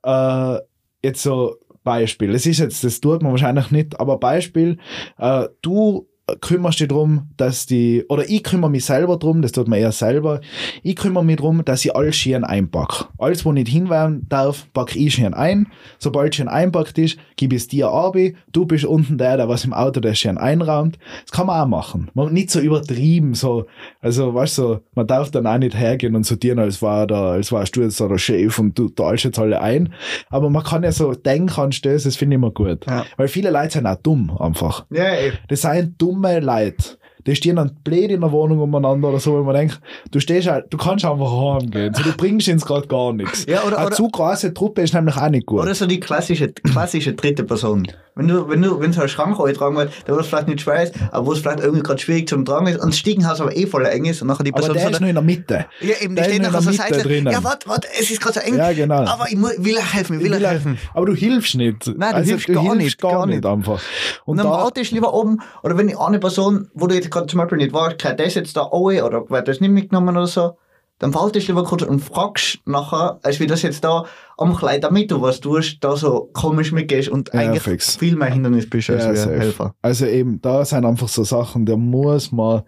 [0.04, 0.58] äh,
[1.04, 4.78] jetzt so Beispiel, das ist jetzt, das tut man wahrscheinlich nicht, aber Beispiel,
[5.18, 6.08] äh, du
[6.40, 9.92] kümmerst dich darum, dass die, oder ich kümmere mich selber drum, das tut man eher
[9.92, 10.42] selber,
[10.84, 13.06] ich kümmere mich darum, dass ich alles schön einpacke.
[13.18, 15.68] Alles, wo nicht hinwerfen darf, packe ich schön ein.
[16.00, 18.16] Sobald schön einpackt ist, gebe ich es dir ab.
[18.52, 20.98] Du bist unten der, der was im Auto der schön einraumt.
[21.24, 22.10] Das kann man auch machen.
[22.14, 23.66] Man, nicht so übertrieben, so,
[24.02, 27.32] also, weißt du, so, man darf dann auch nicht hergehen und sortieren, als war da,
[27.32, 29.94] als warst du jetzt da der Chef und du teilst jetzt alle ein.
[30.30, 32.86] Aber man kann ja so denken anstellen, das finde ich immer gut.
[32.88, 33.06] Ja.
[33.18, 34.86] Weil viele Leute sind auch dumm, einfach.
[34.92, 35.38] Ja, eben.
[35.48, 36.98] Das sind dumme Leute.
[37.28, 40.50] Die stehen dann blöd in der Wohnung umeinander oder so, wenn man denkt, du stehst
[40.50, 41.94] halt, du kannst einfach heimgehen.
[41.94, 43.46] So, du bringst ins gerade gar nichts.
[43.48, 45.62] Ja, oder- Eine oder- zu große Truppe ist nämlich auch nicht gut.
[45.62, 47.86] Oder so die klassische, klassische dritte Person.
[48.22, 50.62] Wenn du, wenn du, wenn so ein Schrank tragen willst, der wo es vielleicht nicht
[50.62, 53.42] schwer ist, aber wo es vielleicht irgendwie gerade schwierig zum Tragen ist und das Stiegenhaus
[53.42, 55.16] aber eh voller eng ist und nachher die aber Person der so ist nur in
[55.16, 55.66] der Mitte.
[55.80, 57.02] Ja, eben, die der ist stehen nachher der so Seite.
[57.02, 57.34] drinnen.
[57.34, 58.58] Ja, warte, warte, es ist gerade so eng.
[58.58, 59.06] Ja, genau.
[59.06, 60.78] Aber ich muss, will er helfen, ich will Ich will helfen.
[60.94, 61.88] Aber du hilfst nicht.
[61.88, 63.46] Also, Nein, du hilfst gar nicht, gar, gar nicht nicht.
[63.48, 63.82] einfach.
[64.26, 67.10] Und Und dann da, warte ich lieber oben, oder wenn eine Person, wo du jetzt
[67.10, 70.16] gerade zum Beispiel nicht warst, gehört das jetzt da auch, oder wird das nicht mitgenommen
[70.16, 70.58] oder so,
[71.02, 74.06] dann wartest du lieber kurz und fragst nachher, als wie das jetzt da
[74.38, 77.96] am Kleid, damit du was tust, da so komisch mitgehst und Ja, eigentlich fix.
[77.96, 79.40] viel mehr Hindernis bist als Ja, wir.
[79.40, 79.74] Helfer.
[79.82, 82.62] Also eben, da sind einfach so Sachen, da muss man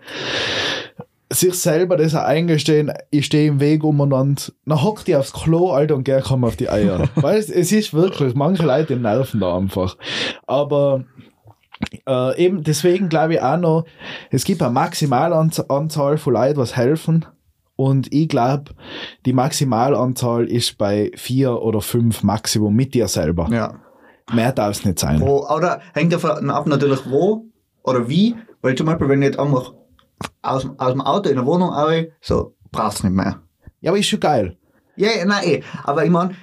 [1.31, 5.95] sich selber das eingestehen, ich stehe im Weg umeinander, dann hockt die aufs Klo, Alter,
[5.95, 7.09] und geh komm auf die Eier.
[7.15, 9.95] Weil es, es ist wirklich, manche Leute nerven da einfach.
[10.47, 11.05] Aber
[12.07, 13.85] äh, eben deswegen glaube ich auch noch,
[14.31, 17.25] es gibt eine Maximalanzahl von Leuten, was helfen.
[17.75, 18.71] Und ich glaube,
[19.25, 23.47] die Maximalanzahl ist bei vier oder fünf Maximum mit dir selber.
[23.51, 23.75] Ja.
[24.31, 25.19] Mehr darf es nicht sein.
[25.19, 27.45] Wo, oder hängt davon ab natürlich wo
[27.83, 29.73] oder wie, weil zum Beispiel, wenn ich jetzt einfach
[30.41, 33.41] aus, aus dem Auto in der Wohnung rein, so, brauchst du nicht mehr.
[33.81, 34.55] Ja, aber ist schon geil.
[34.95, 35.63] Ja, ja, nein, eh.
[35.83, 36.35] Aber ich meine,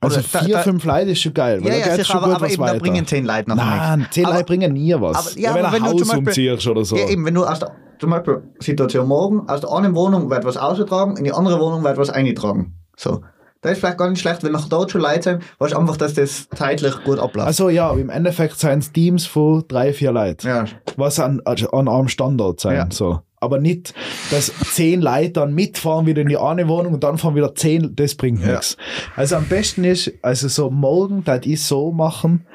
[0.00, 1.60] Also Oder da- vier, da- fünf Leute ist schon geil.
[1.62, 2.78] ja, da ja, sicher, schon aber, gut aber eben, da weiter.
[2.80, 4.14] bringen zehn Leute nachher Nein, nichts.
[4.14, 5.16] zehn Aber- Leute bringen nie was.
[5.32, 6.96] aber- ja, wenn du ein wenn du Haus umziehst oder so.
[6.96, 10.44] Ja, eben, wenn du aus der, zum Beispiel, Situation morgen, aus der einen Wohnung wird
[10.44, 12.74] was ausgetragen, in die andere Wohnung wird was eingetragen.
[12.96, 13.22] So.
[13.62, 15.96] Da ist vielleicht gar nicht schlecht, wenn noch dort schon Leute sind, weißt du einfach,
[15.96, 17.48] dass das zeitlich gut abläuft.
[17.48, 20.46] Also ja, im Endeffekt sind es Teams von drei, vier Leuten.
[20.46, 20.64] ja.
[20.96, 22.76] Was an, an einem Standort sein.
[22.76, 22.86] Ja.
[22.90, 23.20] So.
[23.40, 23.92] Aber nicht,
[24.30, 27.94] dass zehn Leute dann mitfahren wieder in die eine Wohnung und dann fahren wieder zehn,
[27.96, 28.52] das bringt Ja.
[28.52, 28.76] nichts.
[29.16, 32.46] Also am besten ist, also so morgen, das ich so machen,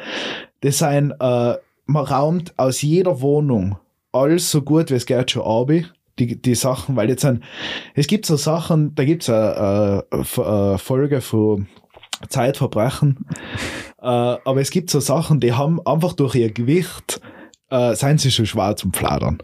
[0.61, 1.55] das sein, äh,
[1.87, 3.77] man raumt aus jeder Wohnung
[4.11, 5.71] alles so gut wie es geht schon ab.
[6.19, 7.41] Die, die Sachen, weil jetzt sind,
[7.95, 11.67] es gibt so Sachen, da gibt es eine, äh, F- äh, Folge von
[12.27, 13.25] Zeitverbrechen,
[14.01, 17.21] äh, aber es gibt so Sachen, die haben einfach durch ihr Gewicht,
[17.69, 19.41] äh, seien sie schon schwer zum Fladern.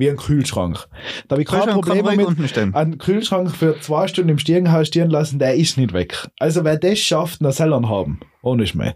[0.00, 0.88] Wie ein Kühlschrank.
[1.28, 2.48] Da habe ich kein Problem damit.
[2.48, 2.74] stehen.
[2.74, 6.26] Einen Kühlschrank für zwei Stunden im Stiegenhaus stehen lassen, der ist nicht weg.
[6.38, 8.18] Also wer das schafft, dann soll er haben.
[8.42, 8.94] Ohne Schmäh.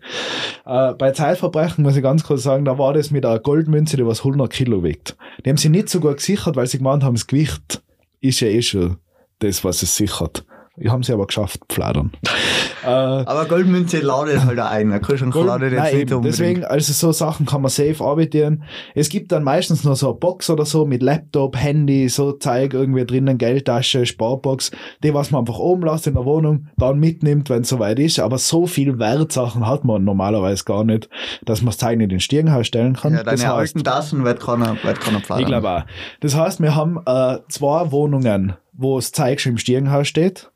[0.64, 4.06] Äh, bei Zeitverbrechen muss ich ganz kurz sagen, da war das mit einer Goldmünze, die
[4.06, 5.16] was 100 Kilo wiegt.
[5.44, 7.82] Die haben sie nicht so gut gesichert, weil sie gemeint haben, das Gewicht
[8.22, 8.96] ist ja eh schon
[9.40, 10.46] das, was es sichert.
[10.88, 12.10] Haben sie aber geschafft, fladern.
[12.84, 14.90] äh, Aber Goldmünze ladet halt auch ein.
[14.90, 16.14] Der Kühlschrank Gold- ladet jetzt Nein, nicht eben.
[16.16, 16.40] unbedingt.
[16.40, 18.64] Deswegen, also so Sachen kann man safe arbeiten.
[18.94, 22.74] Es gibt dann meistens noch so eine Box oder so mit Laptop, Handy, so Zeug
[22.74, 24.72] irgendwie drinnen, Geldtasche, Sparbox,
[25.04, 28.18] die was man einfach oben lässt in der Wohnung, dann mitnimmt, wenn es soweit ist.
[28.18, 31.08] Aber so viel Wertsachen hat man normalerweise gar nicht,
[31.44, 33.12] dass man das Zeug nicht in den Stirnhaus stellen kann.
[33.12, 35.44] ja, deine das heißt, alten Tassen wird keiner, wird keiner ich planen.
[35.46, 35.82] glaube auch.
[36.20, 40.50] Das heißt, wir haben äh, zwei Wohnungen, wo das Zeug schon im Stiegenhaus steht.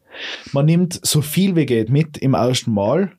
[0.53, 3.13] Man nimmt so viel wie geht mit im ersten Mal.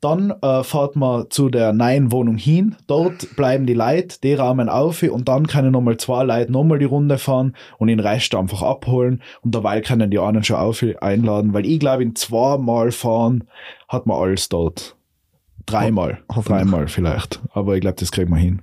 [0.00, 2.76] Dann äh, fährt man zu der neuen Wohnung hin.
[2.86, 6.84] Dort bleiben die Leute, die raumen auf und dann können nochmal zwei Leute nochmal die
[6.84, 9.22] Runde fahren und den Rest einfach abholen.
[9.42, 13.44] Und dabei können die anderen schon auf einladen, weil ich glaube, in zweimal fahren
[13.88, 14.95] hat man alles dort.
[15.66, 16.18] Dreimal.
[16.44, 17.40] Dreimal vielleicht.
[17.52, 18.62] Aber ich glaube, das kriegen wir hin.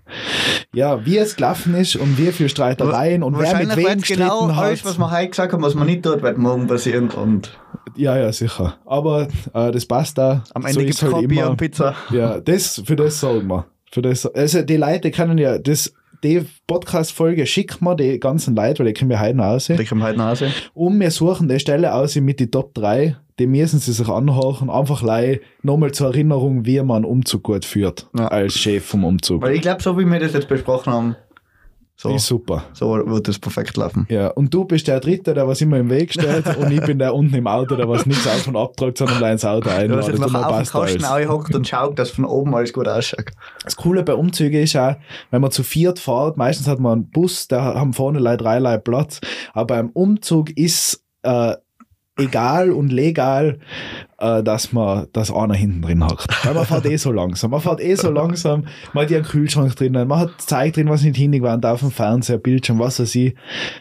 [0.74, 4.56] Ja, wie es gelaufen ist und wie viel Streitereien und wer mit wem gestritten genau
[4.56, 4.66] hat.
[4.66, 7.10] alles, was wir heute gesagt haben, was man nicht tut, wird morgen passieren.
[7.10, 7.58] Und
[7.96, 8.78] Ja, ja, sicher.
[8.86, 10.44] Aber äh, das passt da.
[10.54, 11.94] am Ende gibt es halt Bier und Pizza.
[12.10, 13.66] Ja, das, für das sorgen wir.
[13.92, 15.94] Für das, also die Leute können ja, das,
[16.24, 19.80] die Podcast-Folge schicken wir die ganzen Leute, weil die können wir heute noch aussehen.
[19.80, 20.52] Ich komme heute nach Hause.
[20.74, 23.18] Und wir suchen die Stelle aus mit die Top 3.
[23.40, 24.70] Die müssen sie sich anhören.
[24.70, 28.08] Einfach lei nochmal zur Erinnerung, wie man einen Umzug gut führt.
[28.18, 28.28] Ja.
[28.28, 29.42] Als Chef vom Umzug.
[29.42, 31.16] Weil ich glaube, so wie wir das jetzt besprochen haben,
[31.96, 32.66] So, Ist super.
[32.74, 34.08] so wird das perfekt laufen.
[34.10, 36.98] Ja, und du bist der Dritte, der was immer im Weg steht und ich bin
[36.98, 39.96] der unten im Auto, der was nichts auf und abtragt, sondern gleich ins Auto Du
[39.98, 43.32] hast jetzt noch auf den Kasten hockt und schaut, dass von oben alles gut ausschaut.
[43.64, 44.96] Das Coole bei Umzügen ist auch,
[45.30, 48.58] wenn man zu viert fährt, meistens hat man einen Bus, da haben vorne Leute drei
[48.60, 49.22] Leute Platz,
[49.54, 51.54] aber beim Umzug ist äh,
[52.18, 53.58] egal und legal,
[54.20, 56.28] äh, dass man, dass einer hinten drin hockt.
[56.46, 57.52] Weil man fährt eh so langsam.
[57.52, 60.90] Man fährt eh so langsam, man hat ja einen Kühlschrank drinnen, man hat Zeug drin,
[60.90, 63.36] was nicht hingewandt auf dem Fernseher, Bildschirm, was weiß ich.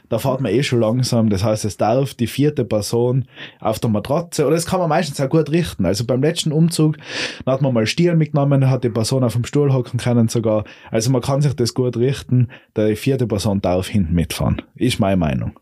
[0.08, 1.28] Da fährt man eh schon langsam.
[1.28, 3.26] Das heißt, es darf die vierte Person
[3.60, 5.84] auf der Matratze, oder das kann man meistens auch gut richten.
[5.84, 6.96] Also beim letzten Umzug,
[7.44, 10.64] da hat man mal Stiel mitgenommen, hat die Person auf dem Stuhl hocken können sogar.
[10.90, 12.48] Also man kann sich das gut richten.
[12.76, 14.62] Die vierte Person darf hinten mitfahren.
[14.74, 15.58] Ist meine Meinung.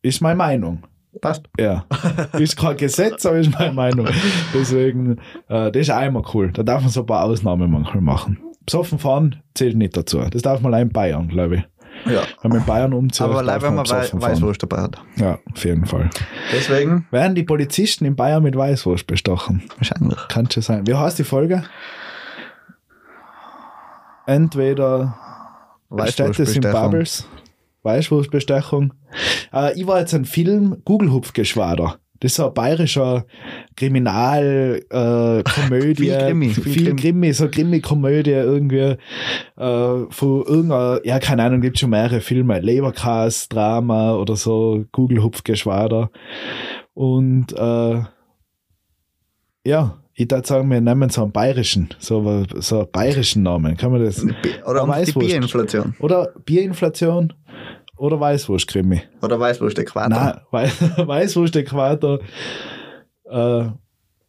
[0.00, 0.82] Ist meine Meinung.
[1.20, 1.44] Passt.
[1.58, 1.84] Ja.
[2.38, 4.08] ist kein Gesetz, aber ist meine Meinung.
[4.54, 5.18] Deswegen,
[5.48, 6.52] äh, das ist immer cool.
[6.52, 8.38] Da darf man so ein paar Ausnahmen manchmal machen.
[8.64, 10.18] Besoffen fahren zählt nicht dazu.
[10.30, 11.62] Das darf man allein in Bayern, glaube ich.
[12.04, 12.22] Ja.
[12.42, 14.08] Wenn man in Bayern umzieht, Aber allein, wenn man wei.
[14.12, 14.98] Weißwurst dabei hat.
[15.16, 16.10] Ja, auf jeden Fall.
[16.52, 19.62] Deswegen, Werden die Polizisten in Bayern mit Weißwurst bestochen?
[19.76, 20.18] wahrscheinlich.
[20.28, 20.86] Kann schon sein.
[20.86, 21.64] Wie heißt die Folge?
[24.26, 25.16] Entweder
[26.06, 26.70] Städte sind.
[26.70, 27.26] Bubbles,
[27.86, 28.92] Weißwurstbestechung.
[29.52, 31.98] Äh, ich war jetzt ein Film Gugelhupfgeschwader.
[32.20, 33.26] Das ist so ein bayerischer
[33.76, 35.42] Kriminal, äh.
[35.94, 37.00] Viel Krimi, viel viel Krimi.
[37.00, 38.96] Krimi, so Krimi-Komödie irgendwie,
[39.56, 42.60] äh, von irgendeiner, ja, keine Ahnung, gibt schon mehrere Filme.
[42.60, 46.10] Leberkas, Drama oder so, Gugelhupfgeschwader.
[46.94, 48.00] Und, äh,
[49.66, 53.76] ja, ich würde sagen, wir nehmen so einen bayerischen, so, so einen bayerischen Namen.
[53.76, 54.24] Kann man das?
[54.64, 55.28] Oder die Weißwurst.
[55.28, 55.94] Bierinflation.
[55.98, 57.34] Oder Bierinflation
[57.96, 59.02] oder Weißwurstkrimi.
[59.22, 60.08] Oder Weißwurst-Äquator.
[60.08, 60.66] Nein, Wei
[60.96, 62.20] Weißwurst-Äquator.
[63.30, 63.64] Äh,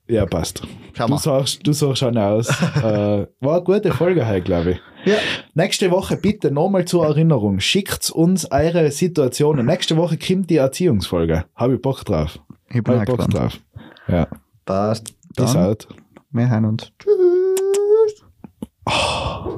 [0.10, 0.61] ja, passt.
[0.94, 1.18] Schau Du mal.
[1.19, 2.48] sagst, du sagst schon aus.
[2.77, 4.80] äh, war eine gute Folge heute, glaube ich.
[5.06, 5.15] Ja.
[5.53, 7.60] Nächste Woche bitte nochmal zur Erinnerung.
[7.60, 9.65] Schickt uns eure Situationen.
[9.65, 11.45] Nächste Woche kommt die Erziehungsfolge.
[11.56, 12.39] Habe ich Bock drauf.
[12.69, 13.34] Ich bin ich Bock gespannt.
[13.34, 13.60] drauf.
[14.07, 14.27] Ja.
[14.65, 15.14] Passt.
[15.35, 15.88] Dann, out.
[16.31, 16.91] wir hören uns.
[16.99, 18.26] Tschüss.
[18.85, 19.57] Oh.